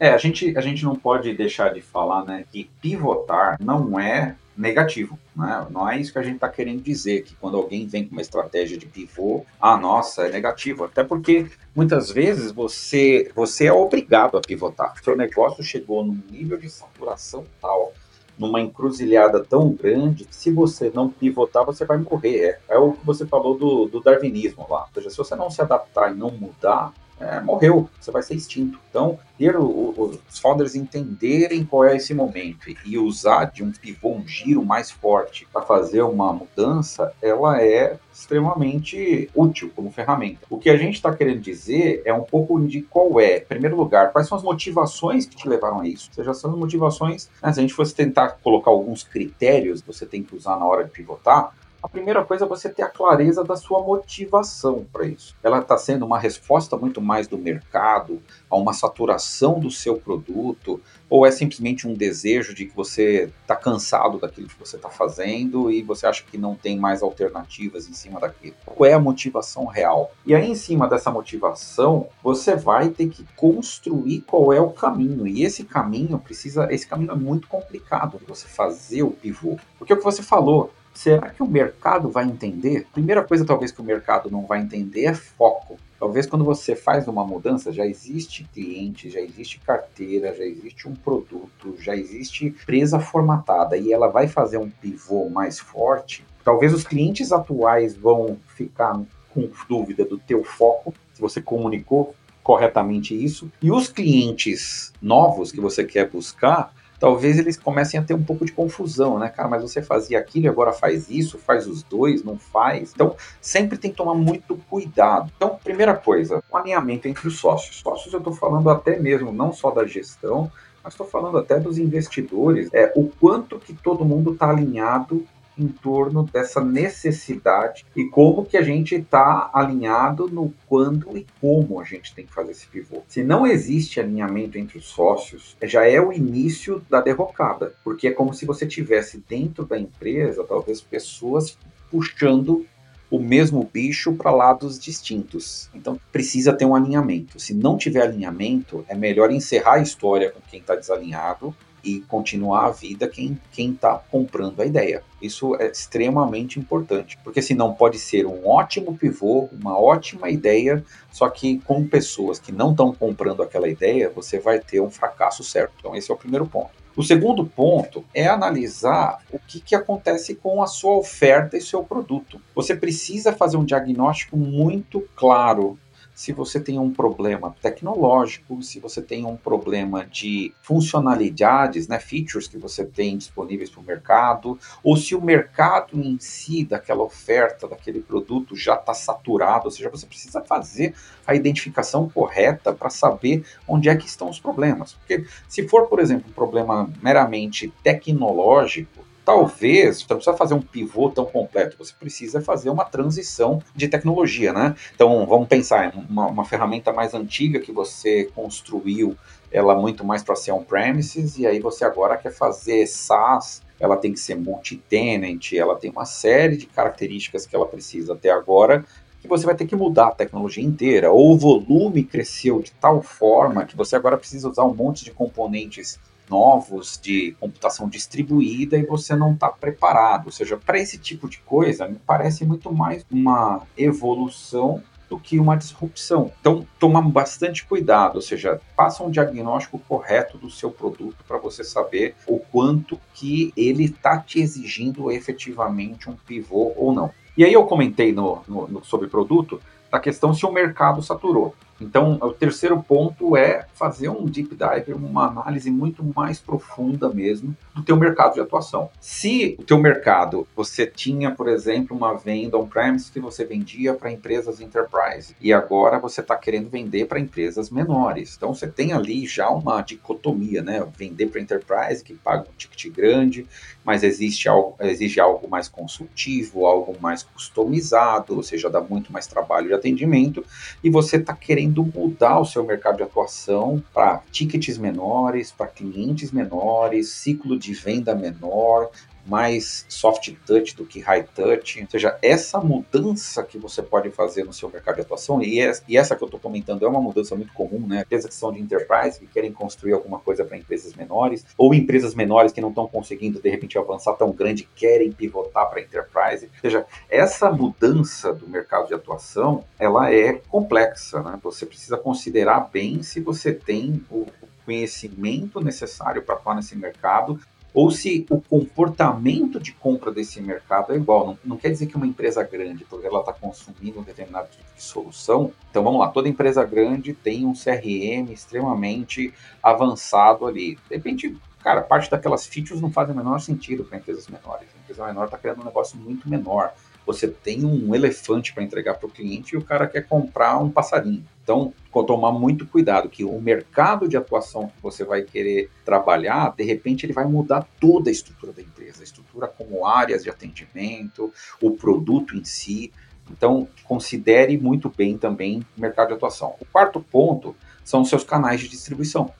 É, 0.00 0.10
a 0.10 0.18
gente, 0.18 0.56
a 0.56 0.60
gente 0.60 0.84
não 0.84 0.96
pode 0.96 1.32
deixar 1.34 1.72
de 1.72 1.80
falar 1.80 2.24
né, 2.24 2.44
que 2.50 2.68
pivotar 2.80 3.56
não 3.60 3.98
é 3.98 4.34
negativo. 4.56 5.18
Né? 5.34 5.66
Não 5.70 5.88
é 5.88 5.98
isso 5.98 6.12
que 6.12 6.18
a 6.18 6.22
gente 6.22 6.36
está 6.36 6.48
querendo 6.48 6.82
dizer, 6.82 7.22
que 7.22 7.34
quando 7.36 7.56
alguém 7.56 7.86
vem 7.86 8.06
com 8.06 8.12
uma 8.12 8.20
estratégia 8.20 8.78
de 8.78 8.86
pivô, 8.86 9.44
ah, 9.60 9.76
nossa, 9.76 10.26
é 10.26 10.30
negativo. 10.30 10.84
Até 10.84 11.02
porque 11.02 11.46
muitas 11.74 12.10
vezes 12.10 12.52
você, 12.52 13.30
você 13.34 13.66
é 13.66 13.72
obrigado 13.72 14.36
a 14.36 14.40
pivotar. 14.40 14.94
Seu 15.02 15.16
negócio 15.16 15.62
chegou 15.62 16.04
num 16.04 16.20
nível 16.30 16.56
de 16.58 16.68
saturação 16.70 17.44
tal, 17.60 17.92
numa 18.38 18.60
encruzilhada 18.60 19.44
tão 19.44 19.70
grande, 19.70 20.24
que 20.24 20.34
se 20.34 20.50
você 20.50 20.90
não 20.92 21.08
pivotar, 21.08 21.64
você 21.64 21.84
vai 21.84 21.98
morrer. 21.98 22.60
É, 22.68 22.74
é 22.74 22.78
o 22.78 22.92
que 22.92 23.06
você 23.06 23.26
falou 23.26 23.56
do, 23.56 23.86
do 23.86 24.00
darwinismo 24.00 24.66
lá. 24.68 24.82
Ou 24.82 24.94
seja, 24.94 25.10
se 25.10 25.16
você 25.16 25.34
não 25.36 25.50
se 25.50 25.60
adaptar 25.60 26.12
e 26.12 26.16
não 26.16 26.30
mudar, 26.30 26.92
é, 27.20 27.40
morreu, 27.40 27.88
você 28.00 28.10
vai 28.10 28.22
ser 28.22 28.34
extinto. 28.34 28.78
Então, 28.90 29.18
ter 29.38 29.56
o, 29.56 29.64
o, 29.64 30.18
os 30.28 30.38
founders 30.38 30.74
entenderem 30.74 31.64
qual 31.64 31.84
é 31.84 31.96
esse 31.96 32.14
momento 32.14 32.70
e 32.84 32.98
usar 32.98 33.46
de 33.46 33.62
um 33.62 33.72
pivô, 33.72 34.10
um 34.10 34.26
giro 34.26 34.64
mais 34.64 34.90
forte 34.90 35.46
para 35.52 35.62
fazer 35.62 36.02
uma 36.02 36.32
mudança, 36.32 37.12
ela 37.20 37.60
é 37.60 37.98
extremamente 38.12 39.28
útil 39.34 39.72
como 39.74 39.90
ferramenta. 39.90 40.46
O 40.48 40.58
que 40.58 40.70
a 40.70 40.76
gente 40.76 40.94
está 40.94 41.14
querendo 41.14 41.40
dizer 41.40 42.02
é 42.04 42.12
um 42.12 42.22
pouco 42.22 42.60
de 42.60 42.82
qual 42.82 43.18
é, 43.20 43.38
em 43.38 43.44
primeiro 43.44 43.76
lugar, 43.76 44.12
quais 44.12 44.28
são 44.28 44.38
as 44.38 44.44
motivações 44.44 45.26
que 45.26 45.36
te 45.36 45.48
levaram 45.48 45.80
a 45.80 45.88
isso. 45.88 46.08
Ou 46.10 46.14
seja, 46.14 46.34
são 46.34 46.56
motivações, 46.56 47.28
né, 47.42 47.52
se 47.52 47.58
a 47.58 47.62
gente 47.62 47.74
fosse 47.74 47.94
tentar 47.94 48.38
colocar 48.42 48.70
alguns 48.70 49.02
critérios 49.02 49.80
que 49.80 49.86
você 49.86 50.06
tem 50.06 50.22
que 50.22 50.36
usar 50.36 50.56
na 50.58 50.66
hora 50.66 50.84
de 50.84 50.90
pivotar, 50.90 51.52
a 51.84 51.88
primeira 51.88 52.24
coisa 52.24 52.46
é 52.46 52.48
você 52.48 52.70
ter 52.70 52.80
a 52.80 52.88
clareza 52.88 53.44
da 53.44 53.56
sua 53.56 53.78
motivação 53.82 54.86
para 54.90 55.04
isso. 55.04 55.36
Ela 55.42 55.58
está 55.58 55.76
sendo 55.76 56.06
uma 56.06 56.18
resposta 56.18 56.78
muito 56.78 56.98
mais 56.98 57.28
do 57.28 57.36
mercado, 57.36 58.22
a 58.50 58.56
uma 58.56 58.72
saturação 58.72 59.60
do 59.60 59.70
seu 59.70 59.96
produto, 59.96 60.80
ou 61.10 61.26
é 61.26 61.30
simplesmente 61.30 61.86
um 61.86 61.92
desejo 61.92 62.54
de 62.54 62.64
que 62.64 62.74
você 62.74 63.30
está 63.42 63.54
cansado 63.54 64.18
daquilo 64.18 64.48
que 64.48 64.58
você 64.58 64.76
está 64.76 64.88
fazendo 64.88 65.70
e 65.70 65.82
você 65.82 66.06
acha 66.06 66.24
que 66.24 66.38
não 66.38 66.54
tem 66.54 66.78
mais 66.78 67.02
alternativas 67.02 67.86
em 67.86 67.92
cima 67.92 68.18
daquilo? 68.18 68.56
Qual 68.64 68.88
é 68.88 68.94
a 68.94 68.98
motivação 68.98 69.66
real? 69.66 70.10
E 70.24 70.34
aí, 70.34 70.50
em 70.50 70.54
cima 70.54 70.88
dessa 70.88 71.10
motivação, 71.10 72.08
você 72.22 72.56
vai 72.56 72.88
ter 72.88 73.10
que 73.10 73.26
construir 73.36 74.22
qual 74.22 74.54
é 74.54 74.60
o 74.60 74.70
caminho. 74.70 75.26
E 75.26 75.44
esse 75.44 75.64
caminho 75.64 76.18
precisa. 76.18 76.66
Esse 76.72 76.86
caminho 76.86 77.12
é 77.12 77.14
muito 77.14 77.46
complicado 77.46 78.18
de 78.18 78.24
você 78.24 78.48
fazer 78.48 79.02
o 79.02 79.10
pivô. 79.10 79.58
Porque 79.78 79.92
é 79.92 79.96
o 79.96 79.98
que 79.98 80.04
você 80.04 80.22
falou 80.22 80.72
Será 80.94 81.30
que 81.30 81.42
o 81.42 81.46
mercado 81.46 82.08
vai 82.08 82.24
entender? 82.24 82.86
Primeira 82.92 83.22
coisa, 83.22 83.44
talvez, 83.44 83.72
que 83.72 83.80
o 83.80 83.84
mercado 83.84 84.30
não 84.30 84.46
vai 84.46 84.60
entender 84.60 85.06
é 85.06 85.14
foco. 85.14 85.76
Talvez 85.98 86.24
quando 86.26 86.44
você 86.44 86.76
faz 86.76 87.08
uma 87.08 87.24
mudança, 87.24 87.72
já 87.72 87.84
existe 87.84 88.44
cliente, 88.54 89.10
já 89.10 89.20
existe 89.20 89.58
carteira, 89.58 90.34
já 90.34 90.44
existe 90.44 90.88
um 90.88 90.94
produto, 90.94 91.74
já 91.78 91.96
existe 91.96 92.46
empresa 92.46 93.00
formatada 93.00 93.76
e 93.76 93.92
ela 93.92 94.08
vai 94.08 94.28
fazer 94.28 94.58
um 94.58 94.70
pivô 94.70 95.28
mais 95.28 95.58
forte. 95.58 96.24
Talvez 96.44 96.72
os 96.72 96.84
clientes 96.84 97.32
atuais 97.32 97.96
vão 97.96 98.38
ficar 98.54 99.00
com 99.30 99.50
dúvida 99.68 100.04
do 100.04 100.18
teu 100.18 100.44
foco, 100.44 100.94
se 101.12 101.20
você 101.20 101.40
comunicou 101.42 102.14
corretamente 102.42 103.14
isso, 103.14 103.50
e 103.60 103.72
os 103.72 103.88
clientes 103.88 104.92
novos 105.00 105.50
que 105.50 105.60
você 105.60 105.82
quer 105.82 106.08
buscar 106.08 106.72
talvez 106.98 107.38
eles 107.38 107.56
comecem 107.56 107.98
a 107.98 108.02
ter 108.02 108.14
um 108.14 108.22
pouco 108.22 108.44
de 108.44 108.52
confusão, 108.52 109.18
né, 109.18 109.28
cara? 109.28 109.48
Mas 109.48 109.62
você 109.62 109.82
fazia 109.82 110.18
aquilo 110.18 110.46
e 110.46 110.48
agora 110.48 110.72
faz 110.72 111.08
isso, 111.10 111.38
faz 111.38 111.66
os 111.66 111.82
dois, 111.82 112.22
não 112.22 112.38
faz. 112.38 112.92
Então, 112.94 113.16
sempre 113.40 113.78
tem 113.78 113.90
que 113.90 113.96
tomar 113.96 114.14
muito 114.14 114.56
cuidado. 114.68 115.30
Então, 115.36 115.58
primeira 115.62 115.94
coisa, 115.94 116.42
o 116.50 116.56
alinhamento 116.56 117.08
entre 117.08 117.28
os 117.28 117.38
sócios. 117.38 117.80
Sócios 117.80 118.12
eu 118.12 118.18
estou 118.18 118.32
falando 118.32 118.68
até 118.70 118.98
mesmo, 118.98 119.32
não 119.32 119.52
só 119.52 119.70
da 119.70 119.86
gestão, 119.86 120.50
mas 120.82 120.92
estou 120.92 121.06
falando 121.06 121.38
até 121.38 121.58
dos 121.58 121.78
investidores, 121.78 122.68
é 122.72 122.92
o 122.94 123.08
quanto 123.08 123.58
que 123.58 123.72
todo 123.72 124.04
mundo 124.04 124.32
está 124.32 124.50
alinhado 124.50 125.24
em 125.58 125.68
torno 125.68 126.24
dessa 126.24 126.64
necessidade 126.64 127.84
e 127.94 128.04
como 128.04 128.44
que 128.44 128.56
a 128.56 128.62
gente 128.62 128.96
está 128.96 129.50
alinhado 129.52 130.28
no 130.28 130.52
quando 130.66 131.16
e 131.16 131.26
como 131.40 131.80
a 131.80 131.84
gente 131.84 132.14
tem 132.14 132.26
que 132.26 132.34
fazer 132.34 132.52
esse 132.52 132.66
pivô. 132.66 133.02
Se 133.08 133.22
não 133.22 133.46
existe 133.46 134.00
alinhamento 134.00 134.58
entre 134.58 134.78
os 134.78 134.86
sócios, 134.86 135.56
já 135.62 135.88
é 135.88 136.00
o 136.00 136.12
início 136.12 136.82
da 136.90 137.00
derrocada, 137.00 137.74
porque 137.84 138.08
é 138.08 138.12
como 138.12 138.34
se 138.34 138.44
você 138.44 138.66
tivesse 138.66 139.22
dentro 139.28 139.64
da 139.64 139.78
empresa 139.78 140.44
talvez 140.44 140.80
pessoas 140.80 141.56
puxando 141.90 142.66
o 143.10 143.18
mesmo 143.18 143.68
bicho 143.72 144.14
para 144.14 144.30
lados 144.30 144.78
distintos. 144.78 145.70
Então 145.72 146.00
precisa 146.10 146.52
ter 146.52 146.64
um 146.64 146.74
alinhamento. 146.74 147.38
Se 147.38 147.54
não 147.54 147.76
tiver 147.76 148.02
alinhamento, 148.02 148.84
é 148.88 148.94
melhor 148.94 149.30
encerrar 149.30 149.74
a 149.74 149.82
história 149.82 150.30
com 150.30 150.40
quem 150.50 150.58
está 150.58 150.74
desalinhado 150.74 151.54
e 151.84 152.00
continuar 152.00 152.66
a 152.66 152.70
vida 152.70 153.06
quem 153.08 153.38
está 153.56 154.02
comprando 154.10 154.60
a 154.60 154.66
ideia. 154.66 155.02
Isso 155.20 155.54
é 155.56 155.70
extremamente 155.70 156.58
importante, 156.58 157.18
porque 157.22 157.40
senão 157.40 157.74
pode 157.74 157.98
ser 157.98 158.26
um 158.26 158.46
ótimo 158.46 158.96
pivô, 158.96 159.48
uma 159.52 159.78
ótima 159.78 160.28
ideia, 160.28 160.84
só 161.10 161.28
que 161.28 161.58
com 161.60 161.86
pessoas 161.86 162.38
que 162.38 162.52
não 162.52 162.72
estão 162.72 162.92
comprando 162.92 163.42
aquela 163.42 163.68
ideia, 163.68 164.10
você 164.10 164.38
vai 164.38 164.58
ter 164.58 164.80
um 164.80 164.90
fracasso 164.90 165.42
certo. 165.42 165.72
Então, 165.78 165.94
esse 165.94 166.10
é 166.10 166.14
o 166.14 166.18
primeiro 166.18 166.46
ponto. 166.46 166.84
O 166.96 167.02
segundo 167.02 167.44
ponto 167.44 168.04
é 168.14 168.28
analisar 168.28 169.20
o 169.32 169.38
que, 169.38 169.60
que 169.60 169.74
acontece 169.74 170.36
com 170.36 170.62
a 170.62 170.66
sua 170.66 170.96
oferta 170.96 171.56
e 171.56 171.60
seu 171.60 171.82
produto. 171.82 172.40
Você 172.54 172.76
precisa 172.76 173.32
fazer 173.32 173.56
um 173.56 173.64
diagnóstico 173.64 174.36
muito 174.36 175.04
claro 175.16 175.76
se 176.14 176.32
você 176.32 176.60
tem 176.60 176.78
um 176.78 176.92
problema 176.92 177.54
tecnológico, 177.60 178.62
se 178.62 178.78
você 178.78 179.02
tem 179.02 179.26
um 179.26 179.36
problema 179.36 180.06
de 180.06 180.54
funcionalidades, 180.62 181.88
né, 181.88 181.98
features 181.98 182.46
que 182.46 182.56
você 182.56 182.84
tem 182.84 183.18
disponíveis 183.18 183.68
para 183.68 183.80
o 183.80 183.84
mercado, 183.84 184.58
ou 184.82 184.96
se 184.96 185.14
o 185.14 185.20
mercado 185.20 186.00
em 186.00 186.16
si 186.20 186.64
daquela 186.64 187.02
oferta, 187.02 187.66
daquele 187.66 188.00
produto 188.00 188.54
já 188.54 188.76
está 188.76 188.94
saturado, 188.94 189.64
ou 189.64 189.70
seja, 189.70 189.90
você 189.90 190.06
precisa 190.06 190.40
fazer 190.40 190.94
a 191.26 191.34
identificação 191.34 192.08
correta 192.08 192.72
para 192.72 192.90
saber 192.90 193.44
onde 193.66 193.88
é 193.88 193.96
que 193.96 194.06
estão 194.06 194.30
os 194.30 194.38
problemas. 194.38 194.92
Porque 194.92 195.24
se 195.48 195.66
for, 195.66 195.88
por 195.88 195.98
exemplo, 195.98 196.30
um 196.30 196.32
problema 196.32 196.88
meramente 197.02 197.72
tecnológico, 197.82 199.04
talvez 199.24 200.02
você 200.02 200.06
não 200.10 200.16
precisa 200.16 200.36
fazer 200.36 200.54
um 200.54 200.60
pivô 200.60 201.08
tão 201.08 201.24
completo, 201.24 201.78
você 201.78 201.94
precisa 201.98 202.40
fazer 202.40 202.70
uma 202.70 202.84
transição 202.84 203.62
de 203.74 203.88
tecnologia, 203.88 204.52
né? 204.52 204.74
Então 204.94 205.26
vamos 205.26 205.48
pensar 205.48 205.92
uma, 206.08 206.26
uma 206.26 206.44
ferramenta 206.44 206.92
mais 206.92 207.14
antiga 207.14 207.60
que 207.60 207.72
você 207.72 208.30
construiu 208.34 209.16
ela 209.50 209.76
muito 209.76 210.04
mais 210.04 210.22
para 210.22 210.34
ser 210.34 210.50
on-premises, 210.50 211.38
e 211.38 211.46
aí 211.46 211.60
você 211.60 211.84
agora 211.84 212.16
quer 212.16 212.32
fazer 212.32 212.86
SaaS, 212.86 213.62
ela 213.78 213.96
tem 213.96 214.12
que 214.12 214.18
ser 214.18 214.34
multi-tenant, 214.34 215.52
ela 215.52 215.76
tem 215.76 215.90
uma 215.90 216.04
série 216.04 216.56
de 216.56 216.66
características 216.66 217.46
que 217.46 217.54
ela 217.54 217.66
precisa 217.66 218.14
até 218.14 218.30
agora, 218.30 218.84
que 219.20 219.28
você 219.28 219.46
vai 219.46 219.54
ter 219.54 219.66
que 219.66 219.76
mudar 219.76 220.08
a 220.08 220.14
tecnologia 220.14 220.62
inteira, 220.62 221.12
ou 221.12 221.32
o 221.32 221.38
volume 221.38 222.02
cresceu 222.02 222.60
de 222.60 222.72
tal 222.72 223.00
forma 223.00 223.64
que 223.64 223.76
você 223.76 223.94
agora 223.94 224.18
precisa 224.18 224.48
usar 224.48 224.64
um 224.64 224.74
monte 224.74 225.04
de 225.04 225.12
componentes 225.12 226.00
novos 226.28 226.98
de 227.00 227.36
computação 227.40 227.88
distribuída 227.88 228.76
e 228.76 228.84
você 228.84 229.14
não 229.14 229.32
está 229.32 229.48
preparado. 229.48 230.26
Ou 230.26 230.32
seja, 230.32 230.56
para 230.56 230.78
esse 230.78 230.98
tipo 230.98 231.28
de 231.28 231.38
coisa, 231.38 231.88
me 231.88 231.98
parece 232.06 232.44
muito 232.44 232.72
mais 232.72 233.04
uma 233.10 233.62
evolução 233.76 234.82
do 235.08 235.18
que 235.18 235.38
uma 235.38 235.56
disrupção. 235.56 236.32
Então, 236.40 236.66
toma 236.78 237.00
bastante 237.02 237.64
cuidado, 237.64 238.16
ou 238.16 238.22
seja, 238.22 238.60
faça 238.76 239.04
um 239.04 239.10
diagnóstico 239.10 239.78
correto 239.78 240.38
do 240.38 240.50
seu 240.50 240.70
produto 240.70 241.16
para 241.26 241.38
você 241.38 241.62
saber 241.62 242.14
o 242.26 242.38
quanto 242.38 242.98
que 243.12 243.52
ele 243.56 243.84
está 243.84 244.18
te 244.18 244.40
exigindo 244.40 245.10
efetivamente 245.10 246.08
um 246.08 246.16
pivô 246.16 246.72
ou 246.76 246.92
não. 246.92 247.10
E 247.36 247.44
aí 247.44 247.52
eu 247.52 247.64
comentei 247.64 248.12
no, 248.12 248.42
no, 248.46 248.68
no 248.68 248.84
sobre 248.84 249.08
produto 249.08 249.60
da 249.90 250.00
questão 250.00 250.32
se 250.34 250.44
o 250.44 250.52
mercado 250.52 251.02
saturou. 251.02 251.54
Então, 251.80 252.18
o 252.20 252.32
terceiro 252.32 252.82
ponto 252.82 253.36
é 253.36 253.66
fazer 253.74 254.08
um 254.08 254.24
deep 254.24 254.54
dive, 254.54 254.92
uma 254.92 255.26
análise 255.26 255.70
muito 255.70 256.04
mais 256.14 256.38
profunda 256.38 257.08
mesmo 257.08 257.56
do 257.74 257.82
teu 257.82 257.96
mercado 257.96 258.34
de 258.34 258.40
atuação. 258.40 258.90
Se 259.00 259.56
o 259.58 259.64
teu 259.64 259.78
mercado, 259.78 260.46
você 260.54 260.86
tinha, 260.86 261.30
por 261.30 261.48
exemplo, 261.48 261.96
uma 261.96 262.14
venda 262.14 262.56
on-premise 262.56 263.10
que 263.10 263.20
você 263.20 263.44
vendia 263.44 263.94
para 263.94 264.10
empresas 264.10 264.60
enterprise 264.60 265.34
e 265.40 265.52
agora 265.52 265.98
você 265.98 266.20
está 266.20 266.36
querendo 266.36 266.70
vender 266.70 267.06
para 267.06 267.18
empresas 267.18 267.70
menores. 267.70 268.34
Então, 268.36 268.54
você 268.54 268.66
tem 268.66 268.92
ali 268.92 269.26
já 269.26 269.50
uma 269.50 269.82
dicotomia, 269.82 270.62
né? 270.62 270.86
Vender 270.96 271.26
para 271.26 271.40
enterprise 271.40 272.04
que 272.04 272.14
paga 272.14 272.42
um 272.42 272.56
ticket 272.56 272.92
grande, 272.94 273.46
mas 273.84 274.02
existe 274.02 274.48
algo, 274.48 274.76
exige 274.80 275.20
algo 275.20 275.48
mais 275.48 275.68
consultivo, 275.68 276.66
algo 276.66 276.96
mais 277.00 277.22
customizado, 277.22 278.36
ou 278.36 278.42
seja, 278.42 278.70
dá 278.70 278.80
muito 278.80 279.12
mais 279.12 279.26
trabalho 279.26 279.68
de 279.68 279.74
atendimento 279.74 280.44
e 280.82 280.88
você 280.88 281.16
está 281.16 281.34
querendo 281.34 281.73
querendo 281.74 281.84
mudar 281.84 282.38
o 282.38 282.44
seu 282.44 282.64
mercado 282.64 282.98
de 282.98 283.02
atuação 283.02 283.82
para 283.92 284.22
tickets 284.30 284.78
menores, 284.78 285.50
para 285.50 285.66
clientes 285.66 286.30
menores, 286.30 287.08
ciclo 287.08 287.58
de 287.58 287.74
venda 287.74 288.14
menor, 288.14 288.90
mais 289.26 289.86
soft 289.88 290.32
touch 290.46 290.76
do 290.76 290.84
que 290.84 291.00
high 291.00 291.24
touch. 291.34 291.80
Ou 291.80 291.90
seja, 291.90 292.18
essa 292.22 292.60
mudança 292.60 293.42
que 293.42 293.58
você 293.58 293.82
pode 293.82 294.10
fazer 294.10 294.44
no 294.44 294.52
seu 294.52 294.68
mercado 294.70 294.96
de 294.96 295.00
atuação, 295.02 295.42
e, 295.42 295.60
essa 295.60 296.16
que 296.16 296.22
eu 296.22 296.26
estou 296.26 296.40
comentando 296.40 296.84
é 296.84 296.88
uma 296.88 297.00
mudança 297.00 297.34
muito 297.34 297.52
comum, 297.52 297.86
né? 297.86 298.02
Empresas 298.02 298.28
que 298.28 298.34
são 298.34 298.52
de 298.52 298.60
enterprise, 298.60 299.20
que 299.20 299.26
querem 299.26 299.52
construir 299.52 299.92
alguma 299.92 300.18
coisa 300.18 300.44
para 300.44 300.56
empresas 300.56 300.94
menores, 300.94 301.44
ou 301.56 301.74
empresas 301.74 302.14
menores 302.14 302.52
que 302.52 302.60
não 302.60 302.68
estão 302.70 302.86
conseguindo, 302.86 303.40
de 303.40 303.48
repente, 303.48 303.78
avançar 303.78 304.14
tão 304.14 304.32
grande, 304.32 304.68
querem 304.74 305.12
pivotar 305.12 305.68
para 305.70 305.80
enterprise. 305.80 306.46
Ou 306.46 306.60
seja, 306.60 306.86
essa 307.08 307.50
mudança 307.50 308.32
do 308.32 308.48
mercado 308.48 308.88
de 308.88 308.94
atuação, 308.94 309.64
ela 309.78 310.12
é 310.12 310.34
complexa, 310.48 311.22
né? 311.22 311.38
Você 311.42 311.66
precisa 311.66 311.96
considerar 311.96 312.68
bem 312.72 313.02
se 313.02 313.20
você 313.20 313.52
tem 313.52 314.04
o 314.10 314.26
conhecimento 314.64 315.60
necessário 315.60 316.22
para 316.22 316.34
atuar 316.34 316.54
nesse 316.56 316.76
mercado 316.76 317.38
ou 317.74 317.90
se 317.90 318.24
o 318.30 318.40
comportamento 318.40 319.58
de 319.58 319.72
compra 319.72 320.12
desse 320.12 320.40
mercado 320.40 320.92
é 320.92 320.96
igual. 320.96 321.26
Não, 321.26 321.38
não 321.44 321.56
quer 321.56 321.70
dizer 321.70 321.86
que 321.86 321.96
uma 321.96 322.06
empresa 322.06 322.42
grande, 322.44 322.84
porque 322.84 323.06
ela 323.06 323.20
está 323.20 323.32
consumindo 323.32 323.98
um 323.98 324.04
determinado 324.04 324.48
tipo 324.48 324.62
de 324.76 324.82
solução. 324.82 325.52
Então 325.70 325.82
vamos 325.82 325.98
lá, 325.98 326.08
toda 326.08 326.28
empresa 326.28 326.64
grande 326.64 327.12
tem 327.12 327.44
um 327.44 327.52
CRM 327.52 328.32
extremamente 328.32 329.34
avançado 329.60 330.46
ali. 330.46 330.78
De 330.88 330.94
repente, 330.94 331.36
cara, 331.62 331.82
parte 331.82 332.08
daquelas 332.08 332.46
features 332.46 332.80
não 332.80 332.92
fazem 332.92 333.12
o 333.12 333.16
menor 333.18 333.40
sentido 333.40 333.84
para 333.84 333.98
empresas 333.98 334.28
menores. 334.28 334.68
A 334.72 334.82
empresa 334.84 335.06
menor 335.06 335.24
está 335.24 335.36
criando 335.36 335.60
um 335.60 335.64
negócio 335.64 335.98
muito 335.98 336.28
menor 336.28 336.72
você 337.06 337.28
tem 337.28 337.64
um 337.64 337.94
elefante 337.94 338.52
para 338.52 338.62
entregar 338.62 338.94
para 338.94 339.06
o 339.06 339.10
cliente 339.10 339.54
e 339.54 339.58
o 339.58 339.62
cara 339.62 339.86
quer 339.86 340.06
comprar 340.06 340.58
um 340.58 340.70
passarinho. 340.70 341.24
Então, 341.44 341.74
tomar 342.06 342.32
muito 342.32 342.66
cuidado 342.66 343.08
que 343.08 343.22
o 343.22 343.38
mercado 343.38 344.08
de 344.08 344.16
atuação 344.16 344.68
que 344.68 344.82
você 344.82 345.04
vai 345.04 345.22
querer 345.22 345.70
trabalhar, 345.84 346.54
de 346.56 346.64
repente 346.64 347.04
ele 347.04 347.12
vai 347.12 347.26
mudar 347.26 347.68
toda 347.78 348.08
a 348.08 348.12
estrutura 348.12 348.50
da 348.50 348.62
empresa, 348.62 349.02
a 349.02 349.04
estrutura 349.04 349.46
como 349.46 349.86
áreas 349.86 350.24
de 350.24 350.30
atendimento, 350.30 351.30
o 351.60 351.70
produto 351.72 352.34
em 352.34 352.42
si. 352.44 352.90
Então, 353.30 353.68
considere 353.84 354.56
muito 354.56 354.88
bem 354.88 355.18
também 355.18 355.64
o 355.76 355.80
mercado 355.80 356.08
de 356.08 356.14
atuação. 356.14 356.56
O 356.58 356.64
quarto 356.64 356.98
ponto 356.98 357.54
são 357.84 358.00
os 358.00 358.08
seus 358.08 358.24
canais 358.24 358.60
de 358.60 358.68
distribuição. 358.68 359.30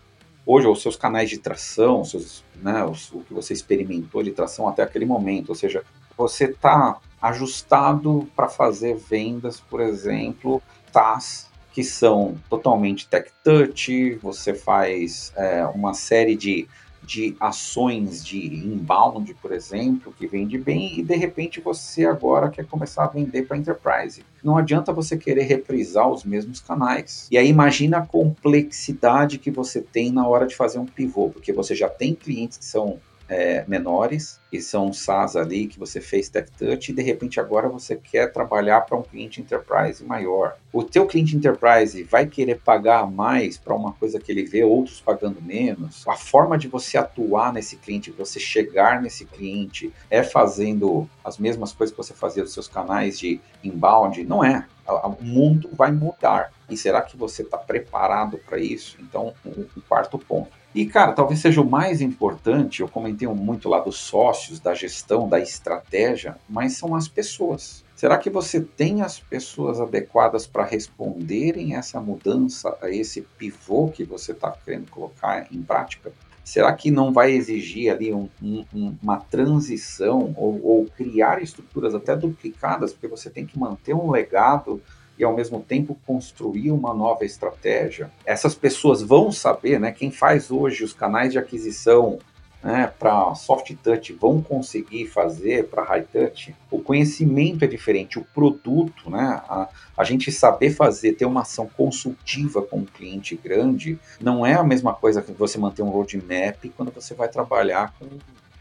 Hoje, 0.47 0.69
os 0.69 0.83
seus 0.83 0.95
canais 0.95 1.31
de 1.31 1.39
tração, 1.39 2.05
seus, 2.05 2.45
né, 2.57 2.85
o 2.85 3.21
que 3.21 3.33
você 3.33 3.55
experimentou 3.55 4.23
de 4.23 4.31
tração 4.31 4.69
até 4.69 4.83
aquele 4.83 5.07
momento, 5.07 5.49
ou 5.49 5.55
seja, 5.55 5.83
você 6.17 6.45
está 6.45 7.01
ajustado 7.21 8.29
para 8.37 8.47
fazer 8.47 8.95
vendas, 8.95 9.59
por 9.59 9.81
exemplo, 9.81 10.63
TAS, 10.93 11.51
que 11.75 11.83
são 11.83 12.37
totalmente 12.49 13.09
tech 13.09 13.29
touch, 13.43 14.15
você 14.23 14.55
faz 14.55 15.33
é, 15.37 15.67
uma 15.67 15.93
série 15.93 16.37
de, 16.37 16.69
de 17.03 17.35
ações 17.41 18.25
de 18.25 18.47
inbound, 18.47 19.35
por 19.43 19.51
exemplo, 19.51 20.15
que 20.17 20.25
vende 20.25 20.57
bem, 20.57 21.01
e 21.01 21.03
de 21.03 21.17
repente 21.17 21.61
você 21.61 22.07
agora 22.07 22.49
quer 22.49 22.65
começar 22.65 23.03
a 23.03 23.09
vender 23.09 23.49
para 23.49 23.57
enterprise. 23.57 24.25
Não 24.43 24.57
adianta 24.57 24.93
você 24.93 25.19
querer 25.19 25.43
reprisar 25.43 26.09
os 26.09 26.23
mesmos 26.23 26.61
canais. 26.61 27.27
E 27.29 27.37
aí 27.37 27.49
imagina 27.49 27.99
a 27.99 28.07
complexidade 28.07 29.39
que 29.39 29.51
você 29.51 29.81
tem 29.81 30.13
na 30.13 30.29
hora 30.29 30.47
de 30.47 30.55
fazer 30.55 30.79
um 30.79 30.87
pivô, 30.87 31.29
porque 31.29 31.53
você 31.53 31.75
já 31.75 31.89
tem 31.89 32.15
clientes 32.15 32.57
que 32.57 32.65
são 32.65 33.01
é, 33.29 33.65
menores 33.67 34.41
que 34.51 34.61
são 34.61 34.93
SaaS 34.93 35.35
ali, 35.35 35.67
que 35.67 35.79
você 35.79 36.01
fez 36.01 36.29
Tech 36.29 36.49
Touch, 36.53 36.91
e 36.91 36.95
de 36.95 37.03
repente 37.03 37.41
agora 37.41 37.69
você 37.69 37.97
quer 37.97 38.33
trabalhar 38.33 38.83
para 38.83 38.97
um 38.97 39.03
cliente 39.03 39.41
enterprise 39.41 40.05
maior. 40.05 40.57
O 40.73 40.85
teu 40.85 41.07
cliente 41.07 41.37
enterprise 41.37 42.05
vai 42.05 42.27
querer 42.27 42.61
pagar 42.61 43.11
mais 43.11 43.59
para 43.59 43.75
uma 43.75 43.93
coisa 43.93 44.21
que 44.21 44.31
ele 44.31 44.45
vê 44.45 44.63
outros 44.63 45.01
pagando 45.01 45.43
menos. 45.43 46.07
A 46.07 46.17
forma 46.17 46.57
de 46.57 46.69
você 46.69 46.97
atuar 46.97 47.53
nesse 47.53 47.77
cliente, 47.77 48.13
você 48.13 48.39
chegar 48.39 49.03
nesse 49.03 49.25
cliente, 49.25 49.93
é 50.09 50.23
fazendo 50.23 51.09
as 51.25 51.39
mesmas 51.39 51.73
coisas 51.73 51.93
que 51.93 52.03
você 52.03 52.15
fazia 52.15 52.43
nos 52.43 52.53
seus 52.53 52.69
canais 52.69 53.19
de 53.19 53.41
inbound? 53.63 54.23
Não 54.25 54.45
é. 54.45 54.67
O 54.87 55.25
mundo 55.25 55.69
vai 55.73 55.91
mudar. 55.91 56.53
E 56.69 56.77
será 56.77 57.03
que 57.03 57.17
você 57.17 57.43
está 57.43 57.59
preparado 57.59 58.39
para 58.39 58.59
isso? 58.59 58.99
Então, 59.01 59.35
o 59.45 59.49
um 59.49 59.81
quarto 59.89 60.19
ponto 60.19 60.64
e, 60.75 60.85
cara, 60.87 61.13
talvez 61.13 61.39
seja 61.39 61.61
o 61.61 61.71
mais 61.71 62.01
importante, 62.01 62.81
eu 62.81 62.89
comentei 62.89 63.29
muito 63.29 63.69
lá 63.69 63.79
dos 63.79 63.97
sócios, 63.97 64.59
da 64.59 64.75
gestão, 64.75 65.29
da 65.29 65.39
estratégia, 65.39 66.37
mas 66.49 66.77
são 66.77 66.97
as 66.97 67.07
pessoas. 67.07 67.85
Será 67.95 68.19
que 68.19 68.29
você 68.29 68.61
tem 68.61 69.01
as 69.01 69.21
pessoas 69.21 69.81
adequadas 69.81 70.49
para 70.49 70.65
responderem 70.65 71.77
essa 71.77 72.01
mudança, 72.01 72.77
a 72.83 72.91
esse 72.91 73.23
pivô 73.39 73.89
que 73.89 74.05
você 74.05 74.33
está 74.33 74.51
querendo 74.51 74.91
colocar 74.91 75.47
em 75.53 75.63
prática? 75.63 76.13
Será 76.43 76.73
que 76.73 76.91
não 76.91 77.13
vai 77.13 77.31
exigir 77.31 77.91
ali 77.91 78.13
um, 78.13 78.29
um, 78.43 78.97
uma 79.01 79.19
transição 79.19 80.35
ou, 80.37 80.61
ou 80.63 80.87
criar 80.87 81.41
estruturas 81.41 81.95
até 81.95 82.17
duplicadas, 82.17 82.93
porque 82.93 83.07
você 83.07 83.31
tem 83.31 83.47
que 83.47 83.59
manter 83.59 83.95
um 83.95 84.11
legado 84.11 84.83
e 85.19 85.25
ao 85.25 85.35
mesmo 85.35 85.61
tempo 85.61 85.99
construir 86.07 86.71
uma 86.71 86.93
nova 86.93 87.25
estratégia. 87.25 88.11
Essas 88.25 88.55
pessoas 88.55 89.03
vão 89.03 89.31
saber, 89.31 89.79
né? 89.79 89.93
Quem 89.93 90.11
faz 90.11 90.51
hoje 90.51 90.85
os 90.85 90.93
canais 90.93 91.33
de 91.33 91.39
aquisição 91.39 92.19
né, 92.65 92.91
para 92.99 93.35
soft 93.35 93.75
touch 93.83 94.15
vão 94.15 94.41
conseguir 94.41 95.07
fazer 95.07 95.69
para 95.69 95.85
high 95.85 96.07
touch. 96.11 96.57
O 96.71 96.81
conhecimento 96.81 97.63
é 97.63 97.69
diferente, 97.69 98.19
o 98.19 98.25
produto, 98.25 99.11
né, 99.11 99.43
a, 99.47 99.69
a 99.95 100.03
gente 100.03 100.33
saber 100.33 100.71
fazer, 100.71 101.13
ter 101.13 101.27
uma 101.27 101.43
ação 101.43 101.69
consultiva 101.77 102.63
com 102.63 102.79
um 102.79 102.85
cliente 102.87 103.37
grande, 103.37 103.99
não 104.19 104.47
é 104.47 104.55
a 104.55 104.65
mesma 104.65 104.95
coisa 104.95 105.21
que 105.21 105.31
você 105.33 105.59
manter 105.59 105.83
um 105.83 105.91
roadmap 105.91 106.65
quando 106.75 106.91
você 106.91 107.13
vai 107.13 107.29
trabalhar 107.29 107.93
com 107.99 108.07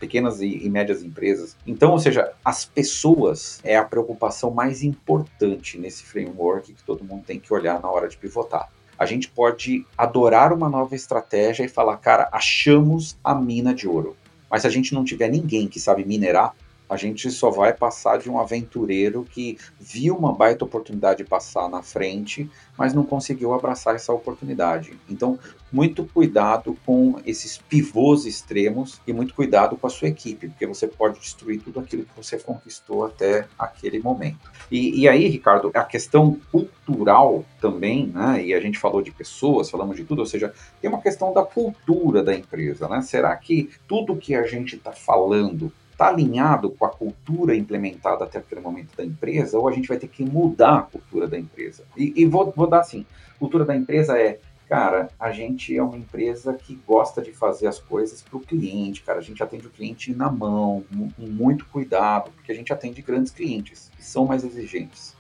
pequenas 0.04 0.42
e, 0.42 0.66
e, 0.66 0.70
médias 0.70 1.02
empresas. 1.02 1.56
Então, 1.66 1.94
ou 1.94 2.00
seja, 2.00 2.34
as 2.44 2.66
pessoas 2.66 3.62
é 3.64 3.78
a 3.78 3.86
preocupação 3.86 4.52
mais 4.52 4.84
importante 4.84 5.80
nesse 5.80 6.04
framework 6.04 6.74
que 6.74 6.84
todo 6.84 7.06
mundo 7.06 7.24
tem 7.26 7.40
que 7.40 7.54
olhar 7.54 7.82
na 7.82 7.90
hora 7.90 8.10
de 8.10 8.18
pivotar. 8.18 8.70
A 9.00 9.06
gente 9.06 9.30
pode 9.30 9.86
adorar 9.98 10.52
uma 10.52 10.68
nova 10.68 10.94
estratégia 10.94 11.64
e 11.64 11.70
falar, 11.70 11.96
cara, 11.98 12.28
achamos 12.34 13.18
a 13.24 13.34
mina 13.34 13.74
de 13.74 13.88
ouro. 13.88 14.18
Mas 14.52 14.64
se 14.64 14.68
a 14.68 14.70
gente 14.70 14.94
não 14.94 15.06
tiver 15.06 15.30
ninguém 15.30 15.70
que 15.70 15.80
sabe 15.80 16.04
minerar, 16.04 16.54
a 16.90 16.98
gente 16.98 17.30
só 17.32 17.50
vai 17.50 17.74
passar 17.74 18.18
de 18.18 18.30
um 18.30 18.40
aventureiro 18.40 19.26
que 19.30 19.58
viu 19.80 20.16
uma 20.16 20.34
baita 20.34 20.66
oportunidade 20.66 21.24
passar 21.24 21.70
na 21.70 21.82
frente, 21.82 22.50
mas 22.78 22.94
não 22.94 23.04
conseguiu 23.04 23.54
abraçar 23.54 23.96
essa 23.96 24.14
oportunidade. 24.14 24.98
Então, 25.10 25.40
muito 25.72 26.06
cuidado 26.06 26.78
com 26.86 27.20
esses 27.26 27.58
pivôs 27.58 28.26
extremos 28.26 29.02
e 29.08 29.14
muito 29.14 29.34
cuidado 29.34 29.76
com 29.76 29.88
a 29.88 29.90
sua 29.90 30.08
equipe, 30.08 30.50
porque 30.50 30.68
você 30.68 30.88
pode 30.88 31.20
destruir 31.20 31.62
tudo 31.62 31.80
aquilo 31.80 32.04
que 32.04 32.16
você 32.16 32.38
conquistou 32.38 33.06
até 33.06 33.48
aquele 33.58 34.00
momento. 34.00 34.52
E, 34.70 35.02
e 35.02 35.08
aí, 35.08 35.28
Ricardo, 35.28 35.72
a 35.74 35.84
questão 35.84 36.40
cultural 36.52 37.44
também, 37.60 38.08
né? 38.08 38.46
E 38.46 38.54
a 38.54 38.60
gente 38.60 38.78
falou 38.78 39.02
de 39.02 39.12
pessoas, 39.12 39.70
falamos 39.70 39.96
de 39.96 40.04
tudo, 40.04 40.20
ou 40.20 40.26
seja, 40.26 40.54
tem 40.80 40.90
uma 40.90 41.02
questão 41.02 41.34
da 41.34 41.44
cultura 41.44 42.22
da 42.22 42.36
empresa, 42.36 42.88
né? 42.88 43.02
Será 43.02 43.36
que 43.36 43.72
tudo 43.88 44.16
que 44.16 44.36
a 44.36 44.46
gente 44.46 44.76
está 44.76 44.92
falando 44.92 45.72
está 46.04 46.08
alinhado 46.10 46.70
com 46.72 46.86
a 46.86 46.90
cultura 46.90 47.56
implementada 47.56 48.26
até 48.26 48.40
aquele 48.40 48.60
momento 48.60 48.96
da 48.98 49.06
empresa, 49.06 49.58
ou 49.58 49.68
a 49.68 49.72
gente 49.72 49.88
vai 49.88 49.98
ter 49.98 50.08
que 50.08 50.26
mudar 50.26 50.80
a 50.80 50.82
cultura 50.82 51.28
da 51.28 51.40
empresa. 51.40 51.86
E, 51.96 52.14
e 52.16 52.26
vou, 52.26 52.52
vou 52.56 52.68
dar 52.68 52.82
assim: 52.82 53.06
cultura 53.40 53.64
da 53.64 53.76
empresa 53.76 54.18
é 54.18 54.40
cara, 54.68 55.10
a 55.20 55.32
gente 55.32 55.78
é 55.78 55.84
uma 55.84 55.98
empresa 55.98 56.54
que 56.54 56.74
gosta 56.88 57.22
de 57.22 57.32
fazer 57.32 57.68
as 57.68 57.80
coisas 57.80 58.22
para 58.22 58.38
o 58.38 58.40
cliente, 58.40 59.04
cara. 59.04 59.20
A 59.20 59.22
gente 59.22 59.42
atende 59.44 59.68
o 59.68 59.70
cliente 59.70 60.14
na 60.16 60.32
mão, 60.32 60.84
com 61.16 61.28
muito 61.28 61.66
cuidado, 61.66 62.32
porque 62.32 62.52
a 62.52 62.56
gente 62.56 62.74
atende 62.74 63.02
grandes 63.02 63.32
clientes, 63.32 63.92
que 63.96 64.04
são 64.04 64.26
mais 64.26 64.44
exigentes. 64.44 65.16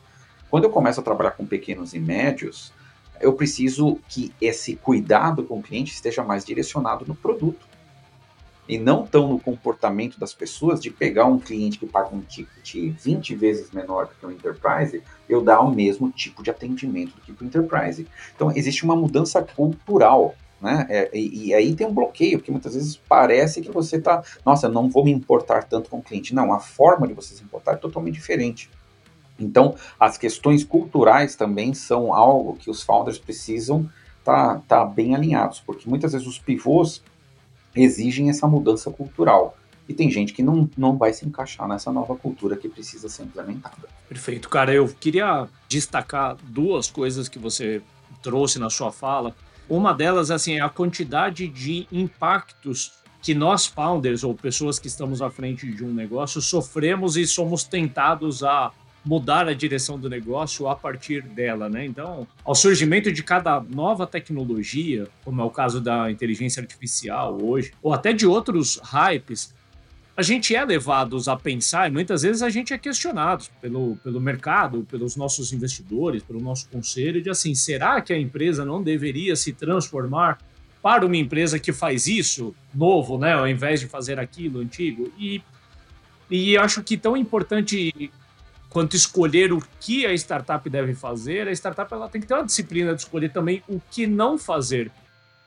Quando 0.49 0.63
eu 0.63 0.69
começo 0.69 0.99
a 0.99 1.03
trabalhar 1.03 1.31
com 1.31 1.45
pequenos 1.45 1.93
e 1.93 1.99
médios, 1.99 2.73
eu 3.19 3.34
preciso 3.34 3.99
que 4.07 4.34
esse 4.41 4.75
cuidado 4.75 5.43
com 5.43 5.59
o 5.59 5.61
cliente 5.61 5.93
esteja 5.93 6.23
mais 6.23 6.43
direcionado 6.43 7.05
no 7.07 7.15
produto 7.15 7.72
e 8.68 8.78
não 8.78 9.05
tão 9.05 9.28
no 9.28 9.39
comportamento 9.39 10.20
das 10.20 10.34
pessoas 10.34 10.82
de 10.82 10.89
pegar 10.89 11.26
um 11.26 11.38
cliente 11.38 11.78
que 11.78 11.86
paga 11.86 12.16
um 12.16 12.22
ticket 12.22 12.93
20 12.97 13.36
vezes 13.36 13.72
menor 13.72 14.07
do 14.07 14.16
que 14.16 14.26
o 14.26 14.32
Enterprise, 14.32 15.03
eu 15.28 15.41
dar 15.41 15.61
o 15.61 15.74
mesmo 15.74 16.09
tipo 16.11 16.41
de 16.41 16.49
atendimento 16.49 17.16
do 17.16 17.22
que 17.22 17.32
o 17.32 17.45
Enterprise. 17.45 18.07
Então, 18.36 18.51
existe 18.55 18.84
uma 18.84 18.95
mudança 18.95 19.41
cultural. 19.41 20.36
Né? 20.61 20.86
É, 20.89 21.09
e, 21.14 21.47
e, 21.47 21.53
aí 21.53 21.76
tem 21.76 21.86
um 21.86 21.93
bloqueio, 21.93 22.39
que 22.39 22.49
muitas 22.49 22.74
vezes 22.74 22.95
parece 22.95 23.61
que 23.61 23.70
você 23.70 23.97
está, 23.97 24.24
nossa, 24.45 24.70
não 24.70 24.89
vou 24.89 25.03
me 25.03 25.11
importar 25.11 25.64
tanto 25.64 25.89
com 25.89 25.97
o 25.97 26.01
cliente. 26.01 26.34
Não, 26.34 26.53
a 26.53 26.59
forma 26.59 27.05
de 27.05 27.14
você 27.14 27.36
se 27.36 27.43
importar 27.43 27.74
é 27.74 27.76
totalmente 27.76 28.16
diferente. 28.16 28.70
Então, 29.38 29.76
as 29.99 30.18
questões 30.18 30.64
culturais 30.64 31.36
também 31.36 31.74
são 31.74 32.14
algo 32.14 32.55
que 32.55 32.70
os 32.70 32.82
founders 32.82 33.18
precisam 33.18 33.89
estar 34.20 34.55
tá, 34.55 34.84
tá 34.84 34.86
bem 34.86 35.16
alinhados, 35.16 35.59
porque 35.59 35.89
muitas 35.89 36.14
vezes 36.14 36.26
os 36.26 36.39
pivôs 36.39 37.03
exigem 37.76 38.30
essa 38.30 38.47
mudança 38.47 38.91
cultural. 38.91 39.57
E 39.88 39.93
tem 39.93 40.09
gente 40.09 40.34
que 40.34 40.41
não, 40.41 40.69
não 40.78 40.97
vai 40.97 41.13
se 41.13 41.26
encaixar 41.26 41.67
nessa 41.67 41.91
nova 41.91 42.15
cultura 42.15 42.55
que 42.55 42.69
precisa 42.69 43.09
ser 43.09 43.24
implementada. 43.24 43.89
Perfeito, 44.07 44.47
cara. 44.47 44.74
Eu 44.74 44.88
queria 44.88 45.47
destacar 45.67 46.38
duas 46.41 46.89
coisas 46.89 47.28
que 47.28 47.38
você 47.38 47.82
trouxe 48.21 48.59
na 48.59 48.69
sua 48.69 48.91
fala. 48.91 49.36
Uma 49.69 49.93
delas 49.93 50.32
assim, 50.32 50.53
é 50.53 50.61
a 50.61 50.69
quantidade 50.69 51.47
de 51.47 51.88
impactos 51.91 52.93
que 53.21 53.34
nós, 53.34 53.65
founders 53.65 54.24
ou 54.24 54.34
pessoas 54.34 54.78
que 54.78 54.88
estamos 54.88 55.21
à 55.21 55.30
frente 55.30 55.69
de 55.71 55.84
um 55.84 55.93
negócio, 55.93 56.41
sofremos 56.41 57.15
e 57.15 57.26
somos 57.26 57.63
tentados 57.63 58.43
a 58.43 58.71
mudar 59.06 59.47
a 59.47 59.54
direção 59.54 59.99
do 59.99 60.10
negócio 60.10 60.68
a 60.68 60.76
partir 60.76 61.22
dela, 61.22 61.70
né? 61.70 61.86
Então, 61.86 62.28
ao 62.43 62.56
surgimento 62.56 63.12
de 63.12 63.22
cada 63.22 63.60
nova 63.60 64.08
tecnologia, 64.08 65.08
como 65.26 65.41
é 65.41 65.43
o 65.43 65.49
caso 65.49 65.82
da 65.82 66.10
inteligência 66.10 66.62
artificial 66.62 67.38
hoje, 67.41 67.74
ou 67.82 67.93
até 67.93 68.14
de 68.14 68.26
outros 68.26 68.80
hypes, 68.82 69.54
a 70.16 70.22
gente 70.22 70.56
é 70.56 70.64
levados 70.64 71.28
a 71.28 71.36
pensar, 71.36 71.89
e 71.89 71.91
muitas 71.91 72.22
vezes 72.22 72.43
a 72.43 72.49
gente 72.49 72.72
é 72.72 72.78
questionado 72.78 73.45
pelo, 73.60 73.97
pelo 73.97 74.22
mercado, 74.22 74.86
pelos 74.89 75.16
nossos 75.16 75.51
investidores, 75.51 76.22
pelo 76.24 76.39
nosso 76.39 76.70
conselho, 76.70 77.22
de 77.22 77.30
assim, 77.30 77.56
será 77.56 77.99
que 77.99 78.14
a 78.14 78.20
empresa 78.20 78.64
não 78.64 78.82
deveria 78.82 79.36
se 79.36 79.51
transformar 79.51 80.38
para 80.84 81.06
uma 81.06 81.18
empresa 81.18 81.58
que 81.58 81.74
faz 81.74 82.06
isso 82.08 82.54
novo, 82.74 83.18
né, 83.18 83.34
ao 83.34 83.47
invés 83.47 83.80
de 83.80 83.88
fazer 83.88 84.20
aquilo 84.20 84.60
antigo? 84.60 85.12
E, 85.18 85.41
e 86.30 86.58
acho 86.58 86.84
que 86.84 86.95
tão 86.95 87.18
importante 87.18 88.12
quanto 88.74 88.95
escolher 88.95 89.53
o 89.53 89.63
que 89.80 90.03
a 90.03 90.13
startup 90.15 90.67
deve 90.67 90.95
fazer, 90.95 91.47
a 91.47 91.51
startup 91.51 91.93
ela 91.93 92.09
tem 92.09 92.19
que 92.19 92.28
ter 92.28 92.34
uma 92.34 92.43
disciplina 92.43 92.95
de 92.95 93.01
escolher 93.01 93.30
também 93.30 93.61
o 93.69 93.80
que 93.91 94.07
não 94.07 94.36
fazer. 94.36 94.91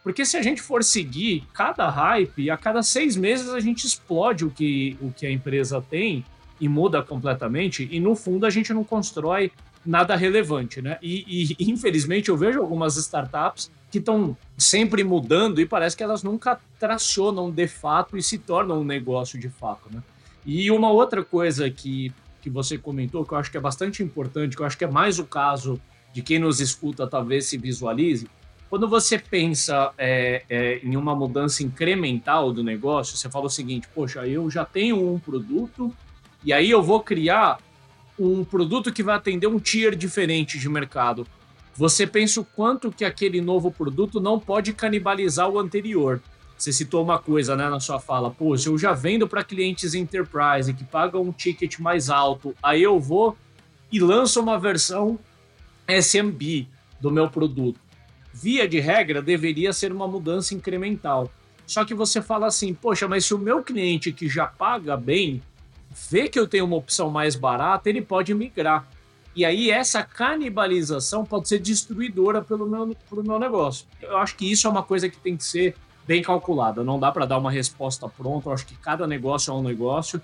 Porque 0.04 0.24
se 0.24 0.36
a 0.36 0.42
gente 0.42 0.62
for 0.62 0.84
seguir 0.84 1.42
cada 1.52 1.90
hype, 1.90 2.48
a 2.48 2.56
cada 2.56 2.84
seis 2.84 3.16
meses 3.16 3.48
a 3.48 3.58
gente 3.58 3.84
explode 3.84 4.44
o 4.44 4.50
que, 4.50 4.96
o 5.00 5.10
que 5.10 5.26
a 5.26 5.30
empresa 5.30 5.82
tem 5.82 6.24
e 6.60 6.68
muda 6.68 7.02
completamente, 7.02 7.88
e 7.90 7.98
no 7.98 8.14
fundo 8.14 8.46
a 8.46 8.50
gente 8.50 8.72
não 8.72 8.84
constrói 8.84 9.50
nada 9.84 10.14
relevante, 10.14 10.80
né? 10.80 10.96
E, 11.02 11.50
e 11.50 11.56
infelizmente 11.70 12.28
eu 12.28 12.36
vejo 12.36 12.60
algumas 12.60 12.96
startups 12.96 13.70
que 13.90 13.98
estão 13.98 14.36
sempre 14.56 15.02
mudando 15.02 15.60
e 15.60 15.66
parece 15.66 15.96
que 15.96 16.02
elas 16.02 16.22
nunca 16.22 16.60
tracionam 16.78 17.50
de 17.50 17.66
fato 17.66 18.16
e 18.16 18.22
se 18.22 18.38
tornam 18.38 18.80
um 18.80 18.84
negócio 18.84 19.38
de 19.38 19.48
fato, 19.48 19.88
né? 19.92 20.00
E 20.44 20.70
uma 20.70 20.90
outra 20.92 21.24
coisa 21.24 21.68
que 21.68 22.12
que 22.46 22.50
você 22.50 22.78
comentou, 22.78 23.24
que 23.24 23.32
eu 23.32 23.38
acho 23.38 23.50
que 23.50 23.56
é 23.56 23.60
bastante 23.60 24.04
importante, 24.04 24.54
que 24.54 24.62
eu 24.62 24.66
acho 24.66 24.78
que 24.78 24.84
é 24.84 24.90
mais 24.90 25.18
o 25.18 25.24
caso 25.24 25.80
de 26.12 26.22
quem 26.22 26.38
nos 26.38 26.60
escuta 26.60 27.04
talvez 27.04 27.46
se 27.46 27.58
visualize. 27.58 28.28
Quando 28.70 28.88
você 28.88 29.18
pensa 29.18 29.92
é, 29.98 30.44
é, 30.48 30.78
em 30.78 30.96
uma 30.96 31.12
mudança 31.12 31.64
incremental 31.64 32.52
do 32.52 32.62
negócio, 32.62 33.16
você 33.16 33.28
fala 33.28 33.46
o 33.46 33.50
seguinte: 33.50 33.88
poxa, 33.92 34.24
eu 34.28 34.48
já 34.48 34.64
tenho 34.64 35.12
um 35.12 35.18
produto 35.18 35.92
e 36.44 36.52
aí 36.52 36.70
eu 36.70 36.80
vou 36.80 37.00
criar 37.00 37.58
um 38.16 38.44
produto 38.44 38.92
que 38.92 39.02
vai 39.02 39.16
atender 39.16 39.48
um 39.48 39.58
tier 39.58 39.96
diferente 39.96 40.56
de 40.56 40.68
mercado. 40.68 41.26
Você 41.74 42.06
pensa 42.06 42.40
o 42.40 42.44
quanto 42.44 42.92
que 42.92 43.04
aquele 43.04 43.40
novo 43.40 43.72
produto 43.72 44.20
não 44.20 44.38
pode 44.38 44.72
canibalizar 44.72 45.50
o 45.50 45.58
anterior. 45.58 46.22
Você 46.56 46.72
citou 46.72 47.02
uma 47.02 47.18
coisa 47.18 47.54
né, 47.54 47.68
na 47.68 47.78
sua 47.78 48.00
fala, 48.00 48.34
se 48.58 48.66
eu 48.66 48.78
já 48.78 48.92
vendo 48.92 49.28
para 49.28 49.44
clientes 49.44 49.94
enterprise 49.94 50.72
que 50.72 50.84
pagam 50.84 51.22
um 51.22 51.32
ticket 51.32 51.78
mais 51.78 52.08
alto, 52.08 52.54
aí 52.62 52.82
eu 52.82 52.98
vou 52.98 53.36
e 53.92 54.00
lanço 54.00 54.40
uma 54.40 54.58
versão 54.58 55.18
SMB 55.86 56.66
do 57.00 57.10
meu 57.10 57.28
produto. 57.28 57.78
Via 58.32 58.66
de 58.66 58.80
regra, 58.80 59.22
deveria 59.22 59.72
ser 59.72 59.92
uma 59.92 60.08
mudança 60.08 60.54
incremental. 60.54 61.30
Só 61.66 61.84
que 61.84 61.94
você 61.94 62.22
fala 62.22 62.46
assim, 62.46 62.72
poxa, 62.72 63.06
mas 63.08 63.24
se 63.24 63.34
o 63.34 63.38
meu 63.38 63.62
cliente 63.62 64.12
que 64.12 64.28
já 64.28 64.46
paga 64.46 64.96
bem 64.96 65.42
vê 66.10 66.28
que 66.28 66.38
eu 66.38 66.46
tenho 66.46 66.64
uma 66.64 66.76
opção 66.76 67.10
mais 67.10 67.34
barata, 67.34 67.88
ele 67.88 68.02
pode 68.02 68.32
migrar. 68.34 68.86
E 69.34 69.44
aí 69.44 69.70
essa 69.70 70.02
canibalização 70.02 71.24
pode 71.24 71.48
ser 71.48 71.58
destruidora 71.58 72.40
pelo 72.40 72.66
meu, 72.66 72.96
pelo 73.08 73.22
meu 73.22 73.38
negócio. 73.38 73.86
Eu 74.00 74.16
acho 74.16 74.36
que 74.36 74.50
isso 74.50 74.66
é 74.66 74.70
uma 74.70 74.82
coisa 74.82 75.08
que 75.08 75.18
tem 75.18 75.36
que 75.36 75.44
ser 75.44 75.74
bem 76.06 76.22
calculada. 76.22 76.84
Não 76.84 76.98
dá 76.98 77.10
para 77.10 77.26
dar 77.26 77.38
uma 77.38 77.50
resposta 77.50 78.08
pronta. 78.08 78.48
Eu 78.48 78.52
acho 78.52 78.66
que 78.66 78.76
cada 78.76 79.06
negócio 79.06 79.50
é 79.50 79.54
um 79.54 79.62
negócio. 79.62 80.20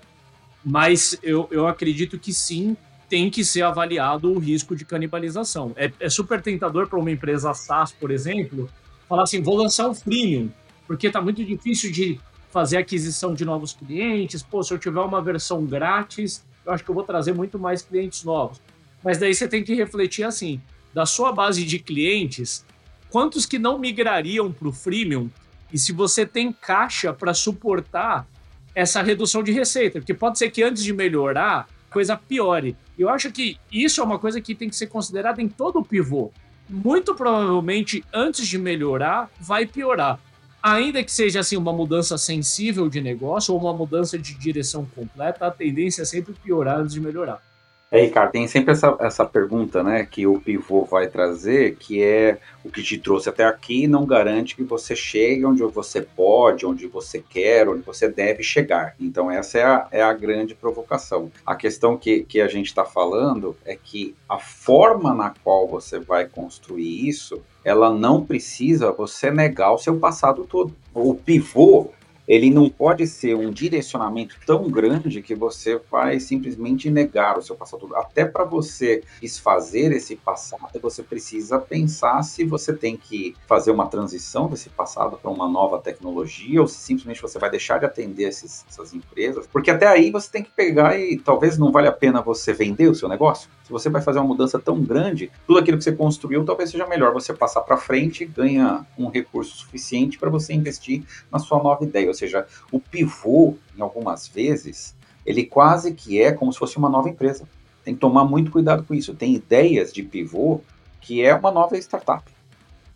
Mas 0.63 1.17
eu, 1.21 1.47
eu 1.51 1.67
acredito 1.67 2.17
que 2.17 2.33
sim, 2.33 2.77
tem 3.09 3.29
que 3.29 3.43
ser 3.43 3.61
avaliado 3.61 4.31
o 4.31 4.39
risco 4.39 4.75
de 4.75 4.85
canibalização. 4.85 5.73
É, 5.75 5.91
é 5.99 6.09
super 6.09 6.41
tentador 6.41 6.87
para 6.87 6.97
uma 6.97 7.11
empresa 7.11 7.53
SaaS, 7.53 7.91
por 7.91 8.09
exemplo, 8.09 8.69
falar 9.07 9.23
assim: 9.23 9.41
vou 9.41 9.57
lançar 9.57 9.87
o 9.87 9.93
freemium, 9.93 10.49
porque 10.87 11.07
está 11.07 11.21
muito 11.21 11.43
difícil 11.43 11.91
de 11.91 12.19
fazer 12.49 12.77
aquisição 12.77 13.33
de 13.33 13.43
novos 13.43 13.73
clientes. 13.73 14.41
Pô, 14.41 14.63
se 14.63 14.73
eu 14.73 14.79
tiver 14.79 15.01
uma 15.01 15.21
versão 15.21 15.65
grátis, 15.65 16.45
eu 16.65 16.71
acho 16.71 16.83
que 16.83 16.89
eu 16.89 16.95
vou 16.95 17.03
trazer 17.03 17.33
muito 17.33 17.59
mais 17.59 17.81
clientes 17.81 18.23
novos. 18.23 18.61
Mas 19.03 19.17
daí 19.17 19.35
você 19.35 19.47
tem 19.47 19.63
que 19.63 19.75
refletir 19.75 20.23
assim: 20.23 20.61
da 20.93 21.05
sua 21.05 21.33
base 21.33 21.65
de 21.65 21.79
clientes, 21.79 22.65
quantos 23.09 23.45
que 23.45 23.59
não 23.59 23.77
migrariam 23.77 24.51
para 24.51 24.69
o 24.69 24.71
freemium 24.71 25.29
e 25.73 25.79
se 25.79 25.91
você 25.91 26.23
tem 26.23 26.53
caixa 26.53 27.11
para 27.11 27.33
suportar 27.33 28.27
essa 28.75 29.01
redução 29.01 29.41
de 29.41 29.51
receita, 29.51 29.99
porque 29.99 30.13
pode 30.13 30.37
ser 30.37 30.51
que 30.51 30.61
antes 30.61 30.83
de 30.83 30.93
melhorar, 30.93 31.67
a 31.89 31.93
coisa 31.93 32.15
piore. 32.15 32.77
Eu 32.97 33.09
acho 33.09 33.31
que 33.31 33.57
isso 33.71 33.99
é 33.99 34.03
uma 34.03 34.19
coisa 34.19 34.39
que 34.39 34.53
tem 34.53 34.69
que 34.69 34.75
ser 34.75 34.87
considerada 34.87 35.41
em 35.41 35.49
todo 35.49 35.79
o 35.79 35.85
pivô. 35.85 36.31
Muito 36.69 37.13
provavelmente, 37.15 38.03
antes 38.13 38.47
de 38.47 38.57
melhorar, 38.57 39.29
vai 39.39 39.65
piorar. 39.65 40.19
Ainda 40.61 41.03
que 41.03 41.11
seja 41.11 41.41
assim 41.41 41.57
uma 41.57 41.73
mudança 41.73 42.17
sensível 42.17 42.87
de 42.87 43.01
negócio 43.01 43.53
ou 43.53 43.59
uma 43.59 43.73
mudança 43.73 44.17
de 44.17 44.33
direção 44.35 44.85
completa, 44.85 45.47
a 45.47 45.51
tendência 45.51 46.03
é 46.03 46.05
sempre 46.05 46.33
piorar 46.33 46.79
antes 46.79 46.93
de 46.93 47.01
melhorar. 47.01 47.41
É, 47.93 48.01
Ricardo, 48.01 48.31
tem 48.31 48.47
sempre 48.47 48.71
essa, 48.71 48.97
essa 48.99 49.23
pergunta, 49.23 49.83
né, 49.83 50.03
que 50.03 50.25
o 50.25 50.41
pivô 50.41 50.83
vai 50.83 51.05
trazer, 51.05 51.75
que 51.75 52.01
é 52.01 52.39
o 52.65 52.71
que 52.71 52.81
te 52.81 52.97
trouxe 52.97 53.29
até 53.29 53.45
aqui 53.45 53.85
não 53.85 54.03
garante 54.03 54.55
que 54.55 54.63
você 54.63 54.95
chegue 54.95 55.45
onde 55.45 55.61
você 55.61 56.01
pode, 56.01 56.65
onde 56.65 56.87
você 56.87 57.19
quer, 57.19 57.69
onde 57.69 57.83
você 57.83 58.09
deve 58.09 58.41
chegar. 58.41 58.95
Então 58.99 59.29
essa 59.29 59.59
é 59.59 59.63
a, 59.63 59.87
é 59.91 60.01
a 60.01 60.11
grande 60.11 60.55
provocação. 60.55 61.31
A 61.45 61.55
questão 61.55 61.95
que, 61.95 62.23
que 62.23 62.41
a 62.41 62.47
gente 62.47 62.65
está 62.65 62.83
falando 62.83 63.55
é 63.63 63.75
que 63.75 64.15
a 64.27 64.39
forma 64.39 65.13
na 65.13 65.31
qual 65.43 65.67
você 65.67 65.99
vai 65.99 66.25
construir 66.25 67.07
isso, 67.07 67.43
ela 67.63 67.93
não 67.93 68.25
precisa 68.25 68.91
você 68.91 69.29
negar 69.29 69.71
o 69.71 69.77
seu 69.77 69.99
passado 69.99 70.47
todo. 70.49 70.75
O 70.95 71.13
pivô 71.13 71.91
ele 72.27 72.49
não 72.49 72.69
pode 72.69 73.05
ser 73.07 73.35
um 73.35 73.51
direcionamento 73.51 74.35
tão 74.45 74.69
grande 74.69 75.21
que 75.21 75.35
você 75.35 75.79
vai 75.91 76.19
simplesmente 76.19 76.89
negar 76.89 77.37
o 77.37 77.41
seu 77.41 77.55
passado. 77.55 77.89
Até 77.95 78.25
para 78.25 78.43
você 78.43 79.03
desfazer 79.21 79.91
esse 79.91 80.15
passado, 80.15 80.79
você 80.81 81.03
precisa 81.03 81.59
pensar 81.59 82.23
se 82.23 82.43
você 82.43 82.73
tem 82.73 82.95
que 82.95 83.35
fazer 83.47 83.71
uma 83.71 83.87
transição 83.87 84.47
desse 84.47 84.69
passado 84.69 85.17
para 85.17 85.31
uma 85.31 85.49
nova 85.49 85.79
tecnologia 85.79 86.61
ou 86.61 86.67
se 86.67 86.77
simplesmente 86.77 87.21
você 87.21 87.37
vai 87.37 87.49
deixar 87.49 87.79
de 87.79 87.85
atender 87.85 88.29
esses, 88.29 88.65
essas 88.69 88.93
empresas. 88.93 89.47
Porque 89.47 89.71
até 89.71 89.87
aí 89.87 90.11
você 90.11 90.31
tem 90.31 90.43
que 90.43 90.51
pegar 90.51 90.97
e 90.97 91.17
talvez 91.17 91.57
não 91.57 91.71
vale 91.71 91.87
a 91.87 91.91
pena 91.91 92.21
você 92.21 92.53
vender 92.53 92.87
o 92.87 92.95
seu 92.95 93.09
negócio. 93.09 93.49
Se 93.63 93.71
você 93.71 93.89
vai 93.89 94.01
fazer 94.01 94.19
uma 94.19 94.27
mudança 94.27 94.59
tão 94.59 94.81
grande, 94.81 95.31
tudo 95.47 95.59
aquilo 95.59 95.77
que 95.77 95.83
você 95.83 95.91
construiu 95.91 96.45
talvez 96.45 96.69
seja 96.69 96.87
melhor 96.87 97.13
você 97.13 97.33
passar 97.33 97.61
para 97.61 97.77
frente, 97.77 98.25
ganha 98.25 98.85
um 98.97 99.07
recurso 99.09 99.57
suficiente 99.57 100.17
para 100.17 100.29
você 100.29 100.53
investir 100.53 101.03
na 101.31 101.39
sua 101.39 101.61
nova 101.61 101.83
ideia. 101.83 102.12
Ou 102.13 102.17
seja, 102.17 102.47
o 102.71 102.79
pivô, 102.79 103.55
em 103.75 103.81
algumas 103.81 104.27
vezes, 104.27 104.95
ele 105.25 105.45
quase 105.45 105.93
que 105.93 106.21
é 106.21 106.31
como 106.31 106.53
se 106.53 106.59
fosse 106.59 106.77
uma 106.77 106.89
nova 106.89 107.09
empresa. 107.09 107.47
Tem 107.83 107.93
que 107.93 107.99
tomar 107.99 108.23
muito 108.23 108.51
cuidado 108.51 108.83
com 108.83 108.93
isso. 108.93 109.13
Tem 109.13 109.33
ideias 109.35 109.91
de 109.91 110.03
pivô 110.03 110.61
que 111.01 111.21
é 111.21 111.35
uma 111.35 111.51
nova 111.51 111.77
startup. 111.77 112.23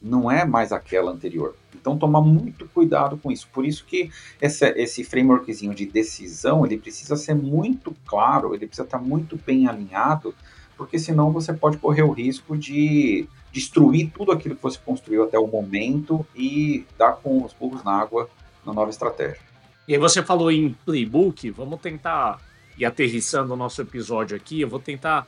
Não 0.02 0.32
é 0.32 0.46
mais 0.46 0.72
aquela 0.72 1.12
anterior. 1.12 1.56
Então, 1.76 1.98
tomar 1.98 2.22
muito 2.22 2.68
cuidado 2.70 3.18
com 3.18 3.32
isso. 3.32 3.50
Por 3.52 3.66
isso 3.66 3.84
que 3.86 4.10
esse, 4.42 4.66
esse 4.78 5.04
frameworkzinho 5.04 5.74
de 5.74 5.86
decisão, 5.86 6.66
ele 6.66 6.78
precisa 6.78 7.16
ser 7.16 7.34
muito 7.34 7.94
claro, 8.06 8.54
ele 8.54 8.68
precisa 8.68 8.86
estar 8.86 9.00
muito 9.00 9.38
bem 9.46 9.68
alinhado 9.68 10.34
porque 10.78 11.00
senão 11.00 11.32
você 11.32 11.52
pode 11.52 11.78
correr 11.78 12.04
o 12.04 12.12
risco 12.12 12.56
de 12.56 13.28
destruir 13.52 14.12
tudo 14.16 14.32
aquilo 14.32 14.56
que 14.56 14.62
você 14.62 14.78
construiu 14.78 15.24
até 15.24 15.40
o 15.40 15.48
momento 15.48 16.26
e 16.36 16.86
dar 16.98 17.14
com 17.14 17.44
os 17.44 17.52
burros 17.52 17.84
na 17.84 17.94
água 17.94 18.30
na 18.68 18.74
nova 18.74 18.92
estratégia. 18.92 19.40
E 19.88 19.94
aí 19.94 20.00
você 20.00 20.22
falou 20.22 20.52
em 20.52 20.76
playbook, 20.86 21.50
vamos 21.52 21.80
tentar 21.80 22.40
ir 22.78 22.86
aterrissando 22.86 23.54
o 23.54 23.58
nosso 23.58 23.82
episódio 23.82 24.36
aqui, 24.36 24.62
eu 24.62 24.68
vou 24.68 24.80
tentar 24.80 25.26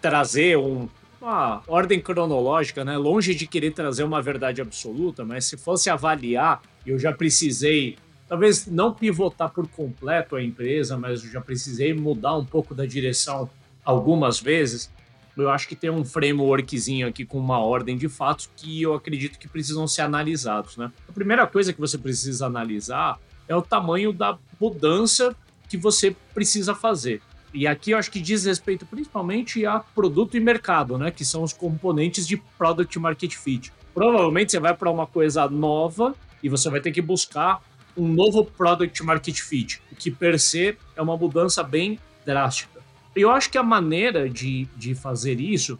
trazer 0.00 0.58
um, 0.58 0.88
uma 1.20 1.62
ordem 1.66 2.00
cronológica, 2.00 2.84
né? 2.84 2.96
Longe 2.96 3.34
de 3.34 3.46
querer 3.46 3.72
trazer 3.72 4.04
uma 4.04 4.20
verdade 4.20 4.60
absoluta, 4.60 5.24
mas 5.24 5.46
se 5.46 5.56
fosse 5.56 5.88
avaliar, 5.88 6.60
eu 6.86 6.98
já 6.98 7.12
precisei, 7.12 7.96
talvez 8.28 8.66
não 8.66 8.92
pivotar 8.92 9.50
por 9.50 9.66
completo 9.66 10.36
a 10.36 10.42
empresa, 10.42 10.98
mas 10.98 11.24
eu 11.24 11.30
já 11.30 11.40
precisei 11.40 11.94
mudar 11.94 12.36
um 12.36 12.44
pouco 12.44 12.74
da 12.74 12.84
direção 12.84 13.48
algumas 13.84 14.38
vezes, 14.38 14.90
eu 15.36 15.50
acho 15.50 15.66
que 15.68 15.74
tem 15.74 15.90
um 15.90 16.04
frameworkzinho 16.04 17.06
aqui 17.06 17.24
com 17.24 17.38
uma 17.38 17.58
ordem 17.58 17.96
de 17.96 18.08
fatos 18.08 18.50
que 18.56 18.82
eu 18.82 18.94
acredito 18.94 19.38
que 19.38 19.48
precisam 19.48 19.86
ser 19.88 20.02
analisados, 20.02 20.76
né? 20.76 20.92
A 21.08 21.12
primeira 21.12 21.46
coisa 21.46 21.72
que 21.72 21.80
você 21.80 21.96
precisa 21.96 22.46
analisar 22.46 23.18
é 23.48 23.56
o 23.56 23.62
tamanho 23.62 24.12
da 24.12 24.38
mudança 24.60 25.34
que 25.68 25.76
você 25.76 26.14
precisa 26.34 26.74
fazer. 26.74 27.22
E 27.54 27.66
aqui 27.66 27.90
eu 27.90 27.98
acho 27.98 28.10
que 28.10 28.20
diz 28.20 28.44
respeito 28.44 28.86
principalmente 28.86 29.64
a 29.66 29.80
produto 29.80 30.36
e 30.36 30.40
mercado, 30.40 30.96
né? 30.96 31.10
Que 31.10 31.24
são 31.24 31.42
os 31.42 31.52
componentes 31.52 32.26
de 32.26 32.36
Product 32.36 32.98
Market 32.98 33.34
Fit. 33.34 33.72
Provavelmente 33.94 34.52
você 34.52 34.60
vai 34.60 34.74
para 34.74 34.90
uma 34.90 35.06
coisa 35.06 35.48
nova 35.48 36.14
e 36.42 36.48
você 36.48 36.70
vai 36.70 36.80
ter 36.80 36.92
que 36.92 37.02
buscar 37.02 37.62
um 37.96 38.08
novo 38.08 38.44
Product 38.44 39.02
Market 39.02 39.38
Fit, 39.38 39.82
o 39.92 39.94
que 39.94 40.10
per 40.10 40.38
se 40.40 40.76
é 40.96 41.02
uma 41.02 41.16
mudança 41.16 41.62
bem 41.62 41.98
drástica. 42.24 42.71
Eu 43.14 43.30
acho 43.30 43.50
que 43.50 43.58
a 43.58 43.62
maneira 43.62 44.28
de, 44.28 44.66
de 44.76 44.94
fazer 44.94 45.40
isso 45.40 45.78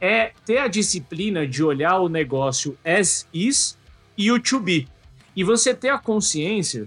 é 0.00 0.32
ter 0.44 0.58
a 0.58 0.68
disciplina 0.68 1.46
de 1.46 1.62
olhar 1.62 1.98
o 1.98 2.08
negócio 2.08 2.76
as 2.84 3.26
is 3.32 3.76
e 4.16 4.30
o 4.30 4.40
to 4.40 4.60
be. 4.60 4.88
E 5.34 5.42
você 5.42 5.74
ter 5.74 5.88
a 5.88 5.98
consciência 5.98 6.86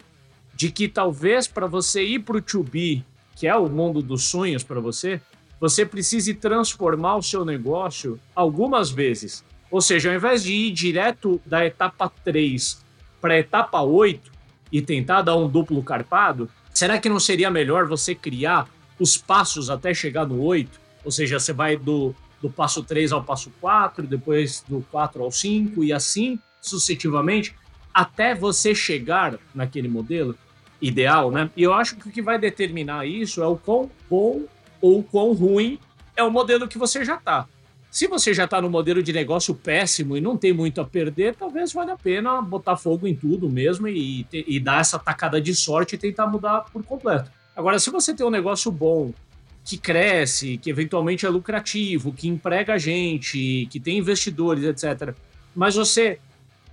de 0.54 0.72
que 0.72 0.88
talvez 0.88 1.48
para 1.48 1.68
você 1.68 2.04
ir 2.04 2.20
para 2.20 2.38
o 2.38 2.42
to 2.42 2.64
be, 2.64 3.04
que 3.36 3.48
é 3.48 3.56
o 3.56 3.70
mundo 3.70 4.02
dos 4.02 4.26
sonhos 4.26 4.64
para 4.64 4.80
você, 4.80 5.20
você 5.60 5.86
precise 5.86 6.34
transformar 6.34 7.16
o 7.16 7.24
seu 7.24 7.44
negócio 7.44 8.20
algumas 8.36 8.92
vezes. 8.92 9.44
Ou 9.70 9.82
seja, 9.82 10.10
ao 10.10 10.16
invés 10.16 10.44
de 10.44 10.54
ir 10.54 10.72
direto 10.72 11.42
da 11.46 11.66
etapa 11.66 12.12
3 12.24 12.84
para 13.20 13.36
a 13.36 13.40
etapa 13.40 13.82
8 13.82 14.32
e 14.72 14.82
tentar 14.82 15.22
dar 15.22 15.36
um 15.38 15.48
duplo 15.48 15.82
carpado, 15.82 16.50
será 16.74 17.00
que 17.00 17.10
não 17.10 17.20
seria 17.20 17.50
melhor 17.50 17.88
você 17.88 18.14
criar 18.14 18.68
os 19.02 19.18
passos 19.18 19.72
até 19.72 19.96
chegar 19.96 20.28
no 20.28 20.40
8, 20.44 20.80
ou 21.04 21.12
seja, 21.12 21.40
você 21.40 21.52
vai 21.52 21.76
do, 21.76 22.14
do 22.40 22.52
passo 22.52 22.84
3 22.84 23.12
ao 23.12 23.24
passo 23.24 23.52
4, 23.60 24.06
depois 24.06 24.64
do 24.68 24.86
4 24.92 25.24
ao 25.24 25.32
5 25.32 25.84
e 25.84 25.92
assim 25.92 26.40
sucessivamente, 26.62 27.56
até 27.92 28.36
você 28.36 28.76
chegar 28.76 29.40
naquele 29.56 29.88
modelo 29.88 30.38
ideal, 30.80 31.32
né? 31.32 31.50
E 31.58 31.64
eu 31.64 31.74
acho 31.74 31.96
que 31.96 32.08
o 32.08 32.12
que 32.12 32.22
vai 32.22 32.38
determinar 32.38 33.08
isso 33.08 33.42
é 33.42 33.48
o 33.48 33.58
quão 33.58 33.90
bom 34.08 34.44
ou 34.80 35.02
quão 35.02 35.34
ruim 35.34 35.80
é 36.16 36.22
o 36.22 36.30
modelo 36.30 36.68
que 36.68 36.78
você 36.78 37.04
já 37.04 37.16
está. 37.16 37.48
Se 37.90 38.08
você 38.08 38.34
já 38.36 38.46
está 38.46 38.62
no 38.62 38.70
modelo 38.70 39.02
de 39.02 39.12
negócio 39.12 39.56
péssimo 39.56 40.16
e 40.16 40.22
não 40.22 40.38
tem 40.38 40.54
muito 40.54 40.80
a 40.80 40.86
perder, 40.86 41.36
talvez 41.36 41.74
valha 41.74 41.94
a 41.94 41.98
pena 41.98 42.40
botar 42.40 42.78
fogo 42.78 43.08
em 43.08 43.16
tudo 43.16 43.50
mesmo 43.50 43.88
e, 43.88 44.26
e 44.32 44.60
dar 44.60 44.80
essa 44.80 45.00
tacada 45.00 45.42
de 45.42 45.56
sorte 45.56 45.96
e 45.96 45.98
tentar 45.98 46.28
mudar 46.28 46.62
por 46.72 46.84
completo. 46.84 47.41
Agora, 47.62 47.78
se 47.78 47.92
você 47.92 48.12
tem 48.12 48.26
um 48.26 48.32
negócio 48.32 48.72
bom, 48.72 49.14
que 49.64 49.78
cresce, 49.78 50.58
que 50.58 50.68
eventualmente 50.68 51.28
é 51.28 51.30
lucrativo, 51.30 52.12
que 52.12 52.28
emprega 52.28 52.76
gente, 52.80 53.68
que 53.70 53.80
tem 53.80 54.00
investidores, 54.00 54.64
etc., 54.64 55.14
mas 55.56 55.76
você 55.76 56.20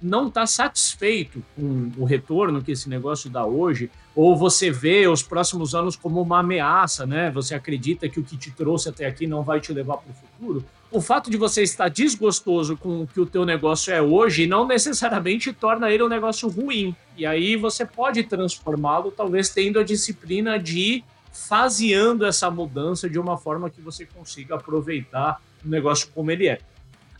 não 0.00 0.28
está 0.28 0.46
satisfeito 0.46 1.44
com 1.54 1.92
o 1.98 2.06
retorno 2.06 2.62
que 2.62 2.72
esse 2.72 2.88
negócio 2.88 3.28
dá 3.28 3.44
hoje, 3.44 3.90
ou 4.16 4.34
você 4.34 4.70
vê 4.70 5.06
os 5.06 5.22
próximos 5.22 5.74
anos 5.74 5.94
como 5.94 6.22
uma 6.22 6.38
ameaça, 6.38 7.04
né? 7.04 7.30
Você 7.32 7.54
acredita 7.54 8.08
que 8.08 8.18
o 8.18 8.24
que 8.24 8.38
te 8.38 8.50
trouxe 8.50 8.88
até 8.88 9.04
aqui 9.04 9.26
não 9.26 9.42
vai 9.42 9.60
te 9.60 9.74
levar 9.74 9.98
para 9.98 10.10
o 10.10 10.14
futuro. 10.14 10.64
O 10.90 11.02
fato 11.02 11.30
de 11.30 11.36
você 11.36 11.62
estar 11.62 11.88
desgostoso 11.88 12.74
com 12.74 13.02
o 13.02 13.06
que 13.06 13.20
o 13.20 13.26
teu 13.26 13.44
negócio 13.44 13.92
é 13.92 14.00
hoje 14.00 14.46
não 14.46 14.66
necessariamente 14.66 15.52
torna 15.52 15.90
ele 15.90 16.02
um 16.02 16.08
negócio 16.08 16.48
ruim. 16.48 16.96
E 17.14 17.26
aí 17.26 17.56
você 17.56 17.84
pode 17.84 18.22
transformá-lo, 18.24 19.10
talvez 19.10 19.50
tendo 19.50 19.78
a 19.78 19.84
disciplina 19.84 20.58
de 20.58 20.78
ir 20.78 21.04
faseando 21.30 22.24
essa 22.24 22.50
mudança 22.50 23.08
de 23.08 23.18
uma 23.18 23.36
forma 23.36 23.68
que 23.68 23.82
você 23.82 24.06
consiga 24.06 24.54
aproveitar 24.54 25.42
o 25.62 25.68
negócio 25.68 26.08
como 26.14 26.30
ele 26.30 26.48
é. 26.48 26.58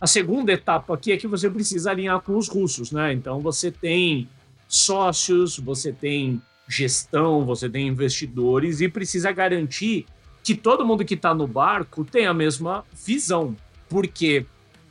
A 0.01 0.07
segunda 0.07 0.51
etapa 0.51 0.95
aqui 0.95 1.11
é 1.11 1.17
que 1.17 1.27
você 1.27 1.47
precisa 1.47 1.91
alinhar 1.91 2.19
com 2.21 2.35
os 2.37 2.47
russos, 2.47 2.91
né? 2.91 3.13
Então 3.13 3.39
você 3.39 3.69
tem 3.69 4.27
sócios, 4.67 5.59
você 5.59 5.93
tem 5.93 6.41
gestão, 6.67 7.45
você 7.45 7.69
tem 7.69 7.87
investidores 7.87 8.81
e 8.81 8.89
precisa 8.89 9.31
garantir 9.31 10.07
que 10.43 10.55
todo 10.55 10.85
mundo 10.85 11.05
que 11.05 11.13
está 11.13 11.33
no 11.33 11.47
barco 11.47 12.03
tem 12.03 12.25
a 12.25 12.33
mesma 12.33 12.83
visão. 12.93 13.55
Porque 13.87 14.45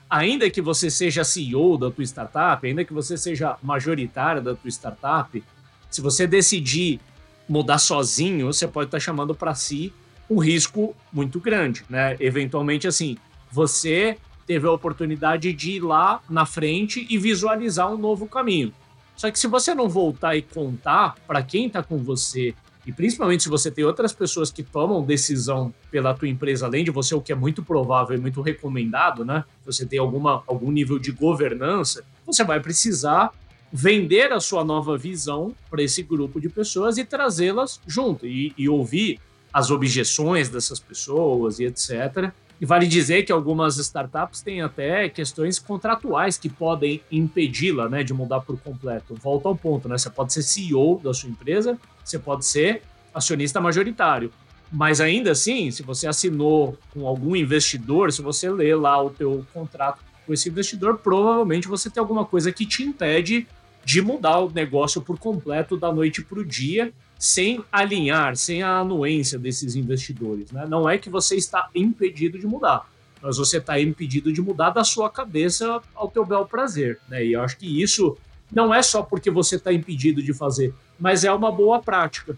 ainda 0.08 0.48
que 0.50 0.60
você 0.60 0.90
seja 0.90 1.24
CEO 1.24 1.78
da 1.78 1.90
tua 1.90 2.04
startup, 2.04 2.66
ainda 2.66 2.84
que 2.84 2.92
você 2.92 3.16
seja 3.16 3.56
majoritário 3.62 4.42
da 4.42 4.54
tua 4.54 4.70
startup, 4.70 5.42
se 5.90 6.00
você 6.00 6.26
decidir 6.26 7.00
mudar 7.48 7.78
sozinho, 7.78 8.46
você 8.46 8.68
pode 8.68 8.88
estar 8.88 8.98
tá 8.98 9.04
chamando 9.04 9.34
para 9.34 9.54
si 9.54 9.92
um 10.28 10.38
risco 10.38 10.94
muito 11.12 11.40
grande, 11.40 11.84
né? 11.88 12.16
Eventualmente, 12.20 12.86
assim, 12.86 13.16
você 13.50 14.18
teve 14.46 14.66
a 14.66 14.72
oportunidade 14.72 15.52
de 15.52 15.72
ir 15.72 15.80
lá 15.80 16.20
na 16.28 16.44
frente 16.44 17.06
e 17.08 17.18
visualizar 17.18 17.90
um 17.92 17.96
novo 17.96 18.26
caminho. 18.26 18.72
Só 19.16 19.30
que 19.30 19.38
se 19.38 19.46
você 19.46 19.74
não 19.74 19.88
voltar 19.88 20.36
e 20.36 20.42
contar 20.42 21.16
para 21.26 21.42
quem 21.42 21.66
está 21.66 21.82
com 21.82 21.98
você, 21.98 22.54
e 22.88 22.92
principalmente 22.92 23.42
se 23.42 23.50
você 23.50 23.70
tem 23.70 23.84
outras 23.84 24.14
pessoas 24.14 24.50
que 24.50 24.62
tomam 24.62 25.04
decisão 25.04 25.74
pela 25.90 26.14
tua 26.14 26.26
empresa 26.26 26.64
além 26.64 26.82
de 26.82 26.90
você, 26.90 27.14
o 27.14 27.20
que 27.20 27.30
é 27.30 27.34
muito 27.34 27.62
provável 27.62 28.16
e 28.16 28.18
muito 28.18 28.40
recomendado, 28.40 29.26
né? 29.26 29.44
Você 29.66 29.84
tem 29.84 29.98
alguma, 29.98 30.42
algum 30.46 30.70
nível 30.70 30.98
de 30.98 31.12
governança, 31.12 32.02
você 32.24 32.42
vai 32.42 32.60
precisar 32.60 33.30
vender 33.70 34.32
a 34.32 34.40
sua 34.40 34.64
nova 34.64 34.96
visão 34.96 35.54
para 35.68 35.82
esse 35.82 36.02
grupo 36.02 36.40
de 36.40 36.48
pessoas 36.48 36.96
e 36.96 37.04
trazê-las 37.04 37.78
junto 37.86 38.26
e, 38.26 38.54
e 38.56 38.70
ouvir 38.70 39.20
as 39.52 39.70
objeções 39.70 40.48
dessas 40.48 40.80
pessoas 40.80 41.58
e 41.58 41.66
etc. 41.66 42.32
E 42.58 42.64
vale 42.64 42.86
dizer 42.86 43.22
que 43.24 43.30
algumas 43.30 43.76
startups 43.76 44.40
têm 44.40 44.62
até 44.62 45.10
questões 45.10 45.58
contratuais 45.58 46.38
que 46.38 46.48
podem 46.48 47.02
impedi-la 47.12 47.86
né, 47.86 48.02
de 48.02 48.14
mudar 48.14 48.40
por 48.40 48.58
completo. 48.58 49.14
Volta 49.14 49.46
ao 49.46 49.54
ponto, 49.54 49.90
né? 49.90 49.98
Você 49.98 50.08
pode 50.08 50.32
ser 50.32 50.42
CEO 50.42 50.98
da 51.04 51.12
sua 51.12 51.28
empresa, 51.28 51.78
você 52.10 52.18
pode 52.18 52.44
ser 52.44 52.82
acionista 53.12 53.60
majoritário. 53.60 54.32
Mas 54.70 55.00
ainda 55.00 55.30
assim, 55.32 55.70
se 55.70 55.82
você 55.82 56.06
assinou 56.06 56.76
com 56.92 57.06
algum 57.06 57.34
investidor, 57.34 58.12
se 58.12 58.20
você 58.20 58.50
lê 58.50 58.74
lá 58.74 59.02
o 59.02 59.10
teu 59.10 59.44
contrato 59.52 60.02
com 60.26 60.32
esse 60.32 60.48
investidor, 60.48 60.98
provavelmente 60.98 61.66
você 61.66 61.88
tem 61.88 62.00
alguma 62.00 62.24
coisa 62.24 62.52
que 62.52 62.66
te 62.66 62.82
impede 62.82 63.46
de 63.84 64.02
mudar 64.02 64.40
o 64.40 64.50
negócio 64.50 65.00
por 65.00 65.18
completo 65.18 65.76
da 65.76 65.90
noite 65.90 66.22
para 66.22 66.40
o 66.40 66.44
dia 66.44 66.92
sem 67.18 67.64
alinhar, 67.72 68.36
sem 68.36 68.62
a 68.62 68.78
anuência 68.78 69.38
desses 69.38 69.74
investidores. 69.74 70.52
Né? 70.52 70.66
Não 70.68 70.88
é 70.88 70.98
que 70.98 71.08
você 71.08 71.36
está 71.36 71.70
impedido 71.74 72.38
de 72.38 72.46
mudar, 72.46 72.86
mas 73.22 73.38
você 73.38 73.56
está 73.56 73.80
impedido 73.80 74.30
de 74.30 74.42
mudar 74.42 74.70
da 74.70 74.84
sua 74.84 75.08
cabeça 75.08 75.80
ao 75.94 76.08
teu 76.10 76.24
bel 76.26 76.44
prazer. 76.44 77.00
Né? 77.08 77.24
E 77.24 77.32
eu 77.32 77.40
acho 77.40 77.56
que 77.56 77.82
isso 77.82 78.16
não 78.50 78.72
é 78.72 78.82
só 78.82 79.02
porque 79.02 79.30
você 79.30 79.56
está 79.56 79.72
impedido 79.72 80.22
de 80.22 80.32
fazer, 80.32 80.74
mas 80.98 81.24
é 81.24 81.32
uma 81.32 81.52
boa 81.52 81.80
prática. 81.80 82.36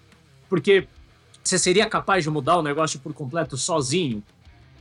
Porque 0.48 0.86
você 1.42 1.58
seria 1.58 1.86
capaz 1.86 2.24
de 2.24 2.30
mudar 2.30 2.58
o 2.58 2.62
negócio 2.62 2.98
por 3.00 3.14
completo 3.14 3.56
sozinho? 3.56 4.22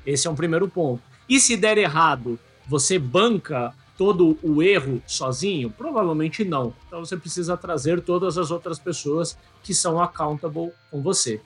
Esse 0.05 0.27
é 0.27 0.31
um 0.31 0.35
primeiro 0.35 0.67
ponto. 0.67 1.01
E 1.27 1.39
se 1.39 1.55
der 1.55 1.77
errado, 1.77 2.39
você 2.67 2.97
banca 2.97 3.73
todo 3.97 4.37
o 4.41 4.63
erro 4.63 5.01
sozinho? 5.05 5.69
Provavelmente 5.69 6.43
não. 6.43 6.73
Então 6.87 7.05
você 7.05 7.15
precisa 7.15 7.55
trazer 7.55 8.01
todas 8.01 8.37
as 8.37 8.49
outras 8.49 8.79
pessoas 8.79 9.37
que 9.63 9.73
são 9.73 10.01
accountable 10.01 10.71
com 10.89 11.01
você. 11.01 11.39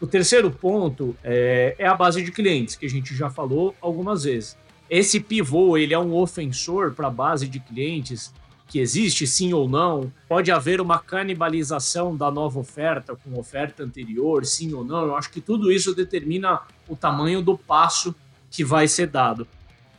O 0.00 0.06
terceiro 0.06 0.50
ponto 0.50 1.16
é, 1.24 1.74
é 1.78 1.86
a 1.86 1.94
base 1.94 2.22
de 2.22 2.30
clientes, 2.30 2.76
que 2.76 2.86
a 2.86 2.90
gente 2.90 3.14
já 3.14 3.30
falou 3.30 3.74
algumas 3.80 4.24
vezes. 4.24 4.56
Esse 4.88 5.18
pivô, 5.18 5.76
ele 5.78 5.94
é 5.94 5.98
um 5.98 6.14
ofensor 6.14 6.92
para 6.92 7.08
a 7.08 7.10
base 7.10 7.48
de 7.48 7.58
clientes 7.58 8.32
que 8.74 8.80
existe 8.80 9.24
sim 9.24 9.52
ou 9.52 9.68
não? 9.68 10.12
Pode 10.28 10.50
haver 10.50 10.80
uma 10.80 10.98
canibalização 10.98 12.16
da 12.16 12.28
nova 12.28 12.58
oferta 12.58 13.14
com 13.14 13.38
oferta 13.38 13.84
anterior, 13.84 14.44
sim 14.44 14.74
ou 14.74 14.84
não? 14.84 15.04
Eu 15.04 15.16
acho 15.16 15.30
que 15.30 15.40
tudo 15.40 15.70
isso 15.70 15.94
determina 15.94 16.60
o 16.88 16.96
tamanho 16.96 17.40
do 17.40 17.56
passo 17.56 18.12
que 18.50 18.64
vai 18.64 18.88
ser 18.88 19.06
dado. 19.06 19.46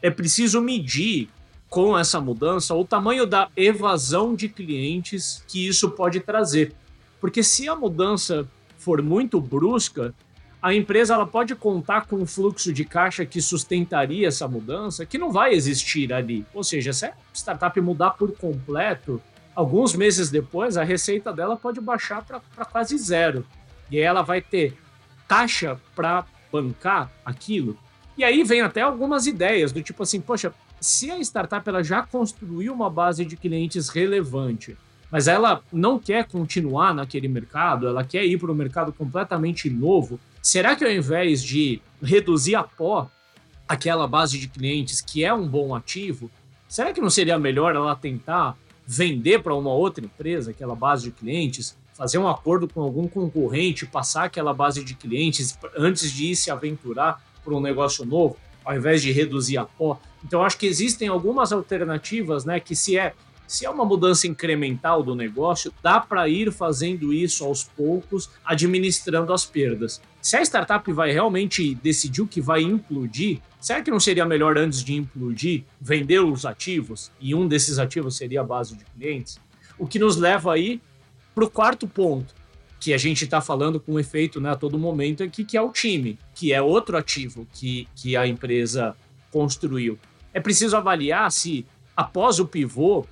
É 0.01 0.11
preciso 0.11 0.59
medir 0.59 1.29
com 1.69 1.97
essa 1.97 2.19
mudança 2.19 2.75
o 2.75 2.83
tamanho 2.83 3.25
da 3.25 3.47
evasão 3.55 4.35
de 4.35 4.49
clientes 4.49 5.41
que 5.47 5.65
isso 5.65 5.91
pode 5.91 6.19
trazer. 6.19 6.73
Porque 7.21 7.41
se 7.41 7.69
a 7.69 7.77
mudança 7.77 8.45
for 8.77 9.01
muito 9.01 9.39
brusca, 9.39 10.13
a 10.65 10.73
empresa 10.73 11.13
ela 11.13 11.27
pode 11.27 11.53
contar 11.53 12.07
com 12.07 12.15
um 12.15 12.25
fluxo 12.25 12.73
de 12.73 12.83
caixa 12.83 13.23
que 13.23 13.39
sustentaria 13.39 14.27
essa 14.27 14.47
mudança, 14.47 15.05
que 15.05 15.15
não 15.15 15.31
vai 15.31 15.53
existir 15.53 16.11
ali. 16.11 16.43
Ou 16.55 16.63
seja, 16.63 16.91
se 16.91 17.05
a 17.05 17.13
startup 17.31 17.79
mudar 17.79 18.09
por 18.17 18.35
completo, 18.35 19.21
alguns 19.53 19.93
meses 19.93 20.31
depois 20.31 20.75
a 20.75 20.83
receita 20.83 21.31
dela 21.31 21.55
pode 21.55 21.79
baixar 21.79 22.25
para 22.25 22.65
quase 22.65 22.97
zero. 22.97 23.45
E 23.91 23.97
aí 23.97 24.01
ela 24.01 24.23
vai 24.23 24.41
ter 24.41 24.75
caixa 25.27 25.79
para 25.95 26.25
bancar 26.51 27.11
aquilo. 27.23 27.77
E 28.17 28.23
aí 28.23 28.43
vem 28.43 28.61
até 28.61 28.81
algumas 28.81 29.27
ideias 29.27 29.71
do 29.71 29.83
tipo 29.83 30.01
assim, 30.01 30.19
poxa, 30.19 30.51
se 30.81 31.11
a 31.11 31.19
startup 31.19 31.69
ela 31.69 31.83
já 31.83 32.01
construiu 32.01 32.73
uma 32.73 32.89
base 32.89 33.23
de 33.23 33.37
clientes 33.37 33.87
relevante, 33.87 34.75
mas 35.11 35.27
ela 35.27 35.61
não 35.71 35.99
quer 35.99 36.27
continuar 36.27 36.91
naquele 36.91 37.27
mercado, 37.27 37.87
ela 37.87 38.03
quer 38.03 38.25
ir 38.25 38.39
para 38.39 38.51
um 38.51 38.55
mercado 38.55 38.91
completamente 38.91 39.69
novo, 39.69 40.19
será 40.45 40.75
que 40.75 40.85
ao 40.85 40.91
invés 40.91 41.43
de 41.43 41.81
reduzir 41.99 42.53
a 42.53 42.61
pó 42.61 43.09
aquela 43.67 44.07
base 44.07 44.37
de 44.37 44.47
clientes 44.47 45.01
que 45.01 45.25
é 45.25 45.33
um 45.33 45.47
bom 45.47 45.73
ativo, 45.73 46.29
será 46.69 46.93
que 46.93 47.01
não 47.01 47.09
seria 47.09 47.39
melhor 47.39 47.75
ela 47.75 47.95
tentar 47.95 48.55
vender 48.85 49.41
para 49.41 49.55
uma 49.55 49.73
outra 49.73 50.05
empresa 50.05 50.51
aquela 50.51 50.75
base 50.75 51.05
de 51.05 51.11
clientes, 51.11 51.75
fazer 51.95 52.19
um 52.19 52.27
acordo 52.27 52.67
com 52.67 52.79
algum 52.79 53.07
concorrente, 53.07 53.87
passar 53.87 54.25
aquela 54.25 54.53
base 54.53 54.83
de 54.83 54.93
clientes 54.93 55.57
antes 55.75 56.11
de 56.11 56.27
ir 56.27 56.35
se 56.35 56.51
aventurar 56.51 57.19
para 57.43 57.55
um 57.55 57.59
negócio 57.59 58.05
novo? 58.05 58.37
ao 58.65 58.75
invés 58.75 59.01
de 59.01 59.11
reduzir 59.11 59.57
a 59.57 59.65
pó. 59.65 59.99
Então, 60.23 60.43
acho 60.43 60.57
que 60.57 60.65
existem 60.65 61.07
algumas 61.07 61.53
alternativas, 61.53 62.43
né? 62.43 62.59
Que 62.59 62.75
se 62.75 62.97
é 62.97 63.13
se 63.47 63.65
é 63.65 63.69
uma 63.69 63.85
mudança 63.85 64.27
incremental 64.27 65.03
do 65.03 65.15
negócio, 65.15 65.73
dá 65.81 65.99
para 65.99 66.27
ir 66.27 66.51
fazendo 66.51 67.13
isso 67.13 67.45
aos 67.45 67.63
poucos, 67.63 68.29
administrando 68.43 69.33
as 69.33 69.45
perdas. 69.45 70.01
Se 70.21 70.35
a 70.35 70.41
startup 70.41 70.91
vai 70.91 71.11
realmente 71.11 71.75
decidir 71.75 72.21
o 72.21 72.27
que 72.27 72.41
vai 72.41 72.61
implodir, 72.61 73.39
será 73.59 73.81
que 73.81 73.91
não 73.91 73.99
seria 73.99 74.25
melhor 74.25 74.57
antes 74.57 74.83
de 74.83 74.95
implodir 74.95 75.63
vender 75.79 76.19
os 76.19 76.45
ativos? 76.45 77.11
E 77.19 77.35
um 77.35 77.47
desses 77.47 77.77
ativos 77.77 78.17
seria 78.17 78.41
a 78.41 78.43
base 78.43 78.75
de 78.75 78.83
clientes? 78.85 79.39
O 79.77 79.85
que 79.85 79.99
nos 79.99 80.17
leva 80.17 80.53
aí 80.53 80.81
para 81.35 81.43
o 81.43 81.49
quarto 81.49 81.87
ponto, 81.87 82.33
que 82.79 82.93
a 82.93 82.97
gente 82.97 83.23
está 83.23 83.41
falando 83.41 83.79
com 83.79 83.99
efeito 83.99 84.39
né, 84.39 84.51
a 84.51 84.55
todo 84.55 84.79
momento 84.79 85.23
aqui, 85.23 85.43
que 85.43 85.57
é 85.57 85.61
o 85.61 85.71
time, 85.71 86.17
que 86.33 86.53
é 86.53 86.61
outro 86.61 86.97
ativo 86.97 87.47
que, 87.53 87.87
que 87.95 88.15
a 88.15 88.25
empresa 88.25 88.95
construiu. 89.31 89.99
É 90.33 90.39
preciso 90.39 90.77
avaliar 90.77 91.31
se, 91.31 91.65
após 91.95 92.39
o 92.39 92.45
pivô, 92.45 93.05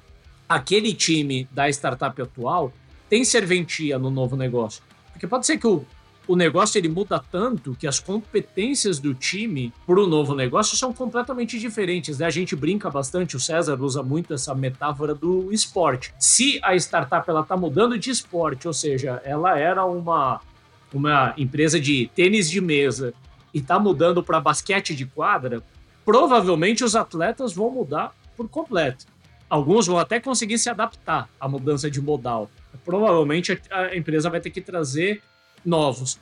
aquele 0.56 0.94
time 0.94 1.48
da 1.52 1.70
startup 1.70 2.22
atual 2.22 2.72
tem 3.10 3.24
serventia 3.24 4.00
no 4.00 4.10
novo 4.10 4.36
negócio. 4.36 4.82
Porque 5.12 5.28
pode 5.28 5.46
ser 5.46 5.58
que 5.58 5.68
o, 5.68 5.86
o 6.28 6.36
negócio 6.36 6.78
ele 6.78 6.88
muda 6.88 7.24
tanto 7.32 7.76
que 7.76 7.86
as 7.86 8.00
competências 8.00 9.00
do 9.00 9.14
time 9.14 9.74
para 9.86 10.00
o 10.00 10.08
novo 10.08 10.34
negócio 10.34 10.78
são 10.78 10.94
completamente 10.94 11.60
diferentes. 11.60 12.18
Né? 12.18 12.26
A 12.26 12.30
gente 12.30 12.56
brinca 12.56 12.90
bastante, 12.90 13.36
o 13.36 13.40
César 13.40 13.80
usa 13.82 14.02
muito 14.02 14.34
essa 14.34 14.56
metáfora 14.56 15.14
do 15.14 15.52
esporte. 15.52 16.14
Se 16.18 16.60
a 16.64 16.76
startup 16.76 17.30
ela 17.30 17.42
está 17.42 17.58
mudando 17.58 17.98
de 17.98 18.10
esporte, 18.10 18.68
ou 18.68 18.74
seja, 18.74 19.22
ela 19.26 19.58
era 19.58 19.86
uma, 19.86 20.40
uma 20.94 21.34
empresa 21.38 21.80
de 21.80 22.10
tênis 22.16 22.50
de 22.50 22.62
mesa 22.62 23.14
e 23.54 23.60
está 23.60 23.78
mudando 23.78 24.24
para 24.24 24.40
basquete 24.40 24.96
de 24.96 25.06
quadra, 25.06 25.62
provavelmente 26.06 26.84
os 26.84 26.96
atletas 26.96 27.54
vão 27.54 27.70
mudar 27.70 28.16
por 28.36 28.48
completo. 28.50 29.13
Alguns 29.50 29.88
vão 29.88 30.00
até 30.00 30.20
conseguir 30.20 30.58
se 30.58 30.70
adaptar 30.70 31.30
à 31.40 31.48
mudança 31.48 31.90
de 31.90 32.02
modal. 32.02 32.50
Provavelmente 32.84 33.60
a 33.70 33.96
empresa 33.96 34.30
vai 34.30 34.42
ter 34.42 34.50
que 34.50 34.62
trazer 34.62 35.22
novos. 35.66 36.20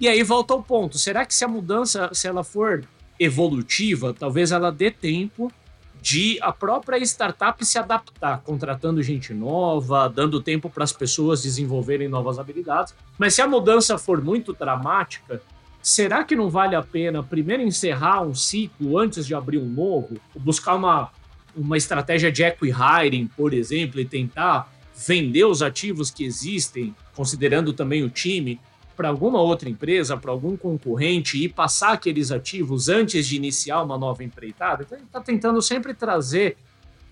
E 0.00 0.06
aí 0.08 0.22
volta 0.22 0.54
ao 0.54 0.62
ponto: 0.62 0.98
será 0.98 1.26
que 1.26 1.34
se 1.34 1.44
a 1.44 1.48
mudança, 1.48 2.10
se 2.12 2.26
ela 2.28 2.44
for 2.44 2.84
evolutiva, 3.18 4.14
talvez 4.14 4.52
ela 4.52 4.70
dê 4.70 4.90
tempo 4.90 5.52
de 6.00 6.38
a 6.40 6.52
própria 6.52 6.96
startup 6.98 7.64
se 7.64 7.78
adaptar, 7.78 8.40
contratando 8.42 9.02
gente 9.02 9.34
nova, 9.34 10.08
dando 10.08 10.40
tempo 10.40 10.70
para 10.70 10.84
as 10.84 10.92
pessoas 10.92 11.42
desenvolverem 11.42 12.08
novas 12.08 12.38
habilidades. 12.38 12.94
Mas 13.18 13.34
se 13.34 13.42
a 13.42 13.48
mudança 13.48 13.98
for 13.98 14.22
muito 14.22 14.52
dramática, 14.52 15.42
será 15.82 16.22
que 16.22 16.36
não 16.36 16.48
vale 16.48 16.76
a 16.76 16.82
pena 16.82 17.22
primeiro 17.22 17.62
encerrar 17.62 18.22
um 18.22 18.34
ciclo 18.34 18.96
antes 18.96 19.26
de 19.26 19.34
abrir 19.34 19.58
um 19.58 19.66
novo? 19.68 20.16
Buscar 20.36 20.76
uma, 20.76 21.10
uma 21.56 21.76
estratégia 21.76 22.30
de 22.30 22.42
equi-hiring, 22.42 23.28
por 23.36 23.52
exemplo, 23.52 24.00
e 24.00 24.04
tentar 24.04 24.72
vender 25.06 25.44
os 25.44 25.62
ativos 25.62 26.10
que 26.10 26.24
existem, 26.24 26.94
considerando 27.14 27.72
também 27.72 28.02
o 28.02 28.10
time, 28.10 28.60
para 28.96 29.08
alguma 29.08 29.40
outra 29.40 29.68
empresa, 29.68 30.16
para 30.16 30.32
algum 30.32 30.56
concorrente 30.56 31.42
e 31.42 31.48
passar 31.48 31.92
aqueles 31.92 32.32
ativos 32.32 32.88
antes 32.88 33.26
de 33.28 33.36
iniciar 33.36 33.80
uma 33.82 33.96
nova 33.96 34.24
empreitada. 34.24 34.82
Então, 34.82 34.98
gente 34.98 35.06
está 35.06 35.20
tentando 35.20 35.62
sempre 35.62 35.94
trazer 35.94 36.56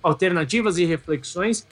alternativas 0.03 0.79
e 0.79 0.85
reflexões 0.85 1.65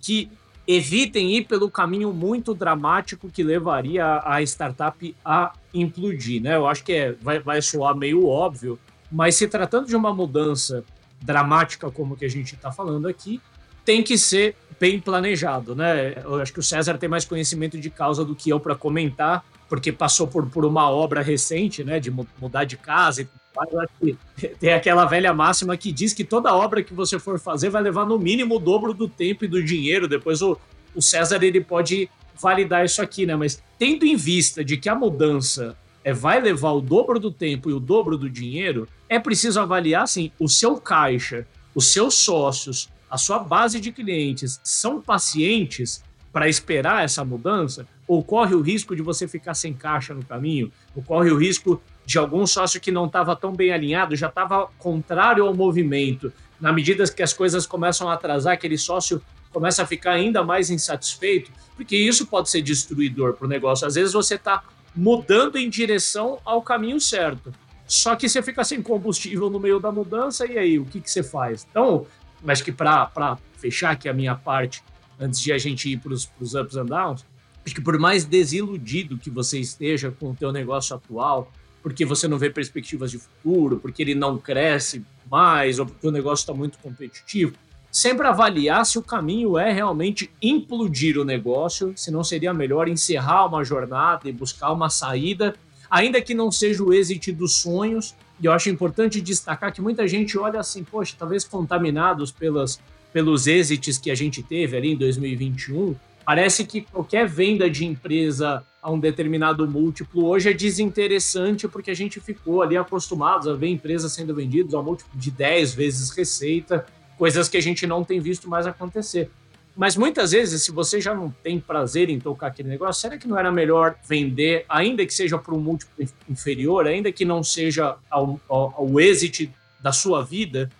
que 0.00 0.28
evitem 0.66 1.36
ir 1.36 1.44
pelo 1.46 1.70
caminho 1.70 2.12
muito 2.12 2.52
dramático 2.52 3.28
que 3.28 3.42
levaria 3.42 4.20
a 4.24 4.42
startup 4.42 5.14
a 5.24 5.52
implodir, 5.72 6.42
né? 6.42 6.56
Eu 6.56 6.66
acho 6.66 6.82
que 6.82 6.92
é, 6.92 7.12
vai, 7.12 7.38
vai 7.38 7.62
soar 7.62 7.96
meio 7.96 8.26
óbvio, 8.26 8.78
mas 9.10 9.36
se 9.36 9.46
tratando 9.46 9.86
de 9.86 9.94
uma 9.94 10.12
mudança 10.12 10.84
dramática 11.20 11.90
como 11.90 12.16
que 12.16 12.24
a 12.24 12.30
gente 12.30 12.54
está 12.54 12.72
falando 12.72 13.06
aqui, 13.06 13.40
tem 13.84 14.02
que 14.02 14.16
ser 14.16 14.56
bem 14.78 15.00
planejado, 15.00 15.74
né? 15.74 16.14
Eu 16.24 16.40
acho 16.40 16.52
que 16.52 16.60
o 16.60 16.62
César 16.62 16.96
tem 16.96 17.08
mais 17.08 17.24
conhecimento 17.24 17.78
de 17.78 17.90
causa 17.90 18.24
do 18.24 18.34
que 18.34 18.50
eu 18.50 18.58
para 18.58 18.74
comentar, 18.74 19.44
porque 19.68 19.92
passou 19.92 20.26
por, 20.26 20.46
por 20.46 20.64
uma 20.64 20.90
obra 20.90 21.22
recente, 21.22 21.84
né, 21.84 22.00
de 22.00 22.10
mudar 22.10 22.64
de 22.64 22.76
casa 22.76 23.22
e 23.22 23.28
tem 24.58 24.72
aquela 24.72 25.04
velha 25.04 25.34
máxima 25.34 25.76
que 25.76 25.92
diz 25.92 26.12
que 26.12 26.24
toda 26.24 26.54
obra 26.54 26.82
que 26.82 26.94
você 26.94 27.18
for 27.18 27.38
fazer 27.38 27.68
vai 27.68 27.82
levar 27.82 28.06
no 28.06 28.18
mínimo 28.18 28.56
o 28.56 28.58
dobro 28.58 28.94
do 28.94 29.08
tempo 29.08 29.44
e 29.44 29.48
do 29.48 29.62
dinheiro. 29.62 30.08
Depois 30.08 30.40
o, 30.40 30.56
o 30.94 31.02
César 31.02 31.42
ele 31.42 31.60
pode 31.60 32.08
validar 32.40 32.84
isso 32.84 33.02
aqui, 33.02 33.26
né? 33.26 33.36
Mas 33.36 33.62
tendo 33.78 34.06
em 34.06 34.16
vista 34.16 34.64
de 34.64 34.76
que 34.76 34.88
a 34.88 34.94
mudança 34.94 35.76
é, 36.04 36.12
vai 36.12 36.40
levar 36.40 36.72
o 36.72 36.80
dobro 36.80 37.18
do 37.18 37.30
tempo 37.30 37.70
e 37.70 37.72
o 37.72 37.80
dobro 37.80 38.16
do 38.16 38.28
dinheiro, 38.28 38.88
é 39.08 39.18
preciso 39.18 39.60
avaliar 39.60 40.04
assim, 40.04 40.30
o 40.38 40.48
seu 40.48 40.76
caixa, 40.76 41.46
os 41.74 41.92
seus 41.92 42.14
sócios, 42.14 42.88
a 43.10 43.18
sua 43.18 43.38
base 43.38 43.80
de 43.80 43.92
clientes 43.92 44.60
são 44.62 45.00
pacientes 45.00 46.02
para 46.32 46.48
esperar 46.48 47.04
essa 47.04 47.24
mudança? 47.24 47.86
Ou 48.06 48.22
corre 48.22 48.54
o 48.54 48.60
risco 48.60 48.94
de 48.94 49.02
você 49.02 49.26
ficar 49.26 49.54
sem 49.54 49.74
caixa 49.74 50.14
no 50.14 50.24
caminho? 50.24 50.70
Ou 50.94 51.02
corre 51.02 51.30
o 51.30 51.36
risco 51.36 51.80
de 52.06 52.18
algum 52.18 52.46
sócio 52.46 52.80
que 52.80 52.90
não 52.90 53.06
estava 53.06 53.34
tão 53.36 53.52
bem 53.52 53.72
alinhado, 53.72 54.16
já 54.16 54.28
estava 54.28 54.68
contrário 54.78 55.44
ao 55.44 55.54
movimento? 55.54 56.32
Na 56.60 56.72
medida 56.72 57.04
que 57.10 57.22
as 57.22 57.32
coisas 57.32 57.66
começam 57.66 58.08
a 58.08 58.14
atrasar, 58.14 58.54
aquele 58.54 58.78
sócio 58.78 59.20
começa 59.52 59.82
a 59.82 59.86
ficar 59.86 60.12
ainda 60.12 60.44
mais 60.44 60.70
insatisfeito, 60.70 61.50
porque 61.74 61.96
isso 61.96 62.26
pode 62.26 62.48
ser 62.48 62.62
destruidor 62.62 63.34
para 63.34 63.46
o 63.46 63.48
negócio. 63.48 63.86
Às 63.86 63.96
vezes 63.96 64.12
você 64.12 64.36
está 64.36 64.62
mudando 64.94 65.56
em 65.56 65.68
direção 65.68 66.38
ao 66.44 66.62
caminho 66.62 67.00
certo. 67.00 67.52
Só 67.86 68.14
que 68.14 68.28
você 68.28 68.40
fica 68.42 68.62
sem 68.62 68.80
combustível 68.82 69.50
no 69.50 69.58
meio 69.58 69.80
da 69.80 69.90
mudança, 69.90 70.46
e 70.46 70.56
aí, 70.56 70.78
o 70.78 70.84
que, 70.84 71.00
que 71.00 71.10
você 71.10 71.22
faz? 71.22 71.66
Então, 71.68 72.06
acho 72.46 72.64
que 72.64 72.70
para 72.70 73.36
fechar 73.58 73.90
aqui 73.90 74.08
a 74.08 74.12
minha 74.12 74.34
parte, 74.34 74.82
antes 75.18 75.40
de 75.40 75.52
a 75.52 75.58
gente 75.58 75.90
ir 75.90 75.98
para 75.98 76.12
os 76.12 76.54
ups 76.54 76.76
and 76.76 76.86
downs, 76.86 77.26
acho 77.64 77.74
que 77.74 77.80
por 77.80 77.98
mais 77.98 78.24
desiludido 78.24 79.18
que 79.18 79.28
você 79.28 79.58
esteja 79.58 80.10
com 80.10 80.30
o 80.30 80.34
teu 80.34 80.52
negócio 80.52 80.94
atual, 80.94 81.50
porque 81.82 82.04
você 82.04 82.28
não 82.28 82.38
vê 82.38 82.48
perspectivas 82.48 83.10
de 83.10 83.18
futuro, 83.18 83.78
porque 83.78 84.02
ele 84.02 84.14
não 84.14 84.38
cresce 84.38 85.04
mais, 85.30 85.78
ou 85.78 85.86
porque 85.86 86.06
o 86.06 86.10
negócio 86.10 86.42
está 86.42 86.54
muito 86.54 86.78
competitivo, 86.78 87.54
sempre 87.90 88.26
avaliar 88.26 88.86
se 88.86 88.98
o 88.98 89.02
caminho 89.02 89.58
é 89.58 89.72
realmente 89.72 90.30
implodir 90.40 91.18
o 91.18 91.24
negócio, 91.24 91.92
se 91.96 92.10
não 92.10 92.22
seria 92.22 92.54
melhor 92.54 92.88
encerrar 92.88 93.46
uma 93.46 93.64
jornada 93.64 94.28
e 94.28 94.32
buscar 94.32 94.72
uma 94.72 94.88
saída, 94.88 95.54
ainda 95.90 96.20
que 96.22 96.34
não 96.34 96.52
seja 96.52 96.82
o 96.82 96.92
êxito 96.92 97.32
dos 97.32 97.56
sonhos. 97.56 98.14
E 98.40 98.46
eu 98.46 98.52
acho 98.52 98.70
importante 98.70 99.20
destacar 99.20 99.72
que 99.72 99.82
muita 99.82 100.06
gente 100.06 100.38
olha 100.38 100.60
assim, 100.60 100.84
poxa, 100.84 101.16
talvez 101.18 101.44
contaminados 101.44 102.30
pelas, 102.30 102.80
pelos 103.12 103.46
êxitos 103.46 103.98
que 103.98 104.10
a 104.10 104.14
gente 104.14 104.42
teve 104.42 104.76
ali 104.76 104.92
em 104.92 104.96
2021, 104.96 105.96
parece 106.24 106.64
que 106.64 106.82
qualquer 106.82 107.28
venda 107.28 107.68
de 107.68 107.84
empresa 107.84 108.64
a 108.80 108.90
um 108.90 108.98
determinado 108.98 109.68
múltiplo 109.68 110.26
hoje 110.26 110.48
é 110.48 110.54
desinteressante 110.54 111.68
porque 111.68 111.90
a 111.90 111.94
gente 111.94 112.18
ficou 112.18 112.62
ali 112.62 112.78
acostumados 112.78 113.46
a 113.46 113.52
ver 113.52 113.68
empresas 113.68 114.12
sendo 114.12 114.34
vendidas 114.34 114.72
a 114.72 114.80
múltiplo 114.80 115.18
de 115.18 115.30
10 115.30 115.74
vezes 115.74 116.10
receita 116.10 116.86
coisas 117.20 117.50
que 117.50 117.58
a 117.58 117.60
gente 117.60 117.86
não 117.86 118.02
tem 118.02 118.18
visto 118.18 118.48
mais 118.48 118.66
acontecer. 118.66 119.30
Mas 119.76 119.94
muitas 119.94 120.30
vezes, 120.32 120.62
se 120.62 120.72
você 120.72 121.02
já 121.02 121.14
não 121.14 121.30
tem 121.30 121.60
prazer 121.60 122.08
em 122.08 122.18
tocar 122.18 122.46
aquele 122.46 122.70
negócio, 122.70 122.98
será 122.98 123.18
que 123.18 123.28
não 123.28 123.38
era 123.38 123.52
melhor 123.52 123.94
vender, 124.08 124.64
ainda 124.66 125.04
que 125.04 125.12
seja 125.12 125.36
por 125.36 125.52
um 125.52 125.60
múltiplo 125.60 126.02
inferior, 126.26 126.86
ainda 126.86 127.12
que 127.12 127.26
não 127.26 127.42
seja 127.42 127.96
ao, 128.08 128.40
ao 128.48 128.98
êxito 128.98 129.52
da 129.82 129.92
sua 129.92 130.24
vida, 130.24 130.70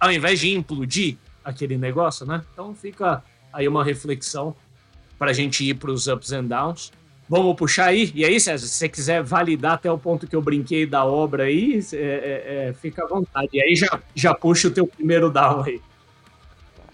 ao 0.00 0.10
invés 0.10 0.40
de 0.40 0.54
implodir 0.54 1.18
aquele 1.44 1.76
negócio, 1.76 2.24
né? 2.24 2.42
Então 2.54 2.74
fica 2.74 3.22
aí 3.52 3.68
uma 3.68 3.84
reflexão 3.84 4.56
para 5.18 5.30
a 5.30 5.34
gente 5.34 5.62
ir 5.62 5.74
para 5.74 5.90
os 5.90 6.06
ups 6.06 6.32
and 6.32 6.44
downs. 6.44 6.90
Vamos 7.32 7.56
puxar 7.56 7.86
aí? 7.86 8.12
E 8.14 8.26
aí, 8.26 8.38
César, 8.38 8.66
se 8.66 8.74
você 8.74 8.90
quiser 8.90 9.22
validar 9.22 9.72
até 9.72 9.90
o 9.90 9.96
ponto 9.96 10.26
que 10.26 10.36
eu 10.36 10.42
brinquei 10.42 10.84
da 10.84 11.06
obra 11.06 11.44
aí, 11.44 11.80
é, 11.94 11.96
é, 11.96 12.68
é, 12.68 12.72
fica 12.74 13.04
à 13.04 13.08
vontade. 13.08 13.48
E 13.54 13.62
aí 13.62 13.74
já, 13.74 13.98
já 14.14 14.34
puxa 14.34 14.68
o 14.68 14.70
teu 14.70 14.86
primeiro 14.86 15.30
down 15.30 15.62
aí. 15.62 15.80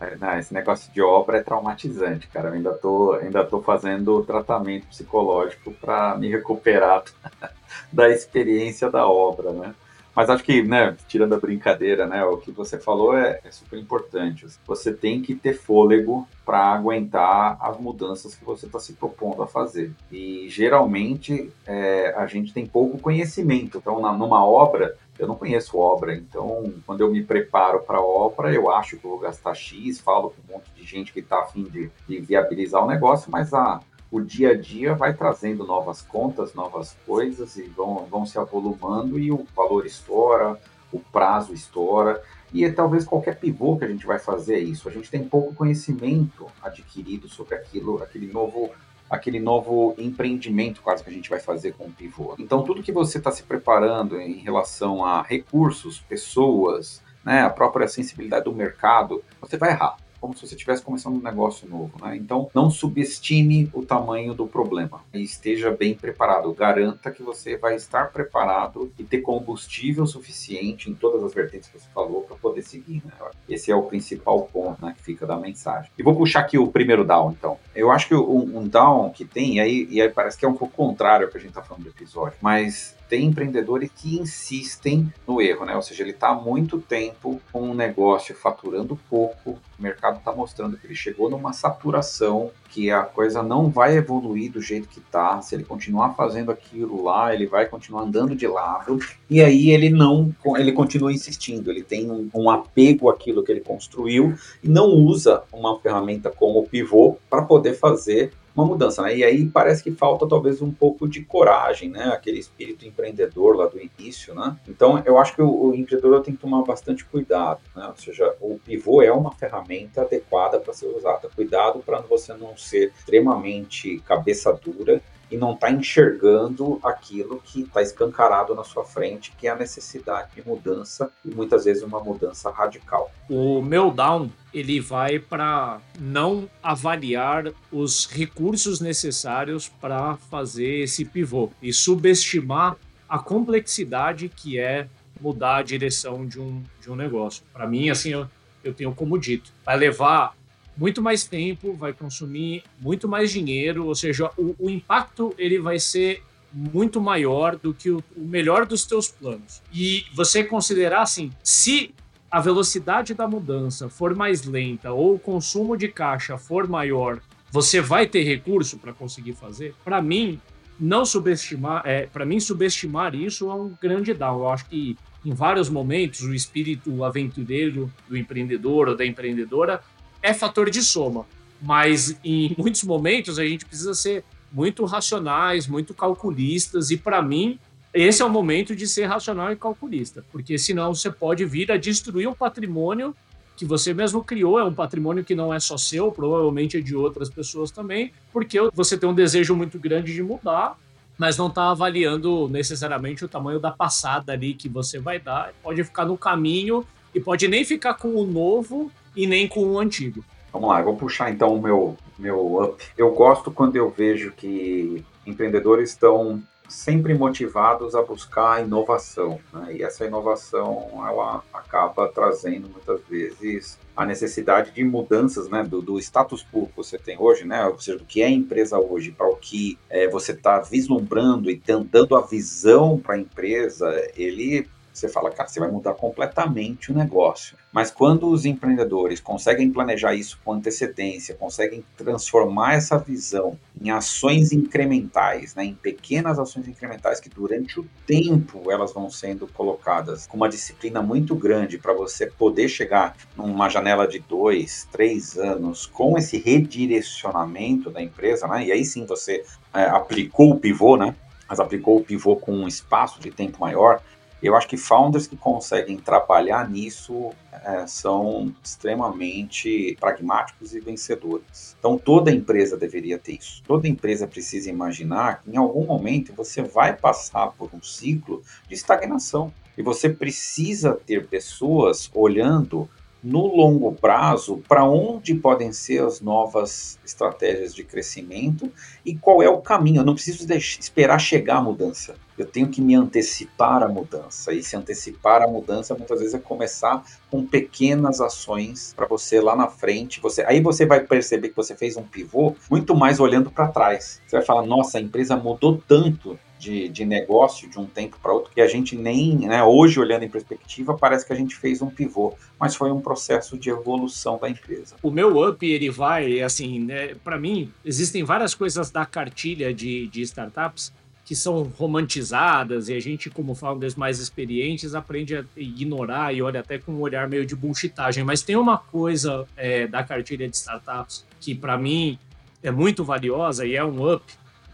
É, 0.00 0.14
não, 0.14 0.38
esse 0.38 0.54
negócio 0.54 0.92
de 0.92 1.02
obra 1.02 1.38
é 1.38 1.42
traumatizante, 1.42 2.28
cara. 2.28 2.50
Eu 2.50 2.52
ainda 2.52 2.72
tô, 2.72 3.14
ainda 3.14 3.44
tô 3.44 3.60
fazendo 3.60 4.22
tratamento 4.22 4.86
psicológico 4.86 5.72
para 5.72 6.16
me 6.16 6.30
recuperar 6.30 7.02
da 7.92 8.08
experiência 8.08 8.88
da 8.88 9.08
obra, 9.08 9.50
né? 9.50 9.74
Mas 10.18 10.28
acho 10.30 10.42
que, 10.42 10.64
né, 10.64 10.96
tirando 11.06 11.36
a 11.36 11.38
brincadeira, 11.38 12.04
né, 12.04 12.24
o 12.24 12.38
que 12.38 12.50
você 12.50 12.76
falou 12.76 13.16
é, 13.16 13.38
é 13.44 13.52
super 13.52 13.78
importante. 13.78 14.48
Você 14.66 14.92
tem 14.92 15.22
que 15.22 15.32
ter 15.32 15.54
fôlego 15.54 16.26
para 16.44 16.58
aguentar 16.58 17.56
as 17.60 17.78
mudanças 17.78 18.34
que 18.34 18.44
você 18.44 18.66
está 18.66 18.80
se 18.80 18.94
propondo 18.94 19.44
a 19.44 19.46
fazer. 19.46 19.92
E 20.10 20.48
geralmente 20.48 21.52
é, 21.64 22.12
a 22.16 22.26
gente 22.26 22.52
tem 22.52 22.66
pouco 22.66 22.98
conhecimento. 22.98 23.78
Então, 23.78 24.00
na, 24.00 24.12
numa 24.12 24.44
obra, 24.44 24.96
eu 25.20 25.28
não 25.28 25.36
conheço 25.36 25.78
obra, 25.78 26.12
então 26.14 26.74
quando 26.84 27.00
eu 27.00 27.10
me 27.12 27.22
preparo 27.22 27.80
para 27.80 27.98
a 27.98 28.04
obra, 28.04 28.52
eu 28.52 28.72
acho 28.72 28.96
que 28.96 29.04
eu 29.04 29.10
vou 29.10 29.20
gastar 29.20 29.54
X, 29.54 30.00
falo 30.00 30.30
com 30.30 30.52
um 30.52 30.56
monte 30.56 30.68
de 30.74 30.84
gente 30.84 31.12
que 31.12 31.20
está 31.20 31.42
afim 31.42 31.62
de, 31.62 31.90
de 32.08 32.20
viabilizar 32.20 32.84
o 32.84 32.88
negócio, 32.88 33.30
mas 33.30 33.54
a, 33.54 33.80
o 34.10 34.20
dia 34.20 34.50
a 34.50 34.56
dia 34.56 34.94
vai 34.94 35.14
trazendo 35.14 35.66
novas 35.66 36.00
contas, 36.00 36.54
novas 36.54 36.96
coisas 37.06 37.56
e 37.56 37.62
vão, 37.62 38.06
vão 38.10 38.24
se 38.24 38.38
avolumando 38.38 39.18
e 39.18 39.30
o 39.30 39.46
valor 39.54 39.84
estoura, 39.84 40.58
o 40.90 40.98
prazo 40.98 41.52
estoura. 41.52 42.22
E 42.52 42.64
é 42.64 42.72
talvez 42.72 43.04
qualquer 43.04 43.38
pivô 43.38 43.76
que 43.76 43.84
a 43.84 43.88
gente 43.88 44.06
vai 44.06 44.18
fazer 44.18 44.54
é 44.54 44.60
isso. 44.60 44.88
A 44.88 44.92
gente 44.92 45.10
tem 45.10 45.22
pouco 45.22 45.54
conhecimento 45.54 46.46
adquirido 46.62 47.28
sobre 47.28 47.54
aquilo, 47.54 48.02
aquele 48.02 48.32
novo, 48.32 48.70
aquele 49.10 49.38
novo 49.38 49.94
empreendimento 49.98 50.80
quase 50.80 51.04
que 51.04 51.10
a 51.10 51.12
gente 51.12 51.28
vai 51.28 51.40
fazer 51.40 51.72
com 51.72 51.84
o 51.84 51.92
pivô. 51.92 52.34
Então, 52.38 52.62
tudo 52.62 52.82
que 52.82 52.92
você 52.92 53.18
está 53.18 53.30
se 53.30 53.42
preparando 53.42 54.18
em 54.18 54.38
relação 54.38 55.04
a 55.04 55.20
recursos, 55.20 56.00
pessoas, 56.00 57.02
né, 57.22 57.42
a 57.42 57.50
própria 57.50 57.86
sensibilidade 57.86 58.46
do 58.46 58.54
mercado, 58.54 59.22
você 59.42 59.58
vai 59.58 59.72
errar 59.72 59.98
como 60.20 60.34
se 60.34 60.46
você 60.46 60.54
estivesse 60.54 60.82
começando 60.82 61.16
um 61.16 61.22
negócio 61.22 61.68
novo, 61.68 61.92
né? 62.04 62.16
Então, 62.16 62.50
não 62.54 62.70
subestime 62.70 63.70
o 63.72 63.84
tamanho 63.84 64.34
do 64.34 64.46
problema 64.46 65.00
e 65.12 65.22
esteja 65.22 65.70
bem 65.70 65.94
preparado. 65.94 66.52
Garanta 66.52 67.10
que 67.10 67.22
você 67.22 67.56
vai 67.56 67.76
estar 67.76 68.12
preparado 68.12 68.92
e 68.98 69.04
ter 69.04 69.18
combustível 69.18 70.06
suficiente 70.06 70.90
em 70.90 70.94
todas 70.94 71.22
as 71.22 71.32
vertentes 71.32 71.68
que 71.68 71.78
você 71.78 71.88
falou 71.94 72.22
para 72.22 72.36
poder 72.36 72.62
seguir, 72.62 73.02
né? 73.04 73.12
Esse 73.48 73.70
é 73.70 73.76
o 73.76 73.82
principal 73.82 74.42
ponto, 74.42 74.84
né, 74.84 74.94
que 74.96 75.02
fica 75.02 75.26
da 75.26 75.36
mensagem. 75.36 75.90
E 75.98 76.02
vou 76.02 76.14
puxar 76.14 76.40
aqui 76.40 76.58
o 76.58 76.68
primeiro 76.68 77.04
down, 77.04 77.32
então. 77.32 77.58
Eu 77.74 77.90
acho 77.90 78.08
que 78.08 78.14
um, 78.14 78.58
um 78.58 78.68
down 78.68 79.10
que 79.10 79.24
tem, 79.24 79.56
e 79.56 79.60
aí, 79.60 79.88
e 79.90 80.02
aí 80.02 80.08
parece 80.08 80.36
que 80.36 80.44
é 80.44 80.48
um 80.48 80.54
pouco 80.54 80.74
contrário 80.74 81.26
ao 81.26 81.32
que 81.32 81.38
a 81.38 81.40
gente 81.40 81.50
está 81.50 81.62
falando 81.62 81.84
do 81.84 81.90
episódio, 81.90 82.36
mas 82.40 82.97
tem 83.08 83.24
empreendedores 83.24 83.90
que 83.94 84.18
insistem 84.18 85.12
no 85.26 85.40
erro, 85.40 85.64
né? 85.64 85.74
Ou 85.74 85.82
seja, 85.82 86.02
ele 86.02 86.10
está 86.10 86.28
há 86.28 86.34
muito 86.34 86.78
tempo 86.78 87.40
com 87.52 87.62
um 87.62 87.74
negócio 87.74 88.34
faturando 88.34 88.98
pouco, 89.08 89.58
o 89.78 89.82
mercado 89.82 90.18
está 90.18 90.32
mostrando 90.32 90.76
que 90.76 90.86
ele 90.86 90.94
chegou 90.94 91.30
numa 91.30 91.52
saturação, 91.52 92.50
que 92.68 92.90
a 92.90 93.02
coisa 93.02 93.42
não 93.42 93.70
vai 93.70 93.96
evoluir 93.96 94.52
do 94.52 94.60
jeito 94.60 94.88
que 94.88 94.98
está. 94.98 95.40
Se 95.40 95.54
ele 95.54 95.64
continuar 95.64 96.14
fazendo 96.14 96.50
aquilo 96.50 97.02
lá, 97.02 97.32
ele 97.32 97.46
vai 97.46 97.66
continuar 97.66 98.02
andando 98.02 98.34
de 98.34 98.46
lado. 98.46 98.98
E 99.30 99.40
aí 99.40 99.70
ele 99.70 99.88
não, 99.88 100.34
ele 100.56 100.72
continua 100.72 101.12
insistindo. 101.12 101.70
Ele 101.70 101.82
tem 101.82 102.10
um, 102.10 102.28
um 102.34 102.50
apego 102.50 103.08
àquilo 103.08 103.42
que 103.42 103.52
ele 103.52 103.60
construiu 103.60 104.34
e 104.62 104.68
não 104.68 104.88
usa 104.88 105.42
uma 105.52 105.78
ferramenta 105.80 106.30
como 106.30 106.60
o 106.60 106.66
pivô 106.66 107.16
para 107.30 107.42
poder 107.42 107.74
fazer 107.74 108.32
uma 108.58 108.66
mudança, 108.66 109.02
né? 109.02 109.16
E 109.16 109.22
aí 109.22 109.46
parece 109.46 109.84
que 109.84 109.92
falta 109.92 110.26
talvez 110.26 110.60
um 110.60 110.72
pouco 110.72 111.08
de 111.08 111.22
coragem, 111.22 111.88
né? 111.88 112.06
Aquele 112.06 112.40
espírito 112.40 112.84
empreendedor 112.84 113.56
lá 113.56 113.66
do 113.66 113.78
início, 113.78 114.34
né? 114.34 114.56
Então 114.68 115.00
eu 115.06 115.16
acho 115.16 115.34
que 115.34 115.40
o, 115.40 115.68
o 115.68 115.74
empreendedor 115.74 116.22
tem 116.22 116.34
que 116.34 116.40
tomar 116.40 116.62
bastante 116.62 117.04
cuidado, 117.04 117.60
né? 117.74 117.86
Ou 117.86 117.96
seja, 117.96 118.34
o 118.40 118.58
pivô 118.58 119.00
é 119.00 119.12
uma 119.12 119.30
ferramenta 119.30 120.02
adequada 120.02 120.58
para 120.58 120.72
ser 120.72 120.86
usada. 120.86 121.28
Cuidado 121.34 121.78
para 121.78 122.00
você 122.00 122.34
não 122.34 122.56
ser 122.56 122.92
extremamente 122.98 124.00
cabeça 124.00 124.52
dura 124.52 125.00
e 125.30 125.36
não 125.36 125.52
está 125.52 125.70
enxergando 125.70 126.78
aquilo 126.82 127.40
que 127.44 127.62
está 127.62 127.82
escancarado 127.82 128.54
na 128.54 128.64
sua 128.64 128.84
frente, 128.84 129.32
que 129.38 129.46
é 129.46 129.50
a 129.50 129.56
necessidade 129.56 130.34
de 130.34 130.46
mudança 130.46 131.10
e 131.24 131.28
muitas 131.28 131.64
vezes 131.64 131.82
uma 131.82 132.00
mudança 132.00 132.50
radical. 132.50 133.10
O 133.28 133.60
meu 133.62 133.90
down 133.90 134.30
ele 134.52 134.80
vai 134.80 135.18
para 135.18 135.80
não 135.98 136.48
avaliar 136.62 137.52
os 137.70 138.06
recursos 138.06 138.80
necessários 138.80 139.68
para 139.68 140.16
fazer 140.16 140.82
esse 140.82 141.04
pivô 141.04 141.50
e 141.62 141.72
subestimar 141.72 142.76
a 143.08 143.18
complexidade 143.18 144.28
que 144.28 144.58
é 144.58 144.88
mudar 145.20 145.56
a 145.56 145.62
direção 145.62 146.26
de 146.26 146.40
um, 146.40 146.62
de 146.80 146.90
um 146.90 146.96
negócio. 146.96 147.42
Para 147.52 147.66
mim, 147.66 147.90
assim, 147.90 148.10
eu, 148.10 148.26
eu 148.62 148.72
tenho 148.72 148.94
como 148.94 149.18
dito, 149.18 149.52
vai 149.64 149.76
levar 149.76 150.37
muito 150.78 151.02
mais 151.02 151.24
tempo, 151.24 151.74
vai 151.74 151.92
consumir 151.92 152.62
muito 152.80 153.08
mais 153.08 153.32
dinheiro, 153.32 153.86
ou 153.86 153.94
seja, 153.94 154.30
o, 154.38 154.54
o 154.58 154.70
impacto 154.70 155.34
ele 155.36 155.58
vai 155.58 155.78
ser 155.80 156.22
muito 156.52 157.00
maior 157.00 157.56
do 157.56 157.74
que 157.74 157.90
o, 157.90 158.02
o 158.16 158.20
melhor 158.20 158.64
dos 158.64 158.86
teus 158.86 159.08
planos. 159.08 159.60
E 159.74 160.06
você 160.14 160.44
considerar 160.44 161.02
assim, 161.02 161.30
se 161.42 161.92
a 162.30 162.40
velocidade 162.40 163.12
da 163.12 163.26
mudança 163.26 163.88
for 163.88 164.14
mais 164.14 164.44
lenta 164.44 164.92
ou 164.92 165.16
o 165.16 165.18
consumo 165.18 165.76
de 165.76 165.88
caixa 165.88 166.38
for 166.38 166.68
maior, 166.68 167.20
você 167.50 167.80
vai 167.80 168.06
ter 168.06 168.22
recurso 168.22 168.78
para 168.78 168.92
conseguir 168.92 169.32
fazer? 169.32 169.74
Para 169.84 170.00
mim, 170.00 170.40
não 170.78 171.04
subestimar, 171.04 171.82
é, 171.84 172.06
para 172.06 172.24
mim 172.24 172.38
subestimar 172.38 173.14
isso 173.14 173.50
é 173.50 173.54
um 173.54 173.74
grande 173.80 174.14
down. 174.14 174.40
Eu 174.40 174.48
acho 174.50 174.66
que 174.66 174.96
em 175.24 175.32
vários 175.32 175.68
momentos 175.68 176.20
o 176.20 176.32
espírito 176.32 177.02
aventureiro 177.02 177.92
do 178.08 178.16
empreendedor 178.16 178.88
ou 178.88 178.96
da 178.96 179.04
empreendedora 179.04 179.82
é 180.22 180.34
fator 180.34 180.70
de 180.70 180.82
soma, 180.82 181.26
mas 181.60 182.18
em 182.24 182.54
muitos 182.58 182.82
momentos 182.82 183.38
a 183.38 183.44
gente 183.44 183.64
precisa 183.64 183.94
ser 183.94 184.24
muito 184.52 184.84
racionais, 184.84 185.66
muito 185.66 185.92
calculistas, 185.92 186.90
e 186.90 186.96
para 186.96 187.20
mim, 187.20 187.58
esse 187.92 188.22
é 188.22 188.24
o 188.24 188.30
momento 188.30 188.74
de 188.74 188.86
ser 188.86 189.04
racional 189.04 189.52
e 189.52 189.56
calculista, 189.56 190.24
porque 190.32 190.58
senão 190.58 190.94
você 190.94 191.10
pode 191.10 191.44
vir 191.44 191.70
a 191.70 191.76
destruir 191.76 192.28
um 192.28 192.34
patrimônio 192.34 193.14
que 193.56 193.64
você 193.64 193.92
mesmo 193.92 194.22
criou, 194.22 194.58
é 194.58 194.64
um 194.64 194.72
patrimônio 194.72 195.24
que 195.24 195.34
não 195.34 195.52
é 195.52 195.58
só 195.58 195.76
seu, 195.76 196.12
provavelmente 196.12 196.76
é 196.76 196.80
de 196.80 196.94
outras 196.94 197.28
pessoas 197.28 197.72
também, 197.72 198.12
porque 198.32 198.56
você 198.72 198.96
tem 198.96 199.08
um 199.08 199.14
desejo 199.14 199.56
muito 199.56 199.80
grande 199.80 200.14
de 200.14 200.22
mudar, 200.22 200.78
mas 201.18 201.36
não 201.36 201.48
está 201.48 201.70
avaliando 201.70 202.48
necessariamente 202.48 203.24
o 203.24 203.28
tamanho 203.28 203.58
da 203.58 203.72
passada 203.72 204.32
ali 204.32 204.54
que 204.54 204.68
você 204.68 205.00
vai 205.00 205.18
dar, 205.18 205.52
pode 205.60 205.82
ficar 205.82 206.04
no 206.04 206.16
caminho 206.16 206.86
e 207.12 207.18
pode 207.18 207.48
nem 207.48 207.64
ficar 207.64 207.94
com 207.94 208.14
o 208.14 208.24
novo 208.24 208.92
e 209.16 209.26
nem 209.26 209.48
com 209.48 209.64
o 209.64 209.78
antigo. 209.78 210.24
Vamos 210.52 210.70
lá, 210.70 210.82
vou 210.82 210.96
puxar 210.96 211.30
então 211.30 211.54
o 211.54 211.60
meu, 211.60 211.96
meu 212.18 212.62
up. 212.62 212.82
Eu 212.96 213.12
gosto 213.12 213.50
quando 213.50 213.76
eu 213.76 213.90
vejo 213.90 214.32
que 214.32 215.04
empreendedores 215.26 215.90
estão 215.90 216.42
sempre 216.68 217.14
motivados 217.14 217.94
a 217.94 218.02
buscar 218.02 218.62
inovação, 218.62 219.40
né? 219.52 219.76
e 219.76 219.82
essa 219.82 220.04
inovação 220.04 220.88
ela 221.06 221.42
acaba 221.52 222.06
trazendo 222.08 222.68
muitas 222.68 223.00
vezes 223.08 223.78
a 223.96 224.04
necessidade 224.04 224.72
de 224.72 224.84
mudanças 224.84 225.48
né? 225.48 225.62
do, 225.62 225.80
do 225.80 225.98
status 225.98 226.44
quo 226.52 226.66
que 226.66 226.76
você 226.76 226.98
tem 226.98 227.18
hoje, 227.18 227.44
né? 227.44 227.64
ou 227.66 227.80
seja, 227.80 227.98
do 227.98 228.04
que 228.04 228.20
é 228.20 228.26
a 228.26 228.30
empresa 228.30 228.78
hoje 228.78 229.10
para 229.10 229.28
o 229.28 229.36
que 229.36 229.78
é, 229.88 230.08
você 230.08 230.32
está 230.32 230.60
vislumbrando 230.60 231.50
e 231.50 231.56
dando 231.56 232.14
a 232.14 232.20
visão 232.20 232.98
para 232.98 233.14
a 233.14 233.18
empresa, 233.18 233.90
ele 234.14 234.68
você 234.98 235.08
fala, 235.08 235.30
cara, 235.30 235.48
você 235.48 235.60
vai 235.60 235.70
mudar 235.70 235.94
completamente 235.94 236.90
o 236.90 236.94
negócio. 236.94 237.56
Mas 237.72 237.90
quando 237.90 238.28
os 238.28 238.44
empreendedores 238.44 239.20
conseguem 239.20 239.70
planejar 239.70 240.14
isso 240.14 240.38
com 240.44 240.52
antecedência, 240.52 241.34
conseguem 241.34 241.84
transformar 241.96 242.74
essa 242.74 242.98
visão 242.98 243.58
em 243.80 243.90
ações 243.90 244.52
incrementais, 244.52 245.54
né, 245.54 245.64
em 245.64 245.74
pequenas 245.74 246.38
ações 246.38 246.66
incrementais 246.66 247.20
que 247.20 247.28
durante 247.28 247.78
o 247.78 247.86
tempo 248.06 248.70
elas 248.70 248.92
vão 248.92 249.08
sendo 249.10 249.46
colocadas 249.46 250.26
com 250.26 250.36
uma 250.36 250.48
disciplina 250.48 251.00
muito 251.00 251.34
grande 251.36 251.78
para 251.78 251.92
você 251.92 252.26
poder 252.26 252.68
chegar 252.68 253.16
numa 253.36 253.68
janela 253.68 254.08
de 254.08 254.18
dois, 254.18 254.88
três 254.90 255.36
anos 255.36 255.86
com 255.86 256.18
esse 256.18 256.38
redirecionamento 256.38 257.90
da 257.90 258.02
empresa, 258.02 258.48
né, 258.48 258.64
e 258.64 258.72
aí 258.72 258.84
sim 258.84 259.06
você 259.06 259.44
é, 259.72 259.84
aplicou 259.84 260.50
o 260.50 260.58
pivô, 260.58 260.96
né, 260.96 261.14
mas 261.48 261.60
aplicou 261.60 261.98
o 261.98 262.04
pivô 262.04 262.36
com 262.36 262.52
um 262.52 262.68
espaço 262.68 263.20
de 263.20 263.30
tempo 263.30 263.60
maior, 263.60 264.02
eu 264.42 264.56
acho 264.56 264.68
que 264.68 264.76
founders 264.76 265.26
que 265.26 265.36
conseguem 265.36 265.96
trabalhar 265.96 266.68
nisso 266.68 267.32
é, 267.52 267.86
são 267.86 268.54
extremamente 268.62 269.96
pragmáticos 269.98 270.74
e 270.74 270.80
vencedores. 270.80 271.76
Então, 271.78 271.98
toda 271.98 272.30
empresa 272.30 272.76
deveria 272.76 273.18
ter 273.18 273.34
isso. 273.34 273.62
Toda 273.66 273.88
empresa 273.88 274.26
precisa 274.26 274.70
imaginar 274.70 275.42
que 275.42 275.50
em 275.50 275.56
algum 275.56 275.84
momento 275.84 276.32
você 276.32 276.62
vai 276.62 276.94
passar 276.96 277.48
por 277.48 277.70
um 277.74 277.82
ciclo 277.82 278.42
de 278.68 278.74
estagnação. 278.74 279.52
E 279.76 279.82
você 279.82 280.08
precisa 280.08 280.94
ter 280.94 281.26
pessoas 281.26 282.10
olhando 282.12 282.88
no 283.22 283.46
longo 283.46 283.92
prazo 283.92 284.62
para 284.68 284.84
onde 284.84 285.34
podem 285.34 285.72
ser 285.72 286.02
as 286.04 286.20
novas 286.20 286.98
estratégias 287.04 287.74
de 287.74 287.82
crescimento 287.82 288.70
e 289.04 289.14
qual 289.14 289.42
é 289.42 289.48
o 289.48 289.60
caminho. 289.60 290.00
Eu 290.00 290.04
não 290.04 290.14
preciso 290.14 290.46
esperar 290.52 291.18
chegar 291.18 291.56
a 291.56 291.62
mudança. 291.62 292.14
Eu 292.36 292.46
tenho 292.46 292.68
que 292.68 292.80
me 292.80 292.94
antecipar 292.94 293.82
à 293.82 293.88
mudança. 293.88 294.52
E 294.52 294.62
se 294.62 294.76
antecipar 294.76 295.42
à 295.42 295.48
mudança 295.48 295.94
muitas 295.94 296.20
vezes 296.20 296.34
é 296.34 296.38
começar 296.38 297.02
com 297.28 297.44
pequenas 297.44 298.20
ações 298.20 298.94
para 298.96 299.06
você 299.06 299.40
lá 299.40 299.56
na 299.56 299.66
frente. 299.66 300.20
Você, 300.20 300.42
aí 300.42 300.60
você 300.60 300.86
vai 300.86 301.00
perceber 301.00 301.48
que 301.48 301.56
você 301.56 301.74
fez 301.74 301.96
um 301.96 302.04
pivô 302.04 302.54
muito 302.70 302.94
mais 302.94 303.18
olhando 303.18 303.50
para 303.50 303.68
trás. 303.68 304.20
Você 304.26 304.36
vai 304.36 304.44
falar: 304.44 304.62
nossa, 304.62 304.98
a 304.98 305.00
empresa 305.00 305.36
mudou 305.36 305.82
tanto 305.88 306.38
de, 306.58 306.88
de 306.88 307.04
negócio 307.04 307.68
de 307.68 307.78
um 307.78 307.86
tempo 307.86 308.18
para 308.22 308.32
outro 308.32 308.50
que 308.52 308.60
a 308.60 308.66
gente 308.66 308.96
nem, 308.96 309.36
né, 309.36 309.62
hoje 309.62 310.00
olhando 310.00 310.24
em 310.24 310.28
perspectiva, 310.28 310.96
parece 310.96 311.26
que 311.26 311.32
a 311.32 311.36
gente 311.36 311.54
fez 311.54 311.80
um 311.80 311.88
pivô, 311.88 312.34
mas 312.58 312.74
foi 312.74 312.90
um 312.90 313.00
processo 313.00 313.56
de 313.56 313.70
evolução 313.70 314.38
da 314.38 314.48
empresa. 314.48 314.96
O 315.02 315.10
meu 315.10 315.48
up, 315.48 315.64
ele 315.64 315.90
vai, 315.90 316.40
assim, 316.40 316.80
né, 316.80 317.14
para 317.22 317.38
mim, 317.38 317.72
existem 317.84 318.24
várias 318.24 318.54
coisas 318.54 318.90
da 318.90 319.06
cartilha 319.06 319.72
de, 319.72 320.08
de 320.08 320.22
startups 320.22 320.92
que 321.28 321.36
são 321.36 321.64
romantizadas 321.78 322.88
e 322.88 322.94
a 322.94 323.00
gente, 323.00 323.28
como 323.28 323.54
founders 323.54 323.94
mais 323.94 324.18
experientes, 324.18 324.94
aprende 324.94 325.36
a 325.36 325.44
ignorar 325.54 326.34
e 326.34 326.40
olha 326.40 326.60
até 326.60 326.78
com 326.78 326.92
um 326.92 327.00
olhar 327.00 327.28
meio 327.28 327.44
de 327.44 327.54
bullshitagem. 327.54 328.24
Mas 328.24 328.40
tem 328.40 328.56
uma 328.56 328.78
coisa 328.78 329.46
é, 329.54 329.86
da 329.86 330.02
cartilha 330.02 330.48
de 330.48 330.56
startups 330.56 331.26
que, 331.38 331.54
para 331.54 331.76
mim, 331.76 332.18
é 332.62 332.70
muito 332.70 333.04
valiosa 333.04 333.66
e 333.66 333.76
é 333.76 333.84
um 333.84 334.10
up, 334.10 334.24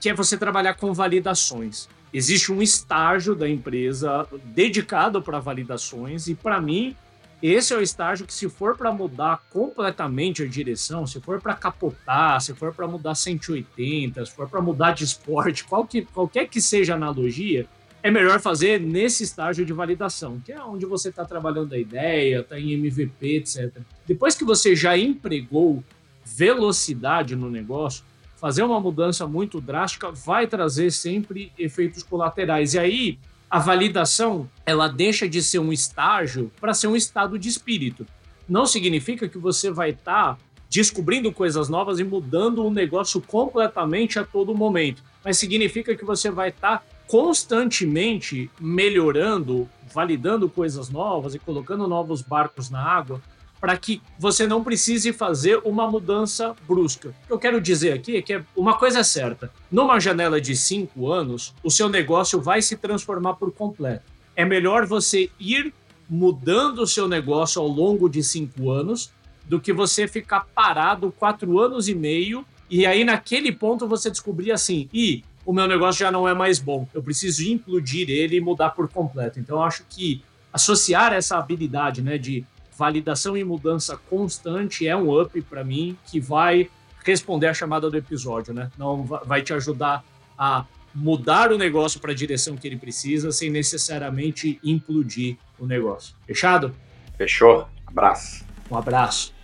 que 0.04 0.10
é 0.10 0.14
você 0.14 0.36
trabalhar 0.36 0.74
com 0.74 0.92
validações. 0.92 1.88
Existe 2.12 2.52
um 2.52 2.60
estágio 2.60 3.34
da 3.34 3.48
empresa 3.48 4.28
dedicado 4.44 5.22
para 5.22 5.40
validações 5.40 6.26
e, 6.26 6.34
para 6.34 6.60
mim, 6.60 6.94
esse 7.42 7.72
é 7.72 7.76
o 7.78 7.80
estágio 7.80 8.26
que, 8.26 8.34
se 8.34 8.46
for 8.50 8.76
para 8.76 8.92
mudar 8.92 9.42
completamente 9.48 10.42
a 10.42 10.46
direção, 10.46 11.06
se 11.06 11.22
for 11.22 11.40
para 11.40 11.54
capotar, 11.54 12.38
se 12.42 12.52
for 12.52 12.74
para 12.74 12.86
mudar 12.86 13.14
180, 13.14 14.26
se 14.26 14.32
for 14.32 14.46
para 14.46 14.60
mudar 14.60 14.92
de 14.92 15.04
esporte, 15.04 15.64
qual 15.64 15.86
que, 15.86 16.02
qualquer 16.02 16.48
que 16.48 16.60
seja 16.60 16.92
a 16.92 16.96
analogia, 16.96 17.66
é 18.02 18.10
melhor 18.10 18.38
fazer 18.42 18.78
nesse 18.78 19.22
estágio 19.22 19.64
de 19.64 19.72
validação, 19.72 20.38
que 20.38 20.52
é 20.52 20.62
onde 20.62 20.84
você 20.84 21.08
está 21.08 21.24
trabalhando 21.24 21.72
a 21.72 21.78
ideia, 21.78 22.40
está 22.40 22.60
em 22.60 22.74
MVP, 22.74 23.36
etc. 23.36 23.78
Depois 24.06 24.34
que 24.34 24.44
você 24.44 24.76
já 24.76 24.98
empregou 24.98 25.82
velocidade 26.26 27.34
no 27.34 27.48
negócio, 27.48 28.04
fazer 28.44 28.62
uma 28.62 28.78
mudança 28.78 29.26
muito 29.26 29.58
drástica 29.58 30.12
vai 30.12 30.46
trazer 30.46 30.90
sempre 30.90 31.50
efeitos 31.58 32.02
colaterais. 32.02 32.74
E 32.74 32.78
aí, 32.78 33.18
a 33.48 33.58
validação, 33.58 34.50
ela 34.66 34.86
deixa 34.86 35.26
de 35.26 35.42
ser 35.42 35.60
um 35.60 35.72
estágio 35.72 36.52
para 36.60 36.74
ser 36.74 36.88
um 36.88 36.94
estado 36.94 37.38
de 37.38 37.48
espírito. 37.48 38.06
Não 38.46 38.66
significa 38.66 39.26
que 39.30 39.38
você 39.38 39.70
vai 39.70 39.92
estar 39.92 40.34
tá 40.34 40.38
descobrindo 40.68 41.32
coisas 41.32 41.70
novas 41.70 41.98
e 41.98 42.04
mudando 42.04 42.62
o 42.62 42.70
negócio 42.70 43.18
completamente 43.18 44.18
a 44.18 44.24
todo 44.26 44.54
momento, 44.54 45.02
mas 45.24 45.38
significa 45.38 45.96
que 45.96 46.04
você 46.04 46.30
vai 46.30 46.50
estar 46.50 46.80
tá 46.80 46.84
constantemente 47.08 48.50
melhorando, 48.60 49.66
validando 49.90 50.50
coisas 50.50 50.90
novas 50.90 51.34
e 51.34 51.38
colocando 51.38 51.88
novos 51.88 52.20
barcos 52.20 52.68
na 52.68 52.84
água 52.84 53.22
para 53.64 53.78
que 53.78 54.02
você 54.18 54.46
não 54.46 54.62
precise 54.62 55.10
fazer 55.10 55.58
uma 55.64 55.90
mudança 55.90 56.54
brusca. 56.68 57.08
O 57.08 57.26
que 57.26 57.32
eu 57.32 57.38
quero 57.38 57.60
dizer 57.62 57.94
aqui 57.94 58.18
é 58.18 58.20
que 58.20 58.42
uma 58.54 58.76
coisa 58.76 58.98
é 58.98 59.02
certa: 59.02 59.50
numa 59.72 59.98
janela 59.98 60.38
de 60.38 60.54
cinco 60.54 61.10
anos, 61.10 61.54
o 61.62 61.70
seu 61.70 61.88
negócio 61.88 62.38
vai 62.42 62.60
se 62.60 62.76
transformar 62.76 63.36
por 63.36 63.50
completo. 63.52 64.04
É 64.36 64.44
melhor 64.44 64.84
você 64.84 65.30
ir 65.40 65.72
mudando 66.06 66.80
o 66.80 66.86
seu 66.86 67.08
negócio 67.08 67.58
ao 67.58 67.66
longo 67.66 68.06
de 68.06 68.22
cinco 68.22 68.70
anos 68.70 69.10
do 69.46 69.58
que 69.58 69.72
você 69.72 70.06
ficar 70.06 70.46
parado 70.54 71.10
quatro 71.10 71.58
anos 71.58 71.88
e 71.88 71.94
meio 71.94 72.44
e 72.68 72.84
aí 72.84 73.02
naquele 73.02 73.50
ponto 73.50 73.88
você 73.88 74.10
descobrir 74.10 74.52
assim, 74.52 74.90
e 74.92 75.24
o 75.42 75.54
meu 75.54 75.66
negócio 75.66 76.00
já 76.00 76.12
não 76.12 76.28
é 76.28 76.34
mais 76.34 76.58
bom, 76.58 76.86
eu 76.92 77.02
preciso 77.02 77.42
implodir 77.48 78.10
ele 78.10 78.36
e 78.36 78.40
mudar 78.42 78.70
por 78.70 78.90
completo. 78.90 79.40
Então 79.40 79.62
acho 79.62 79.84
que 79.88 80.22
associar 80.52 81.14
essa 81.14 81.38
habilidade, 81.38 82.02
né, 82.02 82.18
de 82.18 82.44
validação 82.76 83.36
e 83.36 83.44
mudança 83.44 83.96
constante 83.96 84.86
é 84.86 84.96
um 84.96 85.20
up 85.20 85.40
para 85.42 85.64
mim 85.64 85.96
que 86.06 86.20
vai 86.20 86.68
responder 87.04 87.46
a 87.46 87.54
chamada 87.54 87.90
do 87.90 87.96
episódio, 87.96 88.54
né? 88.54 88.70
Não 88.78 89.04
vai 89.04 89.42
te 89.42 89.52
ajudar 89.52 90.04
a 90.36 90.64
mudar 90.94 91.52
o 91.52 91.58
negócio 91.58 92.00
para 92.00 92.12
a 92.12 92.14
direção 92.14 92.56
que 92.56 92.66
ele 92.66 92.76
precisa 92.76 93.32
sem 93.32 93.50
necessariamente 93.50 94.58
implodir 94.62 95.36
o 95.58 95.66
negócio. 95.66 96.14
Fechado? 96.26 96.74
Fechou. 97.16 97.66
Abraço. 97.86 98.44
Um 98.70 98.76
abraço. 98.76 99.34